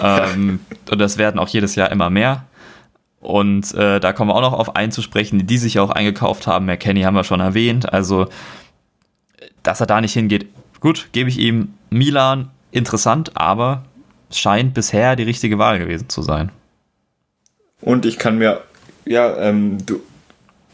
ähm, 0.00 0.60
und 0.90 0.98
das 0.98 1.18
werden 1.18 1.38
auch 1.38 1.48
jedes 1.48 1.74
Jahr 1.74 1.90
immer 1.90 2.10
mehr. 2.10 2.44
Und 3.20 3.72
äh, 3.72 4.00
da 4.00 4.12
kommen 4.12 4.28
wir 4.28 4.34
auch 4.34 4.42
noch 4.42 4.52
auf 4.52 4.76
einzusprechen, 4.76 5.46
die 5.46 5.56
sich 5.56 5.78
auch 5.78 5.88
eingekauft 5.88 6.46
haben. 6.46 6.66
McKenny 6.66 7.02
haben 7.02 7.14
wir 7.14 7.24
schon 7.24 7.40
erwähnt. 7.40 7.90
Also, 7.90 8.28
dass 9.62 9.80
er 9.80 9.86
da 9.86 10.02
nicht 10.02 10.12
hingeht, 10.12 10.46
gut, 10.80 11.08
gebe 11.12 11.30
ich 11.30 11.38
ihm 11.38 11.72
Milan 11.88 12.50
interessant, 12.70 13.32
aber 13.34 13.84
scheint 14.30 14.74
bisher 14.74 15.16
die 15.16 15.22
richtige 15.22 15.58
Wahl 15.58 15.78
gewesen 15.78 16.10
zu 16.10 16.20
sein. 16.20 16.50
Und 17.80 18.04
ich 18.04 18.18
kann 18.18 18.36
mir, 18.36 18.62
ja, 19.04 19.36
ähm, 19.38 19.78
du, 19.84 20.00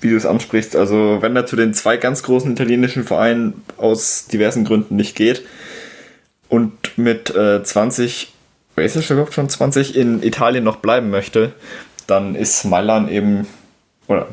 wie 0.01 0.11
du 0.11 0.17
es 0.17 0.27
ansprichst, 0.27 0.77
also 0.77 1.19
wenn 1.21 1.37
er 1.37 1.47
zu 1.47 1.57
den 1.57 1.75
zwei 1.75 1.97
ganz 1.97 2.23
großen 2.23 2.53
italienischen 2.53 3.05
Vereinen 3.05 3.63
aus 3.77 4.27
diversen 4.27 4.65
Gründen 4.65 4.97
nicht 4.97 5.17
geht 5.17 5.45
und 6.49 6.73
mit 6.97 7.35
äh, 7.35 7.63
20, 7.63 8.33
ist 8.77 8.97
es 8.97 9.11
überhaupt 9.11 9.35
schon 9.35 9.49
20, 9.49 9.95
in 9.97 10.23
Italien 10.23 10.65
noch 10.65 10.77
bleiben 10.77 11.11
möchte, 11.11 11.53
dann 12.07 12.35
ist 12.35 12.65
Mailand 12.65 13.11
eben, 13.11 13.47
oder 14.07 14.27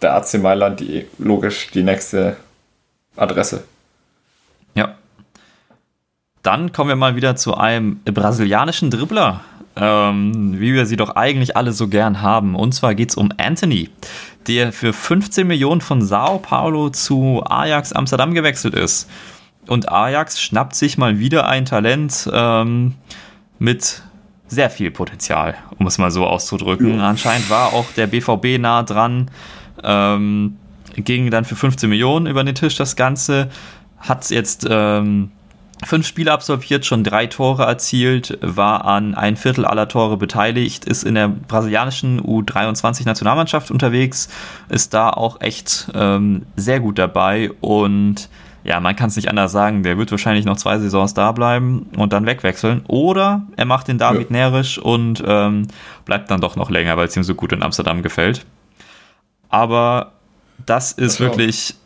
der 0.00 0.14
AC 0.14 0.34
Mailand 0.34 0.80
die, 0.80 1.06
logisch 1.18 1.70
die 1.72 1.82
nächste 1.82 2.36
Adresse. 3.16 3.64
Dann 6.46 6.70
kommen 6.70 6.88
wir 6.88 6.96
mal 6.96 7.16
wieder 7.16 7.34
zu 7.34 7.56
einem 7.56 7.98
brasilianischen 8.04 8.88
Dribbler, 8.88 9.40
ähm, 9.74 10.60
wie 10.60 10.74
wir 10.74 10.86
sie 10.86 10.96
doch 10.96 11.16
eigentlich 11.16 11.56
alle 11.56 11.72
so 11.72 11.88
gern 11.88 12.22
haben. 12.22 12.54
Und 12.54 12.72
zwar 12.72 12.94
geht 12.94 13.10
es 13.10 13.16
um 13.16 13.30
Anthony, 13.36 13.90
der 14.46 14.72
für 14.72 14.92
15 14.92 15.44
Millionen 15.44 15.80
von 15.80 16.02
Sao 16.02 16.38
Paulo 16.38 16.90
zu 16.90 17.42
Ajax 17.44 17.92
Amsterdam 17.92 18.32
gewechselt 18.32 18.74
ist. 18.74 19.10
Und 19.66 19.90
Ajax 19.90 20.40
schnappt 20.40 20.76
sich 20.76 20.98
mal 20.98 21.18
wieder 21.18 21.48
ein 21.48 21.64
Talent 21.64 22.30
ähm, 22.32 22.94
mit 23.58 24.02
sehr 24.46 24.70
viel 24.70 24.92
Potenzial, 24.92 25.56
um 25.80 25.88
es 25.88 25.98
mal 25.98 26.12
so 26.12 26.24
auszudrücken. 26.24 26.98
Ja. 26.98 27.08
Anscheinend 27.08 27.50
war 27.50 27.72
auch 27.72 27.86
der 27.96 28.06
BVB 28.06 28.60
nah 28.60 28.84
dran, 28.84 29.32
ähm, 29.82 30.58
ging 30.94 31.28
dann 31.32 31.44
für 31.44 31.56
15 31.56 31.90
Millionen 31.90 32.28
über 32.28 32.44
den 32.44 32.54
Tisch 32.54 32.76
das 32.76 32.94
Ganze, 32.94 33.50
hat 33.98 34.30
jetzt 34.30 34.64
ähm, 34.70 35.32
fünf 35.84 36.06
Spiele 36.06 36.32
absolviert, 36.32 36.86
schon 36.86 37.04
drei 37.04 37.26
Tore 37.26 37.64
erzielt, 37.64 38.38
war 38.40 38.84
an 38.84 39.14
ein 39.14 39.36
Viertel 39.36 39.64
aller 39.64 39.88
Tore 39.88 40.16
beteiligt, 40.16 40.84
ist 40.84 41.04
in 41.04 41.14
der 41.14 41.28
brasilianischen 41.28 42.20
U23-Nationalmannschaft 42.22 43.70
unterwegs, 43.70 44.28
ist 44.68 44.94
da 44.94 45.10
auch 45.10 45.40
echt 45.40 45.90
ähm, 45.94 46.46
sehr 46.56 46.80
gut 46.80 46.98
dabei 46.98 47.50
und 47.60 48.28
ja, 48.64 48.80
man 48.80 48.96
kann 48.96 49.08
es 49.08 49.16
nicht 49.16 49.28
anders 49.28 49.52
sagen, 49.52 49.84
der 49.84 49.96
wird 49.96 50.10
wahrscheinlich 50.10 50.44
noch 50.44 50.56
zwei 50.56 50.78
Saisons 50.78 51.14
da 51.14 51.30
bleiben 51.30 51.88
und 51.96 52.12
dann 52.12 52.26
wegwechseln. 52.26 52.82
Oder 52.88 53.46
er 53.56 53.64
macht 53.64 53.86
den 53.86 53.96
David 53.96 54.30
ja. 54.30 54.36
närrisch 54.36 54.76
und 54.76 55.22
ähm, 55.24 55.68
bleibt 56.04 56.32
dann 56.32 56.40
doch 56.40 56.56
noch 56.56 56.68
länger, 56.68 56.96
weil 56.96 57.06
es 57.06 57.16
ihm 57.16 57.22
so 57.22 57.36
gut 57.36 57.52
in 57.52 57.62
Amsterdam 57.62 58.02
gefällt. 58.02 58.44
Aber 59.50 60.14
das 60.64 60.90
ist 60.90 61.20
wirklich, 61.20 61.76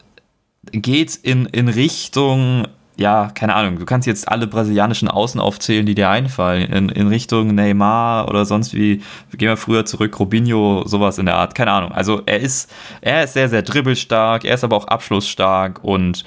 geht 0.73 1.17
in, 1.17 1.45
in 1.45 1.69
Richtung 1.69 2.67
ja, 3.01 3.31
keine 3.35 3.55
Ahnung, 3.55 3.79
du 3.79 3.87
kannst 3.87 4.07
jetzt 4.07 4.29
alle 4.29 4.47
brasilianischen 4.47 5.09
Außen 5.09 5.41
aufzählen, 5.41 5.87
die 5.87 5.95
dir 5.95 6.11
einfallen, 6.11 6.71
in, 6.71 6.89
in 6.91 7.09
Richtung 7.09 7.55
Neymar 7.55 8.29
oder 8.29 8.45
sonst 8.45 8.75
wie, 8.75 9.03
gehen 9.33 9.49
wir 9.49 9.57
früher 9.57 9.87
zurück, 9.87 10.21
Robinho, 10.21 10.83
sowas 10.87 11.17
in 11.17 11.25
der 11.25 11.37
Art, 11.37 11.55
keine 11.55 11.73
Ahnung. 11.73 11.93
Also 11.93 12.21
er 12.27 12.41
ist, 12.41 12.71
er 13.01 13.25
ist 13.25 13.33
sehr, 13.33 13.49
sehr 13.49 13.63
dribbelstark, 13.63 14.45
er 14.45 14.55
ist 14.55 14.65
aber 14.65 14.77
auch 14.77 14.87
abschlussstark 14.87 15.83
und 15.83 16.25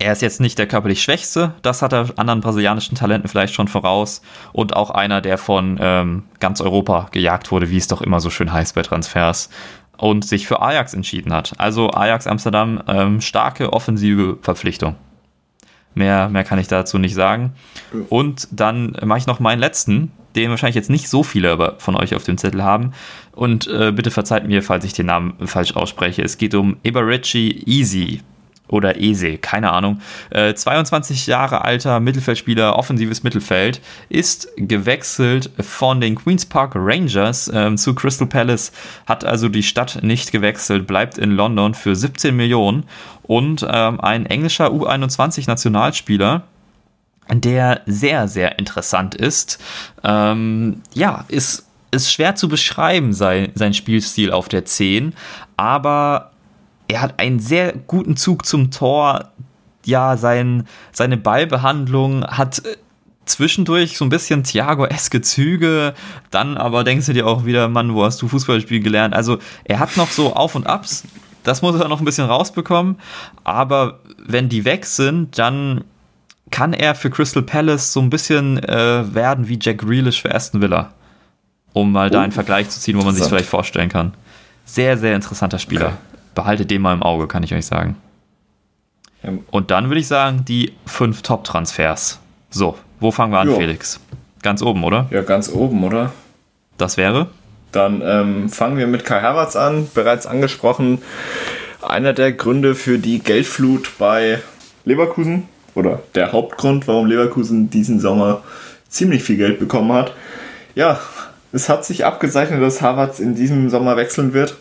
er 0.00 0.12
ist 0.12 0.22
jetzt 0.22 0.40
nicht 0.40 0.58
der 0.58 0.66
körperlich 0.66 1.04
Schwächste, 1.04 1.54
das 1.62 1.82
hat 1.82 1.92
er 1.92 2.08
anderen 2.16 2.40
brasilianischen 2.40 2.96
Talenten 2.96 3.28
vielleicht 3.28 3.54
schon 3.54 3.68
voraus. 3.68 4.22
Und 4.52 4.74
auch 4.74 4.90
einer, 4.90 5.20
der 5.20 5.38
von 5.38 5.78
ähm, 5.80 6.24
ganz 6.40 6.60
Europa 6.60 7.06
gejagt 7.12 7.52
wurde, 7.52 7.70
wie 7.70 7.76
es 7.76 7.86
doch 7.86 8.02
immer 8.02 8.18
so 8.18 8.28
schön 8.28 8.52
heißt 8.52 8.74
bei 8.74 8.82
Transfers 8.82 9.50
und 9.96 10.24
sich 10.24 10.48
für 10.48 10.60
Ajax 10.60 10.94
entschieden 10.94 11.32
hat. 11.32 11.52
Also 11.58 11.90
Ajax 11.92 12.26
Amsterdam, 12.26 12.82
ähm, 12.88 13.20
starke 13.20 13.72
offensive 13.72 14.38
Verpflichtung. 14.42 14.96
Mehr, 15.94 16.28
mehr 16.28 16.44
kann 16.44 16.58
ich 16.58 16.68
dazu 16.68 16.98
nicht 16.98 17.14
sagen. 17.14 17.52
Und 18.08 18.48
dann 18.50 18.96
mache 19.04 19.18
ich 19.18 19.26
noch 19.26 19.40
meinen 19.40 19.60
letzten, 19.60 20.10
den 20.34 20.50
wahrscheinlich 20.50 20.74
jetzt 20.74 20.90
nicht 20.90 21.08
so 21.08 21.22
viele 21.22 21.76
von 21.78 21.96
euch 21.96 22.14
auf 22.14 22.24
dem 22.24 22.38
Zettel 22.38 22.62
haben. 22.64 22.92
Und 23.32 23.66
äh, 23.68 23.92
bitte 23.92 24.10
verzeiht 24.10 24.46
mir, 24.46 24.62
falls 24.62 24.84
ich 24.84 24.92
den 24.92 25.06
Namen 25.06 25.34
falsch 25.46 25.76
ausspreche. 25.76 26.22
Es 26.22 26.38
geht 26.38 26.54
um 26.54 26.76
Iberici 26.82 27.62
Easy 27.66 28.20
oder 28.68 29.00
Ese, 29.00 29.38
keine 29.38 29.72
Ahnung. 29.72 30.00
Äh, 30.30 30.54
22 30.54 31.26
Jahre 31.26 31.62
alter 31.62 32.00
Mittelfeldspieler, 32.00 32.76
offensives 32.76 33.22
Mittelfeld, 33.22 33.80
ist 34.08 34.48
gewechselt 34.56 35.50
von 35.60 36.00
den 36.00 36.14
Queen's 36.14 36.46
Park 36.46 36.72
Rangers 36.74 37.48
äh, 37.48 37.74
zu 37.76 37.94
Crystal 37.94 38.26
Palace, 38.26 38.72
hat 39.06 39.24
also 39.24 39.48
die 39.48 39.62
Stadt 39.62 40.02
nicht 40.02 40.32
gewechselt, 40.32 40.86
bleibt 40.86 41.18
in 41.18 41.32
London 41.32 41.74
für 41.74 41.94
17 41.94 42.34
Millionen 42.34 42.84
und 43.22 43.66
ähm, 43.68 44.00
ein 44.00 44.26
englischer 44.26 44.68
U21-Nationalspieler, 44.68 46.42
der 47.32 47.82
sehr, 47.86 48.28
sehr 48.28 48.58
interessant 48.58 49.14
ist. 49.14 49.58
Ähm, 50.02 50.82
ja, 50.92 51.24
ist, 51.28 51.66
ist 51.90 52.12
schwer 52.12 52.34
zu 52.34 52.48
beschreiben, 52.48 53.12
sein, 53.12 53.50
sein 53.54 53.74
Spielstil 53.74 54.30
auf 54.30 54.48
der 54.48 54.64
10, 54.64 55.14
aber 55.56 56.32
er 56.88 57.00
hat 57.00 57.20
einen 57.20 57.38
sehr 57.38 57.72
guten 57.72 58.16
Zug 58.16 58.46
zum 58.46 58.70
Tor. 58.70 59.30
Ja, 59.84 60.16
sein, 60.16 60.66
seine 60.92 61.16
Ballbehandlung 61.16 62.24
hat 62.24 62.64
äh, 62.64 62.76
zwischendurch 63.26 63.98
so 63.98 64.04
ein 64.04 64.08
bisschen 64.08 64.42
Thiago-eske 64.42 65.20
Züge, 65.20 65.94
dann 66.30 66.56
aber 66.56 66.84
denkst 66.84 67.06
du 67.06 67.12
dir 67.12 67.26
auch 67.26 67.44
wieder, 67.44 67.68
Mann, 67.68 67.94
wo 67.94 68.04
hast 68.04 68.20
du 68.22 68.28
Fußballspiel 68.28 68.80
gelernt? 68.80 69.14
Also 69.14 69.38
er 69.64 69.78
hat 69.78 69.96
noch 69.96 70.10
so 70.10 70.34
Auf 70.34 70.54
und 70.54 70.66
Abs, 70.66 71.04
das 71.42 71.60
muss 71.60 71.78
er 71.78 71.88
noch 71.88 71.98
ein 71.98 72.04
bisschen 72.04 72.26
rausbekommen, 72.26 72.96
aber 73.44 74.00
wenn 74.26 74.48
die 74.48 74.64
weg 74.64 74.86
sind, 74.86 75.38
dann 75.38 75.84
kann 76.50 76.72
er 76.72 76.94
für 76.94 77.10
Crystal 77.10 77.42
Palace 77.42 77.92
so 77.92 78.00
ein 78.00 78.10
bisschen 78.10 78.62
äh, 78.62 79.14
werden 79.14 79.48
wie 79.48 79.58
Jack 79.60 79.78
Grealish 79.78 80.22
für 80.22 80.34
Aston 80.34 80.62
Villa. 80.62 80.92
Um 81.72 81.92
mal 81.92 82.08
oh, 82.08 82.12
da 82.12 82.22
einen 82.22 82.32
Vergleich 82.32 82.70
zu 82.70 82.78
ziehen, 82.78 82.98
wo 82.98 83.04
man 83.04 83.14
sich 83.14 83.24
vielleicht 83.24 83.48
vorstellen 83.48 83.88
kann. 83.88 84.14
Sehr, 84.64 84.96
sehr 84.96 85.16
interessanter 85.16 85.58
Spieler. 85.58 85.86
Okay 85.86 86.13
behaltet 86.34 86.70
den 86.70 86.82
mal 86.82 86.92
im 86.92 87.02
Auge, 87.02 87.26
kann 87.26 87.42
ich 87.42 87.54
euch 87.54 87.66
sagen. 87.66 87.96
Und 89.50 89.70
dann 89.70 89.88
würde 89.88 90.00
ich 90.00 90.06
sagen, 90.06 90.44
die 90.46 90.72
fünf 90.86 91.22
Top-Transfers. 91.22 92.20
So, 92.50 92.76
wo 93.00 93.10
fangen 93.10 93.32
wir 93.32 93.38
an, 93.38 93.48
jo. 93.48 93.56
Felix? 93.56 94.00
Ganz 94.42 94.62
oben, 94.62 94.84
oder? 94.84 95.06
Ja, 95.10 95.22
ganz 95.22 95.50
oben, 95.50 95.82
oder? 95.82 96.12
Das 96.76 96.96
wäre? 96.96 97.28
Dann 97.72 98.02
ähm, 98.04 98.48
fangen 98.50 98.76
wir 98.76 98.86
mit 98.86 99.04
Kai 99.04 99.20
Havertz 99.22 99.56
an, 99.56 99.88
bereits 99.94 100.26
angesprochen. 100.26 101.02
Einer 101.82 102.12
der 102.12 102.32
Gründe 102.32 102.74
für 102.74 102.98
die 102.98 103.18
Geldflut 103.18 103.92
bei 103.98 104.40
Leverkusen 104.84 105.48
oder 105.74 106.02
der 106.14 106.32
Hauptgrund, 106.32 106.86
warum 106.86 107.06
Leverkusen 107.06 107.70
diesen 107.70 108.00
Sommer 108.00 108.42
ziemlich 108.88 109.24
viel 109.24 109.36
Geld 109.36 109.58
bekommen 109.58 109.92
hat. 109.92 110.12
Ja, 110.74 111.00
es 111.52 111.68
hat 111.68 111.84
sich 111.84 112.04
abgezeichnet, 112.04 112.62
dass 112.62 112.82
Havertz 112.82 113.18
in 113.18 113.34
diesem 113.34 113.70
Sommer 113.70 113.96
wechseln 113.96 114.34
wird. 114.34 114.56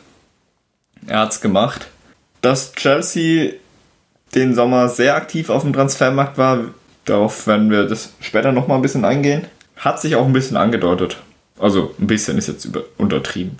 Er 1.07 1.19
hat 1.19 1.31
es 1.31 1.41
gemacht. 1.41 1.87
Dass 2.41 2.73
Chelsea 2.73 3.53
den 4.35 4.55
Sommer 4.55 4.89
sehr 4.89 5.15
aktiv 5.15 5.49
auf 5.49 5.63
dem 5.63 5.73
Transfermarkt 5.73 6.37
war, 6.37 6.59
darauf 7.05 7.47
werden 7.47 7.69
wir 7.69 7.85
das 7.85 8.13
später 8.19 8.51
nochmal 8.51 8.77
ein 8.77 8.81
bisschen 8.81 9.05
eingehen. 9.05 9.45
Hat 9.77 10.01
sich 10.01 10.15
auch 10.15 10.25
ein 10.25 10.33
bisschen 10.33 10.57
angedeutet. 10.57 11.17
Also 11.59 11.93
ein 11.99 12.07
bisschen 12.07 12.37
ist 12.37 12.47
jetzt 12.47 12.65
über, 12.65 12.83
untertrieben. 12.97 13.57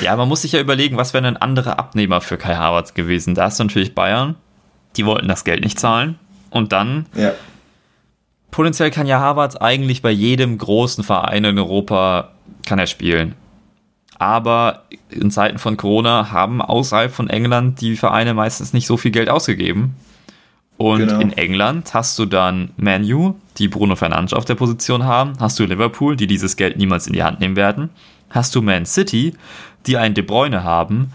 Ja, 0.00 0.14
man 0.16 0.28
muss 0.28 0.42
sich 0.42 0.52
ja 0.52 0.60
überlegen, 0.60 0.96
was 0.96 1.14
wäre 1.14 1.26
ein 1.26 1.36
anderer 1.36 1.78
Abnehmer 1.78 2.20
für 2.20 2.36
Kai 2.36 2.54
Havertz 2.54 2.94
gewesen. 2.94 3.34
Da 3.34 3.46
ist 3.46 3.58
natürlich 3.58 3.94
Bayern. 3.94 4.36
Die 4.96 5.06
wollten 5.06 5.28
das 5.28 5.44
Geld 5.44 5.64
nicht 5.64 5.80
zahlen. 5.80 6.18
Und 6.50 6.72
dann 6.72 7.06
ja. 7.14 7.32
potenziell 8.50 8.90
kann 8.90 9.06
ja 9.06 9.18
Havertz 9.18 9.56
eigentlich 9.56 10.02
bei 10.02 10.10
jedem 10.10 10.58
großen 10.58 11.02
Verein 11.02 11.44
in 11.44 11.58
Europa 11.58 12.32
kann 12.66 12.78
er 12.78 12.86
spielen. 12.86 13.34
Aber 14.22 14.84
in 15.10 15.32
Zeiten 15.32 15.58
von 15.58 15.76
Corona 15.76 16.30
haben 16.30 16.62
außerhalb 16.62 17.12
von 17.12 17.28
England 17.28 17.80
die 17.80 17.96
Vereine 17.96 18.34
meistens 18.34 18.72
nicht 18.72 18.86
so 18.86 18.96
viel 18.96 19.10
Geld 19.10 19.28
ausgegeben. 19.28 19.96
Und 20.76 21.00
genau. 21.00 21.18
in 21.18 21.32
England 21.32 21.92
hast 21.92 22.16
du 22.20 22.26
dann 22.26 22.70
Manu, 22.76 23.34
die 23.58 23.66
Bruno 23.66 23.96
Fernandes 23.96 24.32
auf 24.32 24.44
der 24.44 24.54
Position 24.54 25.02
haben. 25.02 25.32
Hast 25.40 25.58
du 25.58 25.64
Liverpool, 25.64 26.14
die 26.14 26.28
dieses 26.28 26.56
Geld 26.56 26.76
niemals 26.76 27.08
in 27.08 27.14
die 27.14 27.24
Hand 27.24 27.40
nehmen 27.40 27.56
werden. 27.56 27.90
Hast 28.30 28.54
du 28.54 28.62
Man 28.62 28.86
City, 28.86 29.34
die 29.86 29.96
einen 29.96 30.14
De 30.14 30.22
Bruyne 30.22 30.62
haben. 30.62 31.12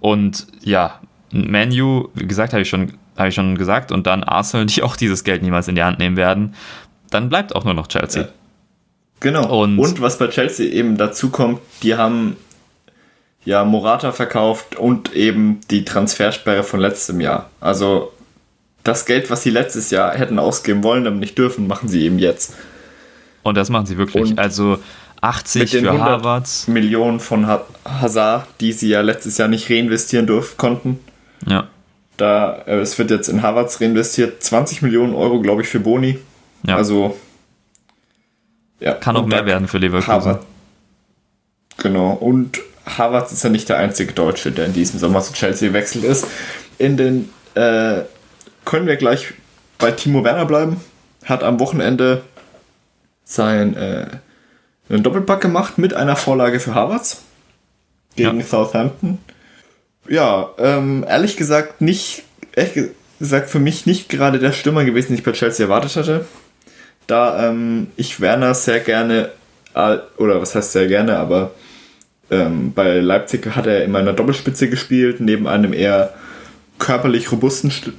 Und 0.00 0.46
ja, 0.60 1.00
Manu, 1.32 2.08
wie 2.12 2.26
gesagt, 2.26 2.52
habe 2.52 2.60
ich, 2.60 2.68
schon, 2.68 2.92
hab 3.16 3.28
ich 3.28 3.34
schon 3.34 3.56
gesagt. 3.56 3.90
Und 3.90 4.06
dann 4.06 4.22
Arsenal, 4.22 4.66
die 4.66 4.82
auch 4.82 4.96
dieses 4.96 5.24
Geld 5.24 5.42
niemals 5.42 5.66
in 5.66 5.76
die 5.76 5.82
Hand 5.82 5.98
nehmen 5.98 6.18
werden. 6.18 6.54
Dann 7.08 7.30
bleibt 7.30 7.56
auch 7.56 7.64
nur 7.64 7.72
noch 7.72 7.86
Chelsea. 7.86 8.24
Ja. 8.24 8.28
Genau. 9.20 9.62
Und, 9.62 9.78
und 9.78 10.02
was 10.02 10.18
bei 10.18 10.28
Chelsea 10.28 10.70
eben 10.70 10.98
dazu 10.98 11.30
kommt, 11.30 11.60
die 11.82 11.94
haben 11.94 12.36
ja 13.44 13.64
Morata 13.64 14.12
verkauft 14.12 14.76
und 14.76 15.14
eben 15.14 15.60
die 15.70 15.84
Transfersperre 15.84 16.62
von 16.62 16.80
letztem 16.80 17.20
Jahr. 17.20 17.50
Also 17.60 18.12
das 18.84 19.06
Geld, 19.06 19.30
was 19.30 19.42
sie 19.42 19.50
letztes 19.50 19.90
Jahr 19.90 20.14
hätten 20.14 20.38
ausgeben 20.38 20.82
wollen, 20.82 21.06
aber 21.06 21.16
nicht 21.16 21.36
dürfen, 21.36 21.66
machen 21.66 21.88
sie 21.88 22.04
eben 22.04 22.18
jetzt. 22.18 22.54
Und 23.42 23.56
das 23.56 23.70
machen 23.70 23.86
sie 23.86 23.98
wirklich. 23.98 24.30
Und 24.30 24.38
also 24.38 24.78
80 25.20 25.70
für 25.70 26.00
Harvards. 26.00 26.68
Millionen 26.68 27.20
von 27.20 27.46
Hazard, 27.84 28.46
die 28.60 28.72
sie 28.72 28.88
ja 28.88 29.00
letztes 29.00 29.38
Jahr 29.38 29.48
nicht 29.48 29.70
reinvestieren 29.70 30.26
durften, 30.26 30.56
konnten. 30.56 31.00
Ja. 31.46 31.68
Da, 32.16 32.62
äh, 32.66 32.80
es 32.80 32.98
wird 32.98 33.10
jetzt 33.10 33.28
in 33.28 33.42
Harvards 33.42 33.80
reinvestiert. 33.80 34.42
20 34.42 34.82
Millionen 34.82 35.14
Euro, 35.14 35.40
glaube 35.40 35.62
ich, 35.62 35.68
für 35.68 35.80
Boni. 35.80 36.18
Ja. 36.66 36.76
Also. 36.76 37.18
Ja, 38.78 38.94
Kann 38.94 39.16
auch 39.16 39.26
mehr 39.26 39.44
werden 39.44 39.68
für 39.68 39.78
Leverkusen. 39.78 40.12
Harvard. 40.12 40.46
Genau. 41.76 42.12
Und 42.12 42.60
Havertz 42.86 43.32
ist 43.32 43.44
ja 43.44 43.50
nicht 43.50 43.68
der 43.68 43.78
einzige 43.78 44.12
Deutsche, 44.12 44.52
der 44.52 44.66
in 44.66 44.72
diesem 44.72 44.98
Sommer 44.98 45.20
zu 45.20 45.32
Chelsea 45.32 45.68
gewechselt 45.68 46.04
ist. 46.04 46.26
In 46.78 46.96
den 46.96 47.30
äh, 47.54 48.02
können 48.64 48.86
wir 48.86 48.96
gleich 48.96 49.34
bei 49.78 49.90
Timo 49.90 50.24
Werner 50.24 50.46
bleiben. 50.46 50.80
Hat 51.24 51.42
am 51.42 51.60
Wochenende 51.60 52.22
sein 53.24 53.76
äh, 53.76 54.06
einen 54.88 55.02
Doppelpack 55.02 55.40
gemacht 55.40 55.78
mit 55.78 55.94
einer 55.94 56.16
Vorlage 56.16 56.60
für 56.60 56.74
Havertz 56.74 57.22
gegen 58.16 58.40
ja. 58.40 58.46
Southampton. 58.46 59.18
Ja, 60.08 60.50
ähm, 60.58 61.04
ehrlich 61.08 61.36
gesagt 61.36 61.80
nicht, 61.80 62.24
ehrlich 62.56 62.90
gesagt 63.18 63.50
für 63.50 63.60
mich 63.60 63.86
nicht 63.86 64.08
gerade 64.08 64.38
der 64.38 64.52
Stürmer 64.52 64.84
gewesen, 64.84 65.08
den 65.08 65.18
ich 65.18 65.24
bei 65.24 65.32
Chelsea 65.32 65.66
erwartet 65.66 65.96
hatte. 65.96 66.26
Da 67.06 67.48
ähm, 67.48 67.88
ich 67.96 68.20
Werner 68.20 68.54
sehr 68.54 68.80
gerne, 68.80 69.30
äh, 69.74 69.98
oder 70.16 70.40
was 70.40 70.54
heißt 70.54 70.72
sehr 70.72 70.88
gerne, 70.88 71.18
aber 71.18 71.52
ähm, 72.30 72.72
bei 72.72 73.00
Leipzig 73.00 73.54
hat 73.54 73.66
er 73.66 73.84
immer 73.84 74.00
in 74.00 74.08
einer 74.08 74.16
Doppelspitze 74.16 74.70
gespielt, 74.70 75.20
neben 75.20 75.46
einem 75.46 75.72
eher 75.72 76.14
körperlich 76.78 77.30
robusten 77.32 77.70
St 77.70 77.92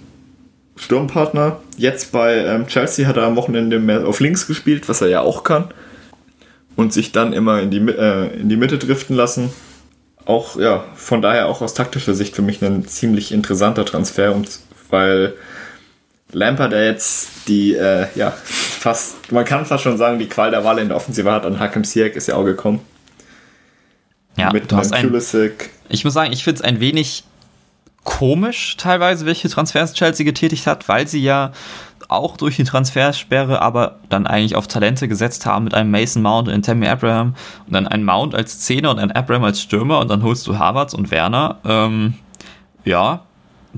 Sturmpartner. 0.78 1.60
Jetzt 1.78 2.12
bei 2.12 2.38
ähm, 2.38 2.66
Chelsea 2.66 3.08
hat 3.08 3.18
er 3.18 3.24
am 3.24 3.36
Wochenende 3.36 3.80
mehr 3.80 4.08
auf 4.08 4.20
links 4.20 4.48
gespielt, 4.48 4.90
was 4.90 5.02
er 5.02 5.10
ja 5.10 5.22
auch 5.22 5.44
kann. 5.44 5.66
Und 6.76 6.94
sich 6.94 7.12
dann 7.12 7.34
immer 7.34 7.62
in 7.62 7.70
die, 7.70 7.80
äh, 7.80 8.34
in 8.40 8.50
die 8.50 8.56
Mitte 8.56 8.78
driften 8.78 9.16
lassen. 9.16 9.52
Auch, 10.26 10.58
ja, 10.58 10.86
von 10.96 11.22
daher 11.22 11.48
auch 11.48 11.62
aus 11.62 11.74
taktischer 11.74 12.14
Sicht 12.14 12.36
für 12.36 12.42
mich 12.42 12.62
ein 12.62 12.88
ziemlich 12.88 13.32
interessanter 13.32 13.86
Transfer, 13.86 14.36
weil 14.90 15.34
Lampard, 16.32 16.72
der 16.72 16.86
jetzt 16.86 17.30
die, 17.48 17.76
äh, 17.76 18.08
ja, 18.16 18.32
fast, 18.32 19.32
man 19.32 19.46
kann 19.46 19.66
fast 19.66 19.84
schon 19.84 19.98
sagen, 19.98 20.18
die 20.18 20.30
Qual 20.30 20.52
der 20.52 20.64
Wahl 20.64 20.80
in 20.80 20.88
der 20.88 20.98
Offensive 20.98 21.32
hat. 21.32 21.46
An 21.46 21.60
Hakim 21.60 21.84
Ziyech 21.84 22.16
ist 22.16 22.28
ja 22.28 22.36
auch 22.36 22.46
gekommen. 22.46 22.80
Ja, 24.38 24.52
Mit 24.52 24.72
du 24.72 24.78
hast 24.78 24.94
ein, 24.94 25.14
Ich 25.90 26.04
muss 26.04 26.14
sagen, 26.14 26.32
ich 26.32 26.44
finde 26.44 26.60
es 26.60 26.62
ein 26.64 26.80
wenig 26.80 27.24
komisch 28.04 28.78
teilweise, 28.78 29.26
welche 29.26 29.50
Transfers 29.50 29.94
Chelsea 29.94 30.26
getätigt 30.26 30.66
hat, 30.68 30.88
weil 30.90 31.08
sie 31.08 31.22
ja 31.22 31.52
auch 32.08 32.36
durch 32.36 32.58
die 32.58 32.64
Transfersperre 32.64 33.62
aber 33.62 34.00
dann 34.10 34.28
eigentlich 34.28 34.56
auf 34.56 34.68
Talente 34.68 35.08
gesetzt 35.08 35.46
haben 35.46 35.64
mit 35.64 35.74
einem 35.74 35.92
Mason 35.92 36.22
Mount 36.22 36.50
und 36.50 36.66
Tammy 36.66 36.88
Abraham 36.88 37.36
und 37.66 37.74
dann 37.74 37.88
ein 37.88 38.04
Mount 38.04 38.36
als 38.36 38.60
Zehner 38.60 38.92
und 38.92 39.00
ein 39.00 39.12
Abraham 39.12 39.46
als 39.46 39.62
Stürmer 39.62 40.00
und 40.00 40.10
dann 40.10 40.22
holst 40.24 40.46
du 40.48 40.58
Havertz 40.58 40.94
und 40.94 41.10
Werner. 41.12 41.58
Ähm, 41.64 42.16
ja, 42.84 43.22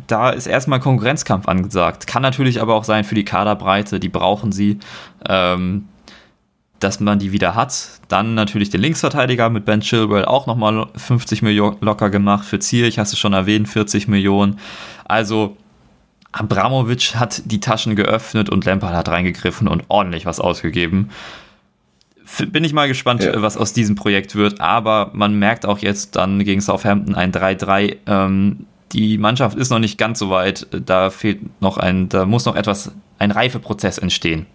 da 0.07 0.31
ist 0.31 0.47
erstmal 0.47 0.79
Konkurrenzkampf 0.79 1.47
angesagt. 1.47 2.07
Kann 2.07 2.23
natürlich 2.23 2.61
aber 2.61 2.73
auch 2.73 2.83
sein 2.83 3.03
für 3.03 3.15
die 3.15 3.25
Kaderbreite, 3.25 3.99
die 3.99 4.09
brauchen 4.09 4.51
sie, 4.51 4.79
ähm, 5.29 5.87
dass 6.83 6.99
man 6.99 7.19
die 7.19 7.31
wieder 7.31 7.55
hat. 7.55 7.89
Dann 8.09 8.35
natürlich 8.35 8.69
den 8.69 8.81
Linksverteidiger 8.81 9.49
mit 9.49 9.65
Ben 9.65 9.81
Chilwell 9.81 10.25
auch 10.25 10.47
nochmal 10.47 10.87
50 10.95 11.41
Millionen 11.41 11.77
locker 11.81 12.09
gemacht. 12.09 12.45
Für 12.45 12.59
Zierich 12.59 12.99
hast 12.99 13.13
du 13.13 13.17
schon 13.17 13.33
erwähnt, 13.33 13.69
40 13.69 14.07
Millionen. 14.07 14.59
Also 15.05 15.57
Abramovic 16.33 17.15
hat 17.15 17.43
die 17.45 17.59
Taschen 17.59 17.95
geöffnet 17.95 18.49
und 18.49 18.65
Lampard 18.65 18.95
hat 18.95 19.07
reingegriffen 19.07 19.67
und 19.67 19.85
ordentlich 19.87 20.25
was 20.25 20.39
ausgegeben. 20.39 21.09
Bin 22.47 22.63
ich 22.63 22.73
mal 22.73 22.87
gespannt, 22.87 23.23
ja. 23.23 23.41
was 23.41 23.57
aus 23.57 23.73
diesem 23.73 23.95
Projekt 23.95 24.35
wird. 24.35 24.59
Aber 24.59 25.11
man 25.13 25.37
merkt 25.37 25.65
auch 25.65 25.77
jetzt 25.79 26.15
dann 26.15 26.43
gegen 26.43 26.61
Southampton 26.61 27.15
ein 27.15 27.31
3-3. 27.31 27.97
Ähm, 28.07 28.65
die 28.91 29.17
Mannschaft 29.17 29.57
ist 29.57 29.69
noch 29.69 29.79
nicht 29.79 29.97
ganz 29.97 30.19
so 30.19 30.29
weit. 30.29 30.67
Da 30.71 31.09
fehlt 31.09 31.61
noch 31.61 31.77
ein, 31.77 32.09
da 32.09 32.25
muss 32.25 32.45
noch 32.45 32.55
etwas, 32.55 32.91
ein 33.19 33.31
Reifeprozess 33.31 33.99
entstehen. 33.99 34.47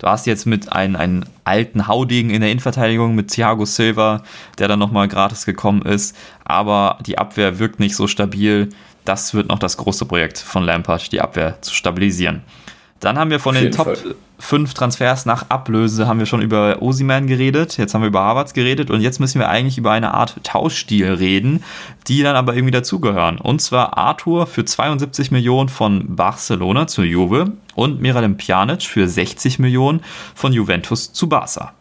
Du 0.00 0.08
hast 0.08 0.26
jetzt 0.26 0.46
mit 0.46 0.72
einem, 0.72 0.96
einem 0.96 1.24
alten 1.44 1.86
Haudegen 1.86 2.30
in 2.30 2.40
der 2.40 2.50
Innenverteidigung 2.50 3.14
mit 3.14 3.28
Thiago 3.28 3.66
Silva, 3.66 4.22
der 4.58 4.66
dann 4.66 4.78
nochmal 4.78 5.08
gratis 5.08 5.46
gekommen 5.46 5.82
ist. 5.82 6.16
Aber 6.44 6.98
die 7.06 7.18
Abwehr 7.18 7.58
wirkt 7.58 7.78
nicht 7.78 7.94
so 7.94 8.06
stabil 8.06 8.70
das 9.04 9.34
wird 9.34 9.48
noch 9.48 9.58
das 9.58 9.76
große 9.76 10.04
Projekt 10.04 10.38
von 10.38 10.64
Lampard, 10.64 11.10
die 11.12 11.20
Abwehr 11.20 11.60
zu 11.62 11.74
stabilisieren. 11.74 12.42
Dann 13.00 13.18
haben 13.18 13.30
wir 13.30 13.40
von 13.40 13.54
den 13.54 13.72
Top 13.72 13.96
Fall. 13.96 14.14
5 14.38 14.74
Transfers 14.74 15.26
nach 15.26 15.48
Ablöse 15.48 16.06
haben 16.06 16.18
wir 16.18 16.26
schon 16.26 16.42
über 16.42 16.82
Osiman 16.82 17.26
geredet, 17.26 17.76
jetzt 17.78 17.94
haben 17.94 18.02
wir 18.02 18.08
über 18.08 18.20
Harvards 18.20 18.54
geredet 18.54 18.90
und 18.90 19.00
jetzt 19.00 19.20
müssen 19.20 19.38
wir 19.38 19.48
eigentlich 19.48 19.78
über 19.78 19.90
eine 19.90 20.14
Art 20.14 20.36
Tauschstil 20.42 21.12
reden, 21.12 21.64
die 22.08 22.22
dann 22.22 22.36
aber 22.36 22.54
irgendwie 22.54 22.72
dazugehören. 22.72 23.38
Und 23.38 23.60
zwar 23.60 23.96
Arthur 23.98 24.46
für 24.46 24.64
72 24.64 25.30
Millionen 25.30 25.68
von 25.68 26.14
Barcelona 26.14 26.86
zu 26.86 27.02
Juve 27.02 27.52
und 27.74 28.00
Miralem 28.00 28.36
Pjanic 28.36 28.82
für 28.82 29.08
60 29.08 29.58
Millionen 29.58 30.02
von 30.34 30.52
Juventus 30.52 31.12
zu 31.12 31.28
Barca. 31.28 31.72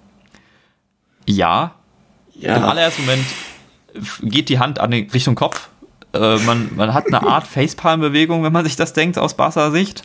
Ja, 1.25 1.75
ja. 2.33 2.55
im 2.55 2.63
allerersten 2.63 3.05
Moment 3.05 3.25
geht 4.21 4.49
die 4.49 4.59
Hand 4.59 4.79
an 4.79 4.91
den 4.91 5.09
Richtung 5.09 5.35
Kopf, 5.35 5.69
äh, 6.13 6.37
man, 6.37 6.69
man 6.75 6.93
hat 6.93 7.07
eine 7.07 7.21
Art 7.21 7.47
Facepalm-Bewegung, 7.55 8.43
wenn 8.43 8.53
man 8.53 8.65
sich 8.65 8.75
das 8.75 8.93
denkt, 8.93 9.17
aus 9.17 9.35
Barca-Sicht. 9.35 10.03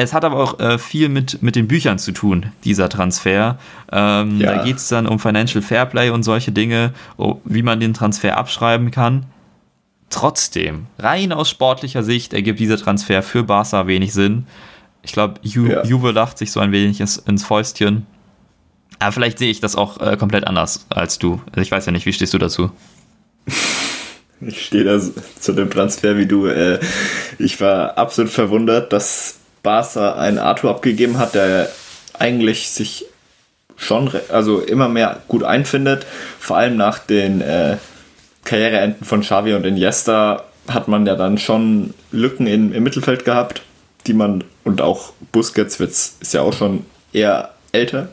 Es 0.00 0.12
hat 0.12 0.24
aber 0.24 0.36
auch 0.36 0.60
äh, 0.60 0.78
viel 0.78 1.08
mit, 1.08 1.42
mit 1.42 1.56
den 1.56 1.66
Büchern 1.66 1.98
zu 1.98 2.12
tun, 2.12 2.52
dieser 2.62 2.88
Transfer. 2.88 3.58
Ähm, 3.90 4.40
ja. 4.40 4.54
Da 4.54 4.64
geht 4.64 4.76
es 4.76 4.86
dann 4.86 5.08
um 5.08 5.18
Financial 5.18 5.60
Fairplay 5.60 6.10
und 6.10 6.22
solche 6.22 6.52
Dinge, 6.52 6.92
wie 7.44 7.64
man 7.64 7.80
den 7.80 7.94
Transfer 7.94 8.36
abschreiben 8.36 8.92
kann. 8.92 9.26
Trotzdem, 10.08 10.86
rein 11.00 11.32
aus 11.32 11.50
sportlicher 11.50 12.04
Sicht 12.04 12.32
ergibt 12.32 12.60
dieser 12.60 12.78
Transfer 12.78 13.24
für 13.24 13.42
Barca 13.42 13.88
wenig 13.88 14.12
Sinn. 14.12 14.46
Ich 15.02 15.10
glaube, 15.10 15.40
Ju 15.42 15.66
ja. 15.66 15.84
Juve 15.84 16.12
lacht 16.12 16.38
sich 16.38 16.52
so 16.52 16.60
ein 16.60 16.70
wenig 16.70 17.00
ins, 17.00 17.16
ins 17.16 17.44
Fäustchen. 17.44 18.06
Aber 19.00 19.10
vielleicht 19.10 19.40
sehe 19.40 19.50
ich 19.50 19.58
das 19.58 19.74
auch 19.74 20.00
äh, 20.00 20.16
komplett 20.16 20.46
anders 20.46 20.86
als 20.90 21.18
du. 21.18 21.42
Also 21.50 21.60
ich 21.60 21.72
weiß 21.72 21.86
ja 21.86 21.90
nicht, 21.90 22.06
wie 22.06 22.12
stehst 22.12 22.32
du 22.32 22.38
dazu? 22.38 22.70
Ich 24.40 24.66
stehe 24.66 24.84
da 24.84 25.00
zu 25.40 25.52
dem 25.54 25.68
Transfer 25.68 26.16
wie 26.16 26.26
du. 26.26 26.46
Äh, 26.46 26.78
ich 27.40 27.60
war 27.60 27.98
absolut 27.98 28.30
verwundert, 28.30 28.92
dass 28.92 29.37
Barca 29.62 30.14
einen 30.14 30.38
Arthur 30.38 30.70
abgegeben 30.70 31.18
hat, 31.18 31.34
der 31.34 31.68
eigentlich 32.18 32.70
sich 32.70 33.06
schon 33.76 34.10
also 34.30 34.60
immer 34.60 34.88
mehr 34.88 35.20
gut 35.28 35.44
einfindet. 35.44 36.06
Vor 36.38 36.56
allem 36.56 36.76
nach 36.76 36.98
den 36.98 37.40
äh, 37.40 37.76
Karriereenden 38.44 39.04
von 39.04 39.20
Xavi 39.20 39.54
und 39.54 39.64
Iniesta 39.64 40.44
hat 40.68 40.88
man 40.88 41.06
ja 41.06 41.14
dann 41.14 41.38
schon 41.38 41.94
Lücken 42.12 42.46
in, 42.46 42.72
im 42.72 42.82
Mittelfeld 42.82 43.24
gehabt, 43.24 43.62
die 44.06 44.14
man 44.14 44.44
und 44.64 44.80
auch 44.80 45.12
Busquets 45.32 45.80
ist 46.20 46.34
ja 46.34 46.42
auch 46.42 46.52
schon 46.52 46.84
eher 47.12 47.50
älter. 47.72 48.08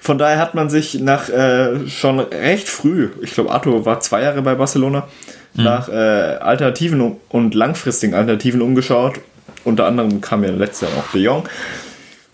Von 0.00 0.18
daher 0.18 0.38
hat 0.38 0.54
man 0.54 0.70
sich 0.70 1.00
nach 1.00 1.28
äh, 1.28 1.88
schon 1.88 2.20
recht 2.20 2.68
früh, 2.68 3.10
ich 3.22 3.32
glaube, 3.32 3.50
Arthur 3.50 3.84
war 3.84 4.00
zwei 4.00 4.22
Jahre 4.22 4.42
bei 4.42 4.54
Barcelona, 4.54 5.08
mhm. 5.54 5.64
nach 5.64 5.88
äh, 5.88 5.92
Alternativen 5.92 7.16
und 7.28 7.54
langfristigen 7.54 8.14
Alternativen 8.14 8.62
umgeschaut. 8.62 9.20
Unter 9.64 9.86
anderem 9.86 10.20
kam 10.20 10.44
ja 10.44 10.50
letztes 10.50 10.88
Jahr 10.88 10.98
auch 10.98 11.12
De 11.12 11.20
Jong. 11.20 11.48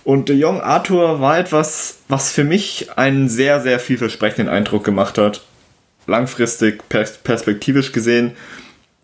Und 0.04 0.28
De 0.28 0.36
Jong 0.36 0.60
Arthur 0.60 1.20
war 1.20 1.38
etwas, 1.38 1.98
was 2.08 2.30
für 2.30 2.44
mich 2.44 2.90
einen 2.96 3.28
sehr, 3.28 3.60
sehr 3.60 3.80
vielversprechenden 3.80 4.48
Eindruck 4.48 4.84
gemacht 4.84 5.18
hat. 5.18 5.42
Langfristig, 6.06 6.88
pers 6.88 7.18
perspektivisch 7.18 7.90
gesehen, 7.90 8.36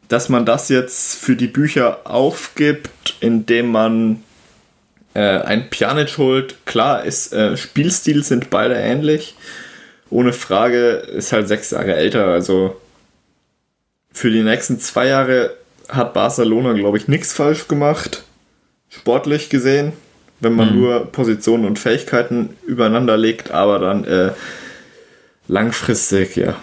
dass 0.07 0.29
man 0.29 0.47
das 0.47 0.69
jetzt 0.69 1.17
für 1.17 1.35
die 1.35 1.49
Bücher 1.49 2.01
aufgibt, 2.05 3.17
indem 3.19 3.73
man 3.73 4.23
äh, 5.15 5.21
ein 5.21 5.71
Pjanic 5.71 6.19
holt. 6.19 6.55
Klar, 6.67 7.05
ist, 7.05 7.33
äh, 7.33 7.57
Spielstil 7.57 8.23
sind 8.23 8.51
beide 8.51 8.75
ähnlich. 8.75 9.35
Ohne 10.11 10.33
Frage 10.33 10.91
ist 10.91 11.33
halt 11.33 11.49
sechs 11.49 11.71
Jahre 11.71 11.95
älter. 11.95 12.27
Also 12.27 12.81
für 14.13 14.31
die 14.31 14.43
nächsten 14.43 14.79
zwei 14.79 15.09
Jahre 15.09 15.57
hat 15.89 16.15
Barcelona, 16.15 16.73
glaube 16.73 16.99
ich, 16.99 17.09
nichts 17.09 17.33
falsch 17.33 17.69
gemacht. 17.69 18.25
Sportlich 18.89 19.49
gesehen. 19.49 19.93
Wenn 20.41 20.55
man 20.55 20.75
mhm. 20.75 20.81
nur 20.81 21.05
Positionen 21.07 21.65
und 21.65 21.79
Fähigkeiten 21.79 22.57
übereinander 22.67 23.17
legt, 23.17 23.53
aber 23.53 23.79
dann 23.79 24.05
äh, 24.05 24.33
langfristig, 25.47 26.37
ja. 26.37 26.57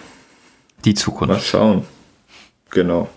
Die 0.84 0.94
Zukunft. 0.94 1.34
Mal 1.34 1.40
schauen. 1.40 1.86
Genau. 2.70 3.08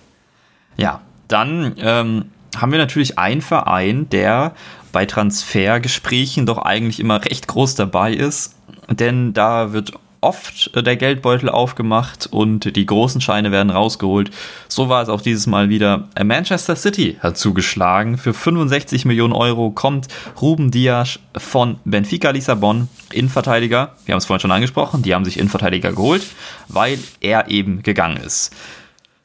Ja, 0.78 1.02
dann 1.28 1.76
ähm, 1.78 2.26
haben 2.56 2.72
wir 2.72 2.80
natürlich 2.80 3.20
einen 3.20 3.42
Verein, 3.42 4.10
der 4.10 4.54
bei 4.92 5.06
Transfergesprächen 5.06 6.46
doch 6.46 6.60
eigentlich 6.60 7.00
immer 7.00 7.26
recht 7.26 7.48
groß 7.48 7.76
dabei 7.76 8.14
ist. 8.14 8.56
Denn 8.90 9.34
da 9.34 9.74
wird 9.74 9.94
oft 10.24 10.76
der 10.76 10.96
Geldbeutel 10.96 11.50
aufgemacht 11.50 12.28
und 12.32 12.76
die 12.76 12.86
großen 12.86 13.22
Scheine 13.22 13.52
werden 13.52 13.70
rausgeholt. 13.70 14.32
So 14.68 14.90
war 14.90 15.04
es 15.04 15.10
auch 15.10 15.22
dieses 15.22 15.48
Mal 15.48 15.70
wieder. 15.70 16.08
Manchester 16.24 16.76
City 16.76 17.18
hat 17.20 17.38
zugeschlagen. 17.38 18.18
Für 18.18 18.34
65 18.34 19.06
Millionen 19.06 19.34
Euro 19.34 19.72
kommt 19.72 20.08
Ruben 20.42 20.72
Dias 20.72 21.20
von 21.38 21.80
Benfica 21.86 22.32
Lissabon, 22.32 22.88
Innenverteidiger. 23.12 23.96
Wir 24.06 24.14
haben 24.14 24.20
es 24.20 24.26
vorhin 24.26 24.42
schon 24.42 24.52
angesprochen, 24.52 25.04
die 25.04 25.14
haben 25.14 25.26
sich 25.26 25.38
Innenverteidiger 25.38 25.92
geholt, 25.92 26.24
weil 26.68 26.98
er 27.20 27.50
eben 27.50 27.84
gegangen 27.84 28.18
ist. 28.18 28.56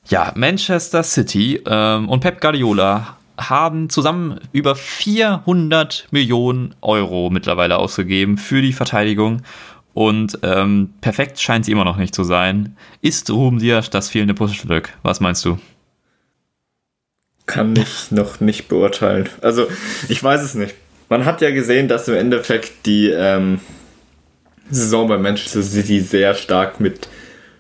Ja, 0.09 0.33
Manchester 0.35 1.03
City 1.03 1.61
ähm, 1.67 2.09
und 2.09 2.21
Pep 2.21 2.41
Guardiola 2.41 3.19
haben 3.39 3.89
zusammen 3.89 4.41
über 4.53 4.75
400 4.75 6.09
Millionen 6.11 6.75
Euro 6.81 7.31
mittlerweile 7.31 7.79
ausgegeben 7.79 8.37
für 8.37 8.63
die 8.63 8.73
Verteidigung. 8.73 9.43
Und 9.99 10.39
ähm, 10.45 10.91
perfekt 11.01 11.41
scheint 11.41 11.65
sie 11.65 11.73
immer 11.73 11.85
noch 11.85 11.97
nicht 11.97 12.15
zu 12.15 12.23
sein. 12.23 12.77
Ist 13.03 13.29
Ruben 13.33 13.59
Dias 13.59 13.91
das 13.91 14.09
fehlende 14.09 14.33
Puzzlestück? 14.33 14.91
Was 15.03 15.19
meinst 15.19 15.45
du? 15.45 15.59
Kann 17.47 17.75
ich 17.75 18.13
noch 18.13 18.39
nicht 18.39 18.69
beurteilen. 18.69 19.29
Also, 19.43 19.67
ich 20.09 20.23
weiß 20.23 20.43
es 20.43 20.55
nicht. 20.55 20.77
Man 21.09 21.25
hat 21.25 21.41
ja 21.41 21.51
gesehen, 21.51 21.89
dass 21.89 22.07
im 22.07 22.15
Endeffekt 22.15 22.87
die 22.87 23.09
ähm, 23.09 23.59
Saison 24.71 25.09
bei 25.09 25.19
Manchester 25.19 25.65
City 25.65 26.01
sehr 26.01 26.35
stark 26.35 26.79
mit 26.79 27.09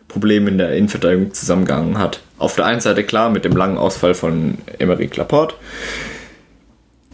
Problemen 0.07 0.47
in 0.47 0.59
der 0.59 0.77
Innenverteidigung 0.77 1.35
zusammengegangen 1.35 1.99
hat. 1.99 2.21
Auf 2.39 2.55
der 2.55 2.67
einen 2.67 2.81
Seite 2.81 3.03
klar 3.03 3.31
mit 3.31 3.45
dem 3.45 3.57
langen 3.57 3.79
Ausfall 3.79 4.15
von 4.15 4.59
Emery 4.79 5.11
Laporte 5.13 5.57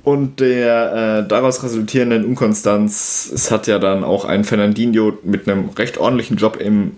und 0.05 0.39
der 0.39 1.25
äh, 1.25 1.29
daraus 1.29 1.63
resultierenden 1.63 2.25
Unkonstanz. 2.25 3.31
Es 3.35 3.51
hat 3.51 3.67
ja 3.67 3.79
dann 3.79 4.05
auch 4.05 4.25
ein 4.25 4.45
Fernandinho 4.45 5.19
mit 5.25 5.49
einem 5.49 5.71
recht 5.71 5.99
ordentlichen 5.99 6.37
Job 6.37 6.59
im, 6.59 6.93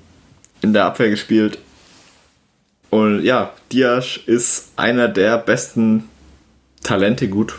in 0.60 0.72
der 0.72 0.84
Abwehr 0.84 1.08
gespielt. 1.08 1.58
Und 2.90 3.22
ja, 3.22 3.52
Diaz 3.72 4.18
ist 4.26 4.72
einer 4.76 5.08
der 5.08 5.38
besten 5.38 6.04
Talente, 6.82 7.28
gut. 7.28 7.54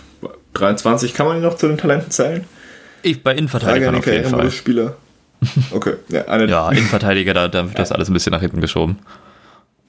23, 0.54 1.14
kann 1.14 1.28
man 1.28 1.38
ihn 1.38 1.44
noch 1.44 1.56
zu 1.56 1.68
den 1.68 1.78
Talenten 1.78 2.12
zählen? 2.12 2.44
Ich 3.04 3.24
bei 3.24 3.34
Innenverteidigern 3.36 3.96
auf 3.96 4.06
jeden 4.06 4.30
Fall. 4.30 4.52
Spieler. 4.52 4.96
Okay. 5.72 5.94
Ja, 6.10 6.44
ja 6.46 6.72
Innenverteidiger, 6.72 7.34
da, 7.34 7.48
da 7.48 7.68
wird 7.68 7.78
das 7.78 7.92
alles 7.92 8.10
ein 8.10 8.14
bisschen 8.14 8.32
nach 8.32 8.42
hinten 8.42 8.60
geschoben. 8.60 8.98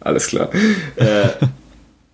Alles 0.00 0.28
klar. 0.28 0.50
äh, 0.96 1.28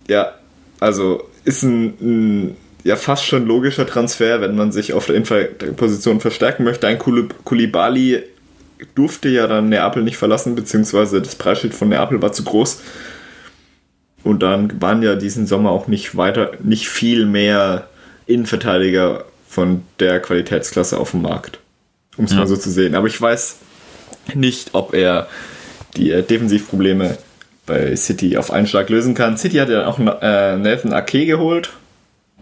ja, 0.07 0.35
also 0.79 1.29
ist 1.43 1.63
ein, 1.63 1.85
ein, 1.99 2.57
ja 2.85 2.95
fast 2.95 3.25
schon 3.25 3.47
logischer 3.47 3.87
Transfer, 3.87 4.41
wenn 4.41 4.55
man 4.55 4.71
sich 4.71 4.93
auf 4.93 5.07
der 5.07 5.19
Position 5.75 6.21
verstärken 6.21 6.63
möchte. 6.63 6.85
Ein 6.85 6.99
Kulibali 6.99 8.21
durfte 8.93 9.27
ja 9.27 9.47
dann 9.47 9.69
Neapel 9.69 10.03
nicht 10.03 10.17
verlassen, 10.17 10.53
beziehungsweise 10.53 11.19
das 11.19 11.35
Preisschild 11.35 11.73
von 11.73 11.89
Neapel 11.89 12.21
war 12.21 12.31
zu 12.31 12.43
groß. 12.43 12.81
Und 14.23 14.43
dann 14.43 14.79
waren 14.81 15.01
ja 15.01 15.15
diesen 15.15 15.47
Sommer 15.47 15.71
auch 15.71 15.87
nicht 15.87 16.15
weiter, 16.15 16.51
nicht 16.61 16.87
viel 16.87 17.25
mehr 17.25 17.87
Innenverteidiger 18.27 19.25
von 19.49 19.81
der 19.99 20.19
Qualitätsklasse 20.19 20.99
auf 20.99 21.11
dem 21.11 21.23
Markt. 21.23 21.59
Um 22.17 22.25
es 22.25 22.31
ja. 22.31 22.37
mal 22.37 22.47
so 22.47 22.55
zu 22.55 22.69
sehen. 22.69 22.93
Aber 22.93 23.07
ich 23.07 23.19
weiß 23.19 23.57
nicht, 24.35 24.69
ob 24.73 24.93
er 24.93 25.27
die 25.97 26.11
äh, 26.11 26.21
Defensivprobleme 26.21 27.17
bei 27.65 27.95
City 27.95 28.37
auf 28.37 28.51
einen 28.51 28.67
Schlag 28.67 28.89
lösen 28.89 29.15
kann. 29.15 29.37
City 29.37 29.57
hat 29.57 29.69
ja 29.69 29.87
auch 29.87 29.97
äh, 29.97 30.57
Nathan 30.57 30.93
Ake 30.93 31.25
geholt 31.25 31.71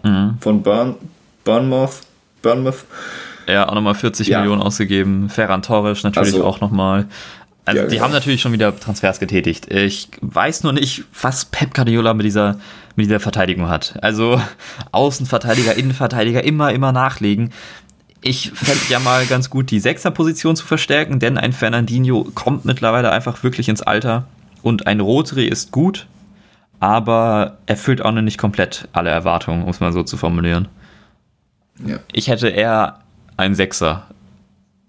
mhm. 0.03 0.37
von 0.39 0.61
Burn, 0.61 0.95
Bournemouth. 1.43 2.01
Bournemouth. 2.41 2.85
Ja, 3.47 3.67
auch 3.67 3.75
nochmal 3.75 3.95
40 3.95 4.27
ja. 4.27 4.39
Millionen 4.39 4.61
ausgegeben. 4.61 5.29
Ferran 5.29 5.61
Torres 5.61 6.03
natürlich 6.03 6.33
also, 6.33 6.45
auch 6.45 6.61
nochmal. 6.61 7.07
Also 7.65 7.81
ja, 7.81 7.87
die 7.87 7.95
genau. 7.95 8.05
haben 8.05 8.11
natürlich 8.11 8.41
schon 8.41 8.51
wieder 8.51 8.77
Transfers 8.77 9.19
getätigt. 9.19 9.71
Ich 9.71 10.09
weiß 10.21 10.63
nur 10.63 10.73
nicht, 10.73 11.05
was 11.21 11.45
Pep 11.45 11.73
Guardiola 11.73 12.13
mit 12.13 12.25
dieser, 12.25 12.59
mit 12.95 13.05
dieser 13.05 13.19
Verteidigung 13.19 13.69
hat. 13.69 13.95
Also 14.01 14.41
Außenverteidiger, 14.91 15.75
Innenverteidiger 15.75 16.43
immer, 16.43 16.73
immer 16.73 16.91
nachlegen. 16.91 17.51
Ich 18.21 18.51
fände 18.51 18.81
ja 18.89 18.99
mal 18.99 19.25
ganz 19.25 19.49
gut, 19.49 19.69
die 19.71 19.79
Sechserposition 19.79 20.55
zu 20.55 20.65
verstärken, 20.65 21.19
denn 21.19 21.37
ein 21.37 21.51
Fernandinho 21.51 22.25
kommt 22.33 22.63
mittlerweile 22.63 23.11
einfach 23.11 23.43
wirklich 23.43 23.67
ins 23.67 23.81
Alter. 23.81 24.25
Und 24.61 24.87
ein 24.87 25.01
Rotary 25.01 25.45
ist 25.45 25.71
gut, 25.71 26.07
aber 26.83 27.59
erfüllt 27.65 28.01
auch 28.01 28.11
noch 28.11 28.21
nicht 28.21 28.37
komplett 28.37 28.89
alle 28.91 29.09
Erwartungen, 29.09 29.63
um 29.63 29.69
es 29.69 29.79
mal 29.79 29.93
so 29.93 30.03
zu 30.03 30.17
formulieren. 30.17 30.67
Ja. 31.85 31.99
Ich 32.11 32.27
hätte 32.27 32.49
eher 32.49 32.99
einen 33.37 33.55
Sechser 33.55 34.07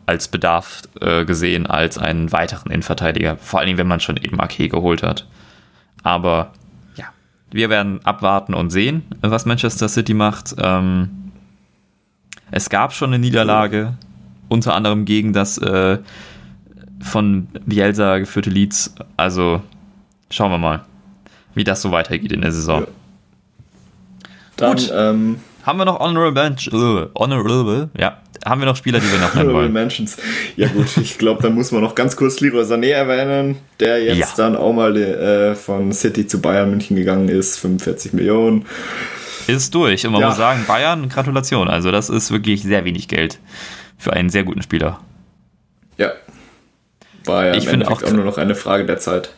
als 0.04 0.26
Bedarf 0.26 0.82
äh, 1.00 1.24
gesehen 1.24 1.68
als 1.68 1.96
einen 1.96 2.32
weiteren 2.32 2.72
Innenverteidiger. 2.72 3.36
Vor 3.36 3.60
allem, 3.60 3.78
wenn 3.78 3.86
man 3.86 4.00
schon 4.00 4.16
eben 4.16 4.40
Ake 4.40 4.68
geholt 4.68 5.04
hat. 5.04 5.28
Aber 6.02 6.50
ja, 6.96 7.04
wir 7.52 7.70
werden 7.70 8.04
abwarten 8.04 8.54
und 8.54 8.70
sehen, 8.70 9.04
was 9.20 9.46
Manchester 9.46 9.88
City 9.88 10.14
macht. 10.14 10.52
Ähm, 10.58 11.30
es 12.50 12.70
gab 12.70 12.92
schon 12.92 13.10
eine 13.10 13.20
Niederlage, 13.20 13.94
unter 14.48 14.74
anderem 14.74 15.04
gegen 15.04 15.32
das 15.32 15.58
äh, 15.58 16.00
von 17.00 17.46
Bielsa 17.66 18.18
geführte 18.18 18.50
Leeds. 18.50 18.96
Also 19.16 19.62
schauen 20.28 20.50
wir 20.50 20.58
mal, 20.58 20.84
wie 21.54 21.64
das 21.64 21.82
so 21.82 21.90
weitergeht 21.90 22.32
in 22.32 22.40
der 22.40 22.52
Saison. 22.52 22.82
Ja. 22.82 22.86
Dann, 24.56 24.76
Gut. 24.76 24.92
Ähm, 24.94 25.40
haben 25.64 25.78
wir 25.78 25.84
noch 25.84 25.98
Honorable? 25.98 26.56
Uh, 26.72 27.08
honorable, 27.18 27.88
ja. 27.98 28.18
Haben 28.44 28.60
wir 28.60 28.66
noch 28.66 28.76
Spieler, 28.76 29.00
die 29.00 29.10
wir 29.10 29.18
noch 29.18 29.34
nennen 29.34 29.54
wollen? 29.54 29.72
Mentions. 29.72 30.18
Ja 30.56 30.68
gut, 30.68 30.96
ich 30.98 31.16
glaube, 31.16 31.42
da 31.42 31.48
muss 31.48 31.72
man 31.72 31.80
noch 31.80 31.94
ganz 31.94 32.14
kurz 32.14 32.40
Leroy 32.40 32.62
Sané 32.62 32.90
erwähnen, 32.90 33.56
der 33.80 34.02
jetzt 34.02 34.18
ja. 34.18 34.28
dann 34.36 34.54
auch 34.54 34.74
mal 34.74 34.94
äh, 34.96 35.54
von 35.54 35.92
City 35.92 36.26
zu 36.26 36.42
Bayern 36.42 36.68
München 36.68 36.94
gegangen 36.94 37.30
ist, 37.30 37.58
45 37.58 38.12
Millionen. 38.12 38.66
Ist 39.46 39.74
durch. 39.74 40.06
Und 40.06 40.12
man 40.12 40.20
ja. 40.20 40.28
muss 40.28 40.36
sagen, 40.36 40.64
Bayern, 40.66 41.08
Gratulation. 41.08 41.68
Also 41.68 41.90
das 41.90 42.10
ist 42.10 42.30
wirklich 42.30 42.62
sehr 42.62 42.84
wenig 42.84 43.08
Geld 43.08 43.38
für 43.96 44.12
einen 44.12 44.28
sehr 44.28 44.44
guten 44.44 44.62
Spieler. 44.62 45.00
Ja. 45.96 46.12
War 47.24 47.46
ja 47.46 47.54
ich 47.54 47.66
finde 47.66 47.88
auch, 47.88 48.02
auch 48.02 48.12
nur 48.12 48.24
noch 48.24 48.36
eine 48.36 48.54
Frage 48.54 48.84
der 48.84 48.98
Zeit. 48.98 49.30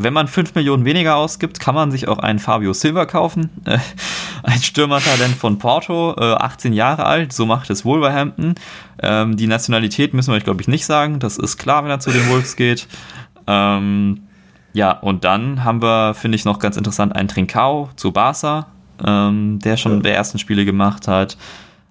Wenn 0.00 0.12
man 0.12 0.28
5 0.28 0.54
Millionen 0.54 0.84
weniger 0.84 1.16
ausgibt, 1.16 1.58
kann 1.58 1.74
man 1.74 1.90
sich 1.90 2.06
auch 2.06 2.18
einen 2.18 2.38
Fabio 2.38 2.72
Silva 2.72 3.04
kaufen. 3.04 3.50
Äh, 3.64 3.78
ein 4.44 4.62
Stürmertalent 4.62 5.34
von 5.34 5.58
Porto, 5.58 6.14
äh, 6.16 6.34
18 6.34 6.72
Jahre 6.72 7.04
alt, 7.04 7.32
so 7.32 7.44
macht 7.44 7.68
es 7.68 7.84
Wolverhampton. 7.84 8.54
Ähm, 9.02 9.36
die 9.36 9.48
Nationalität 9.48 10.14
müssen 10.14 10.32
wir 10.32 10.36
euch, 10.36 10.44
glaube 10.44 10.62
ich, 10.62 10.68
nicht 10.68 10.86
sagen. 10.86 11.18
Das 11.18 11.36
ist 11.36 11.58
klar, 11.58 11.82
wenn 11.82 11.90
er 11.90 11.98
zu 11.98 12.12
den 12.12 12.28
Wolves 12.30 12.54
geht. 12.54 12.86
Ähm, 13.48 14.22
ja, 14.72 14.92
und 14.92 15.24
dann 15.24 15.64
haben 15.64 15.82
wir, 15.82 16.14
finde 16.14 16.36
ich, 16.36 16.44
noch 16.44 16.60
ganz 16.60 16.76
interessant, 16.76 17.16
einen 17.16 17.28
Trincao 17.28 17.90
zu 17.96 18.12
Barca, 18.12 18.68
ähm, 19.04 19.58
der 19.58 19.76
schon 19.76 19.96
ja. 19.96 20.00
der 20.00 20.14
ersten 20.14 20.38
Spiele 20.38 20.64
gemacht 20.64 21.08
hat 21.08 21.36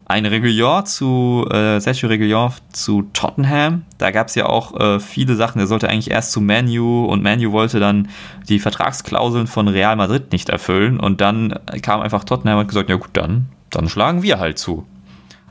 ein 0.10 0.26
Regulier 0.26 0.86
zu, 0.86 1.46
äh, 1.52 1.82
Sergio 1.82 2.08
Regulier 2.08 2.54
zu 2.72 3.10
Tottenham. 3.12 3.84
Da 3.98 4.12
gab 4.12 4.28
es 4.28 4.36
ja 4.36 4.46
auch 4.46 4.80
äh, 4.80 5.02
viele 5.02 5.36
Sachen. 5.36 5.60
Er 5.60 5.68
sollte 5.68 5.90
eigentlich 5.90 6.12
erst 6.12 6.32
zu 6.32 6.40
Manu 6.40 7.06
und 7.06 7.24
Manu 7.24 7.52
wollte 7.52 7.82
dann 7.82 8.08
die 8.48 8.60
Vertragsklauseln 8.60 9.48
von 9.48 9.68
Real 9.68 9.98
Madrid 9.98 10.32
nicht 10.32 10.48
erfüllen. 10.48 10.98
Und 10.98 11.20
dann 11.20 11.60
kam 11.82 12.00
einfach 12.00 12.24
Tottenham 12.24 12.56
und 12.56 12.62
hat 12.62 12.68
gesagt, 12.70 12.90
ja 12.90 12.96
gut, 12.96 13.10
dann, 13.14 13.50
dann 13.70 13.90
schlagen 13.90 14.24
wir 14.24 14.40
halt 14.40 14.58
zu. 14.58 14.88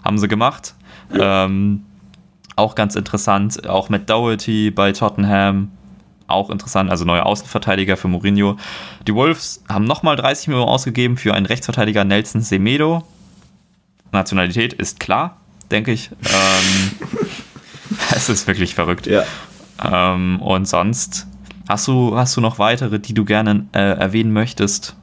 Haben 0.03 0.17
sie 0.17 0.27
gemacht. 0.27 0.75
Ja. 1.13 1.45
Ähm, 1.45 1.83
auch 2.57 2.75
ganz 2.75 2.97
interessant, 2.97 3.69
auch 3.69 3.91
mit 3.91 4.09
Doherty 4.09 4.71
bei 4.71 4.93
Tottenham. 4.93 5.71
Auch 6.29 6.49
interessant, 6.49 6.91
also 6.91 7.05
neuer 7.05 7.27
Außenverteidiger 7.27 7.99
für 7.99 8.09
Mourinho. 8.09 8.57
Die 9.07 9.15
Wolves 9.15 9.63
haben 9.69 9.85
nochmal 9.85 10.17
30 10.17 10.49
Millionen 10.49 10.71
ausgegeben 10.71 11.19
für 11.19 11.35
einen 11.35 11.45
Rechtsverteidiger 11.45 12.05
Nelson 12.05 12.41
Semedo 12.41 13.05
Nationalität 14.13 14.73
ist 14.73 15.01
klar, 15.01 15.41
denke 15.71 15.93
ich. 15.93 16.11
Ähm, 16.25 17.09
es 18.15 18.29
ist 18.29 18.47
wirklich 18.47 18.75
verrückt. 18.75 19.07
Ja. 19.07 19.25
Ähm, 19.83 20.41
und 20.41 20.67
sonst, 20.67 21.27
hast 21.69 21.87
du, 21.89 22.17
hast 22.17 22.37
du 22.37 22.41
noch 22.41 22.59
weitere, 22.59 22.99
die 22.99 23.15
du 23.15 23.25
gerne 23.25 23.67
äh, 23.73 23.79
erwähnen 23.79 24.33
möchtest? 24.33 24.97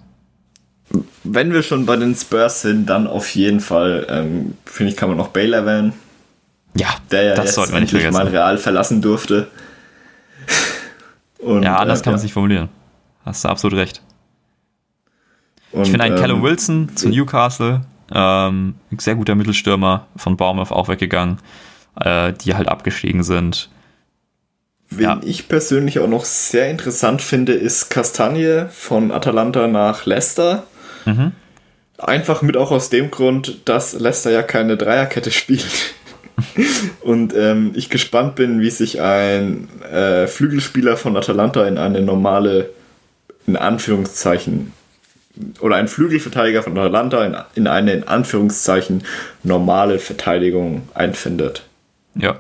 Wenn 1.24 1.54
wir 1.54 1.64
schon 1.64 1.86
bei 1.86 1.96
den 1.96 2.16
Spurs 2.16 2.62
sind, 2.62 2.88
dann 2.88 3.08
auf 3.08 3.34
jeden 3.36 3.60
Fall, 3.60 4.06
ähm, 4.10 4.58
finde 4.66 4.92
ich, 4.92 4.98
kann 4.98 5.10
man 5.10 5.18
noch 5.18 5.30
Bale 5.30 5.56
erwähnen. 5.56 5.94
Ja, 6.76 6.90
der 7.12 7.24
ja 7.24 7.36
das 7.36 7.56
sollte 7.56 7.72
man 7.72 7.82
nicht 7.82 7.92
vergessen. 7.92 8.14
mal 8.14 8.28
real 8.28 8.58
verlassen 8.58 9.02
durfte. 9.02 9.48
Und, 11.40 11.64
ja, 11.64 11.78
anders 11.78 12.02
äh, 12.02 12.04
kann 12.04 12.14
man 12.14 12.18
es 12.18 12.24
nicht 12.24 12.34
formulieren. 12.34 12.70
Hast 13.26 13.44
du 13.44 13.50
absolut 13.50 13.78
recht. 13.78 14.02
Und, 15.72 15.84
ich 15.84 15.90
finde 15.90 16.06
einen 16.06 16.16
ähm, 16.16 16.22
Callum 16.22 16.44
Wilson 16.44 16.96
zu 16.96 17.10
Newcastle 17.10 17.82
ähm, 18.14 18.76
sehr 18.98 19.16
guter 19.16 19.36
Mittelstürmer 19.36 20.08
von 20.16 20.38
Bournemouth 20.38 20.72
auch 20.72 20.88
weggegangen, 20.88 21.40
äh, 22.00 22.34
die 22.34 22.56
halt 22.56 22.68
abgestiegen 22.68 23.24
sind. 23.24 23.70
Wen 24.90 25.04
ja. 25.04 25.22
ich 25.24 25.48
persönlich 25.48 26.00
auch 26.00 26.08
noch 26.08 26.26
sehr 26.26 26.70
interessant 26.70 27.22
finde, 27.22 27.54
ist 27.54 27.90
Castagne 27.90 28.70
von 28.72 29.12
Atalanta 29.12 29.68
nach 29.68 30.06
Leicester. 30.06 30.64
Mhm. 31.06 31.32
Einfach 31.98 32.42
mit 32.42 32.58
auch 32.58 32.72
aus 32.72 32.90
dem 32.90 33.10
Grund, 33.10 33.62
dass 33.66 33.94
Leicester 33.94 34.32
ja 34.32 34.44
keine 34.44 34.78
Dreierkette 34.78 35.32
spielt. 35.32 35.96
Und 37.02 37.34
ähm, 37.36 37.72
ich 37.76 37.90
gespannt 37.90 38.36
bin, 38.36 38.62
wie 38.62 38.70
sich 38.70 39.02
ein 39.02 39.68
äh, 39.82 40.28
Flügelspieler 40.28 40.98
von 40.98 41.16
Atalanta 41.16 41.66
in 41.68 41.78
eine 41.78 42.02
normale, 42.02 42.70
in 43.48 43.56
Anführungszeichen, 43.56 44.74
oder 45.60 45.78
ein 45.78 45.88
Flügelverteidiger 45.88 46.64
von 46.64 46.78
Atalanta 46.78 47.26
in, 47.26 47.36
in 47.56 47.68
eine 47.68 47.94
in 47.94 48.08
Anführungszeichen 48.08 49.04
normale 49.44 50.00
Verteidigung 50.00 50.88
einfindet. 50.94 51.64
Ja. 52.16 52.36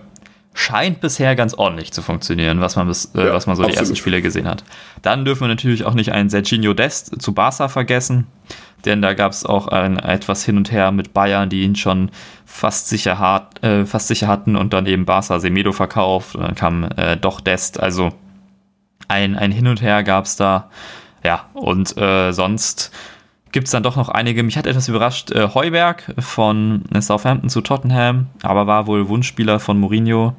Scheint 0.56 1.02
bisher 1.02 1.36
ganz 1.36 1.56
ordentlich 1.56 1.92
zu 1.92 2.04
funktionieren, 2.04 2.62
was 2.62 2.76
man, 2.76 2.88
bis, 2.88 3.12
äh, 3.16 3.26
ja, 3.26 3.34
was 3.34 3.48
man 3.48 3.56
so 3.56 3.64
absolut. 3.64 3.76
die 3.76 3.80
ersten 3.80 3.96
Spiele 3.96 4.22
gesehen 4.22 4.48
hat. 4.48 4.64
Dann 5.02 5.26
dürfen 5.26 5.42
wir 5.42 5.48
natürlich 5.48 5.84
auch 5.84 5.96
nicht 5.96 6.12
einen 6.12 6.30
Serginho 6.30 6.76
Dest 6.76 7.20
zu 7.20 7.34
Barca 7.34 7.70
vergessen, 7.70 8.28
denn 8.86 9.02
da 9.02 9.16
gab 9.16 9.32
es 9.32 9.46
auch 9.46 9.68
ein 9.70 9.98
etwas 9.98 10.46
hin 10.46 10.58
und 10.58 10.72
her 10.72 10.92
mit 10.92 11.14
Bayern, 11.14 11.50
die 11.50 11.64
ihn 11.64 11.76
schon 11.76 12.12
fast 12.46 12.90
sicher, 12.90 13.18
hat, 13.18 13.64
äh, 13.64 13.86
fast 13.86 14.10
sicher 14.10 14.28
hatten 14.28 14.56
und 14.56 14.74
dann 14.74 14.86
eben 14.86 15.06
Barca 15.06 15.40
Semedo 15.40 15.72
verkauft. 15.72 16.36
Und 16.36 16.44
dann 16.44 16.56
kam 16.56 16.90
äh, 16.98 17.18
doch 17.18 17.42
Dest. 17.42 17.80
Also 17.80 18.12
ein, 19.08 19.36
ein 19.36 19.52
Hin 19.52 19.68
und 19.68 19.82
Her 19.82 20.04
gab 20.04 20.26
es 20.26 20.36
da. 20.36 20.70
Ja, 21.24 21.46
und 21.54 21.96
äh, 21.98 22.32
sonst 22.32 22.92
gibt 23.52 23.68
es 23.68 23.72
dann 23.72 23.84
doch 23.84 23.96
noch 23.96 24.10
einige. 24.10 24.44
Mich 24.44 24.58
hat 24.58 24.68
etwas 24.68 24.90
überrascht, 24.90 25.32
äh, 25.32 25.50
Heuberg 25.54 26.14
von 26.20 26.84
Southampton 27.00 27.50
zu 27.50 27.62
Tottenham, 27.62 28.28
aber 28.42 28.68
war 28.68 28.88
wohl 28.88 29.08
Wunschspieler 29.08 29.60
von 29.60 29.80
Mourinho. 29.80 30.36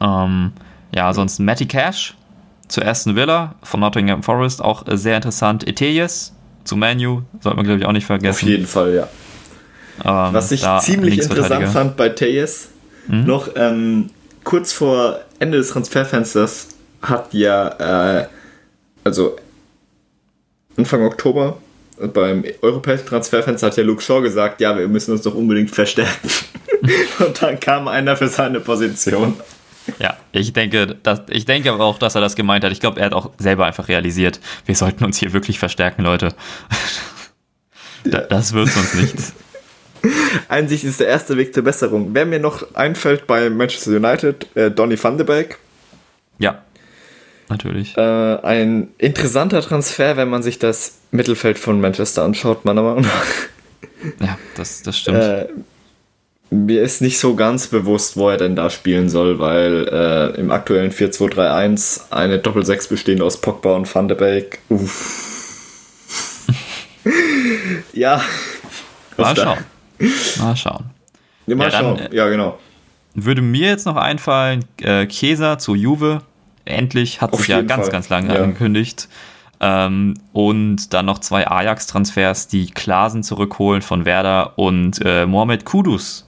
Ähm, 0.00 0.52
ja, 0.94 1.12
sonst 1.12 1.38
Matty 1.38 1.66
Cash 1.66 2.14
zu 2.66 2.84
Aston 2.84 3.16
Villa 3.16 3.54
von 3.62 3.80
Nottingham 3.80 4.22
Forest, 4.22 4.62
auch 4.62 4.86
äh, 4.86 4.96
sehr 4.96 5.16
interessant. 5.16 5.66
Etejes 5.66 6.34
zu 6.64 6.76
Manu, 6.76 7.22
sollte 7.40 7.56
man 7.56 7.64
glaube 7.64 7.80
ich 7.80 7.86
auch 7.86 7.92
nicht 7.92 8.06
vergessen. 8.06 8.44
Auf 8.44 8.50
jeden 8.50 8.66
Fall, 8.66 8.94
ja. 8.94 9.08
Ähm, 10.04 10.34
Was 10.34 10.52
ich 10.52 10.64
ziemlich 10.80 11.18
interessant 11.18 11.68
fand 11.68 11.96
bei 11.96 12.10
Tejes, 12.10 12.70
mhm. 13.06 13.24
noch 13.24 13.48
ähm, 13.56 14.10
kurz 14.44 14.72
vor 14.72 15.20
Ende 15.38 15.58
des 15.58 15.70
Transferfensters 15.70 16.68
hat 17.02 17.32
ja, 17.32 18.20
äh, 18.20 18.26
also 19.04 19.36
Anfang 20.78 21.02
Oktober 21.04 21.58
beim 22.14 22.44
europäischen 22.62 23.06
Transferfenster 23.06 23.66
hat 23.66 23.76
ja 23.76 23.82
Luke 23.82 24.00
Shaw 24.00 24.22
gesagt, 24.22 24.60
ja, 24.60 24.78
wir 24.78 24.86
müssen 24.86 25.12
uns 25.12 25.22
doch 25.22 25.34
unbedingt 25.34 25.70
verstärken. 25.70 26.30
Und 27.18 27.42
dann 27.42 27.58
kam 27.58 27.88
einer 27.88 28.16
für 28.16 28.28
seine 28.28 28.60
Position. 28.60 29.34
Ja, 29.98 30.16
ich 30.32 30.52
denke, 30.52 30.96
dass, 31.02 31.22
ich 31.28 31.44
denke 31.44 31.72
aber 31.72 31.84
auch, 31.84 31.98
dass 31.98 32.14
er 32.14 32.20
das 32.20 32.36
gemeint 32.36 32.62
hat. 32.62 32.70
Ich 32.72 32.80
glaube, 32.80 33.00
er 33.00 33.06
hat 33.06 33.14
auch 33.14 33.30
selber 33.38 33.66
einfach 33.66 33.88
realisiert, 33.88 34.38
wir 34.66 34.76
sollten 34.76 35.04
uns 35.04 35.18
hier 35.18 35.32
wirklich 35.32 35.58
verstärken, 35.58 36.02
Leute. 36.02 36.34
Da, 38.04 38.20
das 38.20 38.52
wird 38.52 38.68
sonst 38.68 38.94
nichts. 38.94 39.32
Einsicht 40.48 40.84
ist 40.84 41.00
der 41.00 41.08
erste 41.08 41.36
Weg 41.36 41.52
zur 41.52 41.64
Besserung. 41.64 42.10
Wer 42.12 42.26
mir 42.26 42.38
noch 42.38 42.74
einfällt 42.74 43.26
bei 43.26 43.50
Manchester 43.50 43.96
United, 43.96 44.46
äh, 44.54 44.70
Donny 44.70 45.02
van 45.02 45.16
de 45.16 45.26
Beek. 45.26 45.58
Ja, 46.38 46.62
natürlich. 47.50 47.96
Äh, 47.96 48.00
ein 48.42 48.88
interessanter 48.98 49.60
Transfer, 49.62 50.16
wenn 50.16 50.28
man 50.28 50.42
sich 50.42 50.58
das 50.58 50.98
Mittelfeld 51.10 51.58
von 51.58 51.80
Manchester 51.80 52.24
anschaut, 52.24 52.64
meiner 52.64 52.82
Meinung 52.82 53.02
nach. 53.02 54.26
Ja, 54.26 54.38
das, 54.56 54.82
das 54.82 54.98
stimmt. 54.98 55.18
Äh, 55.18 55.48
mir 56.50 56.82
ist 56.82 57.02
nicht 57.02 57.18
so 57.18 57.34
ganz 57.34 57.66
bewusst, 57.66 58.16
wo 58.16 58.30
er 58.30 58.38
denn 58.38 58.56
da 58.56 58.70
spielen 58.70 59.08
soll, 59.08 59.38
weil 59.38 59.86
äh, 59.88 60.40
im 60.40 60.50
aktuellen 60.50 60.90
4-2-3-1 60.92 62.10
eine 62.10 62.38
Doppel-6 62.38 62.88
bestehend 62.88 63.20
aus 63.20 63.40
Pogba 63.40 63.74
und 63.74 63.92
Van 63.92 64.08
de 64.08 64.16
Beek. 64.16 64.60
Uff. 64.70 66.46
ja. 67.92 68.22
Mal 69.16 69.36
schauen. 69.36 69.58
Mal 70.38 70.56
schauen. 70.56 70.84
Ja, 71.46 71.56
mal 71.56 71.64
Ja, 71.64 71.70
dann, 71.70 71.98
schauen. 71.98 72.08
Ja, 72.12 72.28
genau. 72.28 72.58
Würde 73.14 73.42
mir 73.42 73.68
jetzt 73.68 73.84
noch 73.84 73.96
einfallen, 73.96 74.64
äh, 74.80 75.06
Chiesa 75.06 75.58
zu 75.58 75.74
Juve. 75.74 76.22
Endlich 76.68 77.20
hat 77.20 77.32
Auf 77.32 77.40
sich 77.40 77.48
ja 77.48 77.62
ganz, 77.62 77.84
Fall. 77.84 77.92
ganz 77.92 78.08
lange 78.08 78.34
Ja. 78.34 78.42
angekündigt. 78.42 79.08
Ähm, 79.60 80.14
und 80.32 80.94
dann 80.94 81.06
noch 81.06 81.18
zwei 81.18 81.48
Ajax-Transfers, 81.48 82.46
die 82.48 82.66
Klasen 82.70 83.22
zurückholen 83.24 83.82
von 83.82 84.04
Werder 84.04 84.56
und 84.58 85.00
äh, 85.04 85.26
Mohamed 85.26 85.64
Kudus. 85.64 86.24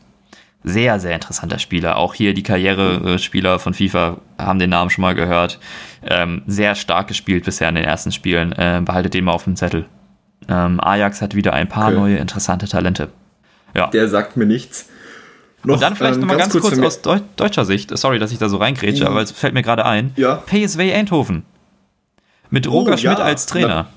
Sehr, 0.65 0.99
sehr 1.01 1.15
interessanter 1.15 1.59
Spieler. 1.59 1.97
Auch 1.97 2.13
hier 2.13 2.35
die 2.35 2.43
Karrierespieler 2.43 3.59
von 3.61 3.73
FIFA 3.73 4.19
haben 4.37 4.59
den 4.59 4.69
Namen 4.71 4.91
schon 4.91 5.03
mal 5.03 5.15
gehört. 5.15 5.59
Ähm, 6.05 6.43
sehr 6.47 6.75
stark 6.75 7.07
gespielt 7.09 7.45
bisher 7.45 7.69
in 7.69 7.77
den 7.77 7.85
ersten 7.85 8.13
Spielen. 8.13 8.55
Ähm, 8.59 8.85
behaltet 8.85 9.15
den 9.15 9.25
mal 9.25 9.33
auf 9.33 9.45
dem 9.45 9.57
Zettel. 9.57 9.87
Ähm, 10.49 10.81
Ajax 10.81 11.23
hat 11.23 11.35
wieder 11.35 11.53
ein 11.55 11.69
paar 11.69 11.87
Okay. 11.89 11.97
neue 11.97 12.17
interessante 12.19 12.67
Talente. 12.69 13.09
Ja. 13.75 13.87
Der 13.87 14.09
sagt 14.09 14.37
mir 14.37 14.47
nichts. 14.47 14.89
Noch, 15.63 15.75
Und 15.75 15.83
dann 15.83 15.95
vielleicht 15.97 16.15
ähm, 16.15 16.21
nochmal 16.21 16.39
ganz, 16.39 16.53
kurz, 16.53 16.75
zu 16.75 16.81
mir- 16.81 16.87
aus 16.87 17.03
Deu 17.03 17.21
deutscher 17.37 17.65
Sicht. 17.67 17.97
Sorry, 17.97 18.19
dass 18.19 18.33
ich 18.33 18.39
da 18.39 18.49
so 18.49 18.57
reingrätsche, 18.57 19.07
aber 19.07 19.21
es 19.21 19.31
fällt 19.31 19.53
mir 19.55 19.63
gerade 19.63 19.85
ein. 19.85 20.13
Ja. 20.17 20.37
PSV 20.47 20.79
Eindhoven. 20.95 21.45
Mit 22.51 22.67
Roger 22.67 22.95
Oh, 22.95 22.97
Schmidt 22.97 23.19
ja. 23.19 23.25
als 23.25 23.47
Trainer. 23.47 23.89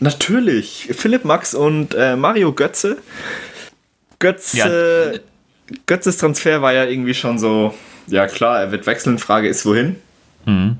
Natürlich. 0.00 0.88
Philipp 0.92 1.24
Max 1.24 1.54
und 1.54 1.94
äh, 1.94 2.16
Mario 2.16 2.52
Götze. 2.52 2.98
Götze. 4.18 5.22
Götzes 5.86 6.18
Transfer 6.18 6.60
war 6.62 6.72
ja 6.72 6.84
irgendwie 6.84 7.14
schon 7.14 7.38
so. 7.38 7.74
Ja, 8.06 8.26
klar, 8.26 8.60
er 8.60 8.70
wird 8.72 8.86
wechseln. 8.86 9.18
Frage 9.18 9.48
ist, 9.48 9.64
wohin? 9.64 9.96
Mhm. 10.44 10.76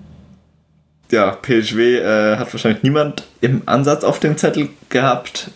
Ja, 1.10 1.30
PSW 1.30 1.98
äh, 1.98 2.36
hat 2.36 2.52
wahrscheinlich 2.52 2.82
niemand 2.82 3.24
im 3.40 3.62
Ansatz 3.66 4.04
auf 4.04 4.18
dem 4.20 4.36
Zettel 4.36 4.68
gehabt. 4.88 5.50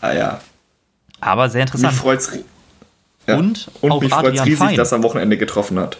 Ah 0.00 0.12
ja. 0.12 0.40
Aber 1.20 1.48
sehr 1.50 1.62
Mich 1.64 1.74
interessant. 1.74 1.94
freut's. 2.00 2.38
Ja. 3.26 3.36
Und 3.38 3.68
und 3.80 3.90
auch 3.92 4.00
mich 4.02 4.12
Adrian 4.12 4.44
riesig, 4.44 4.58
Fein. 4.58 4.76
dass 4.76 4.92
er 4.92 4.96
am 4.96 5.02
Wochenende 5.02 5.36
getroffen 5.38 5.78
hat. 5.78 5.98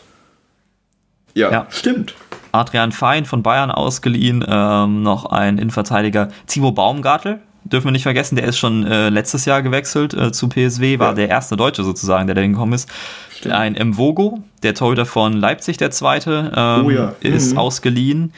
Ja, 1.34 1.50
Ja. 1.50 1.66
stimmt. 1.70 2.14
Adrian 2.52 2.92
Fein 2.92 3.24
von 3.24 3.42
Bayern 3.42 3.70
ausgeliehen. 3.70 4.44
Ähm, 4.46 5.02
noch 5.02 5.26
ein 5.26 5.58
Innenverteidiger. 5.58 6.28
Timo 6.46 6.70
Baumgartel. 6.72 7.40
Dürfen 7.64 7.86
wir 7.86 7.92
nicht 7.92 8.02
vergessen, 8.02 8.36
der 8.36 8.44
ist 8.44 8.58
schon 8.58 8.86
äh, 8.86 9.08
letztes 9.08 9.46
Jahr 9.46 9.62
gewechselt 9.62 10.12
äh, 10.12 10.30
zu 10.32 10.48
PSW, 10.50 10.98
war 10.98 11.08
Ja. 11.08 11.14
der 11.14 11.28
erste 11.30 11.56
Deutsche 11.56 11.82
sozusagen, 11.82 12.26
der 12.26 12.34
da 12.34 12.42
hingekommen 12.42 12.74
ist. 12.74 12.88
Ein 13.50 13.72
Mvogo, 13.88 14.40
der 14.62 14.74
Torhüter 14.74 15.06
von 15.06 15.32
Leipzig, 15.32 15.78
der 15.78 15.90
zweite, 15.90 16.52
ähm, 16.54 16.84
Oh 16.86 16.90
ja. 16.90 17.14
ist 17.20 17.52
Mhm. 17.52 17.58
ausgeliehen. 17.58 18.32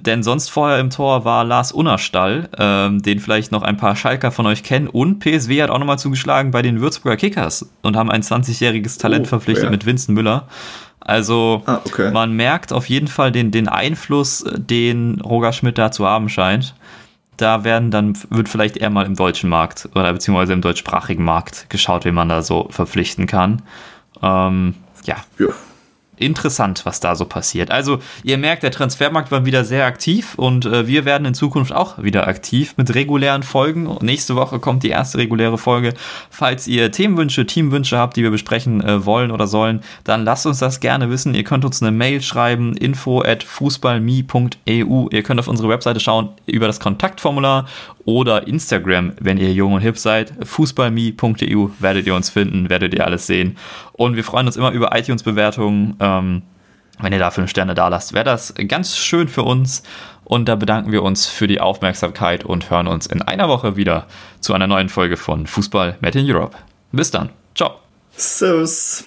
Denn 0.00 0.22
sonst 0.22 0.48
vorher 0.50 0.80
im 0.80 0.90
Tor 0.90 1.24
war 1.24 1.44
Lars 1.44 1.70
Unnerstall, 1.72 2.48
ähm, 2.58 3.00
den 3.02 3.20
vielleicht 3.20 3.52
noch 3.52 3.62
ein 3.62 3.76
paar 3.76 3.94
Schalker 3.96 4.32
von 4.32 4.44
euch 4.46 4.62
kennen. 4.62 4.88
Und 4.88 5.20
PSW 5.20 5.62
hat 5.62 5.70
auch 5.70 5.78
nochmal 5.78 5.98
zugeschlagen 5.98 6.50
bei 6.50 6.62
den 6.62 6.80
Würzburger 6.80 7.16
Kickers 7.16 7.70
und 7.82 7.96
haben 7.96 8.10
ein 8.10 8.22
20-jähriges 8.22 8.98
Talent 8.98 9.26
Oh, 9.26 9.28
verpflichtet 9.30 9.64
ja. 9.66 9.70
mit 9.70 9.86
Vincent 9.86 10.14
Müller. 10.16 10.48
Also 11.00 11.62
Ah, 11.66 11.80
okay. 11.84 12.10
man 12.10 12.32
merkt 12.32 12.72
auf 12.72 12.88
jeden 12.88 13.08
Fall 13.08 13.30
den, 13.30 13.50
den 13.50 13.68
Einfluss, 13.68 14.44
den 14.56 15.20
Roger 15.20 15.52
Schmidt 15.52 15.78
da 15.78 15.90
zu 15.92 16.06
haben 16.06 16.28
scheint. 16.28 16.74
Da 17.36 17.62
werden 17.64 17.90
dann, 17.90 18.16
wird 18.30 18.48
vielleicht 18.48 18.76
eher 18.76 18.90
mal 18.90 19.04
im 19.06 19.14
deutschen 19.16 19.50
Markt 19.50 19.88
oder 19.94 20.12
beziehungsweise 20.12 20.52
im 20.54 20.60
deutschsprachigen 20.60 21.24
Markt 21.24 21.68
geschaut, 21.68 22.04
wie 22.04 22.12
man 22.12 22.28
da 22.28 22.42
so 22.42 22.68
verpflichten 22.70 23.26
kann. 23.26 23.62
Ähm, 24.22 24.74
ja, 25.04 25.16
Ja. 25.38 25.48
Interessant, 26.16 26.84
was 26.84 27.00
da 27.00 27.14
so 27.14 27.24
passiert. 27.24 27.70
Also, 27.70 27.98
ihr 28.22 28.38
merkt, 28.38 28.62
der 28.62 28.70
Transfermarkt 28.70 29.30
war 29.30 29.44
wieder 29.44 29.64
sehr 29.64 29.86
aktiv 29.86 30.34
und 30.36 30.64
äh, 30.66 30.86
wir 30.86 31.04
werden 31.04 31.24
in 31.26 31.34
Zukunft 31.34 31.72
auch 31.72 32.02
wieder 32.02 32.26
aktiv 32.28 32.74
mit 32.76 32.94
regulären 32.94 33.42
Folgen. 33.42 33.96
Nächste 34.00 34.36
Woche 34.36 34.58
kommt 34.58 34.82
die 34.82 34.90
erste 34.90 35.18
reguläre 35.18 35.58
Folge. 35.58 35.94
Falls 36.30 36.66
ihr 36.66 36.92
Themenwünsche, 36.92 37.46
Teamwünsche 37.46 37.98
habt, 37.98 38.16
die 38.16 38.22
wir 38.22 38.30
besprechen 38.30 38.82
äh, 38.82 39.04
wollen 39.04 39.30
oder 39.30 39.46
sollen, 39.46 39.80
dann 40.04 40.24
lasst 40.24 40.46
uns 40.46 40.58
das 40.58 40.80
gerne 40.80 41.10
wissen. 41.10 41.34
Ihr 41.34 41.44
könnt 41.44 41.64
uns 41.64 41.82
eine 41.82 41.90
Mail 41.92 42.22
schreiben, 42.22 42.76
info 42.76 43.22
at 43.22 43.42
fußballme.eu. 43.42 45.08
Ihr 45.10 45.22
könnt 45.22 45.40
auf 45.40 45.48
unsere 45.48 45.68
Webseite 45.68 46.00
schauen 46.00 46.30
über 46.46 46.66
das 46.66 46.80
Kontaktformular 46.80 47.66
oder 48.04 48.46
Instagram, 48.46 49.12
wenn 49.18 49.38
ihr 49.38 49.52
jung 49.52 49.72
und 49.74 49.80
hip 49.80 49.98
seid. 49.98 50.32
Fußballme.eu 50.42 51.68
werdet 51.78 52.06
ihr 52.06 52.14
uns 52.14 52.30
finden, 52.30 52.68
werdet 52.70 52.94
ihr 52.94 53.04
alles 53.04 53.26
sehen. 53.26 53.56
Und 53.92 54.16
wir 54.16 54.24
freuen 54.24 54.46
uns 54.46 54.56
immer 54.56 54.72
über 54.72 54.96
iTunes-Bewertungen. 54.96 55.94
Ähm, 56.04 56.42
wenn 57.00 57.12
ihr 57.12 57.18
da 57.18 57.30
fünf 57.30 57.50
Sterne 57.50 57.74
da 57.74 57.88
lasst, 57.88 58.12
wäre 58.12 58.24
das 58.24 58.54
ganz 58.68 58.96
schön 58.96 59.26
für 59.28 59.42
uns. 59.42 59.82
Und 60.24 60.48
da 60.48 60.54
bedanken 60.54 60.92
wir 60.92 61.02
uns 61.02 61.26
für 61.26 61.46
die 61.46 61.60
Aufmerksamkeit 61.60 62.44
und 62.44 62.70
hören 62.70 62.86
uns 62.86 63.06
in 63.06 63.20
einer 63.20 63.48
Woche 63.48 63.76
wieder 63.76 64.06
zu 64.40 64.54
einer 64.54 64.66
neuen 64.66 64.88
Folge 64.88 65.16
von 65.16 65.46
Fußball 65.46 65.98
Made 66.00 66.18
in 66.18 66.30
Europe. 66.30 66.56
Bis 66.92 67.10
dann. 67.10 67.30
Ciao. 67.54 67.80
Servus. 68.16 69.02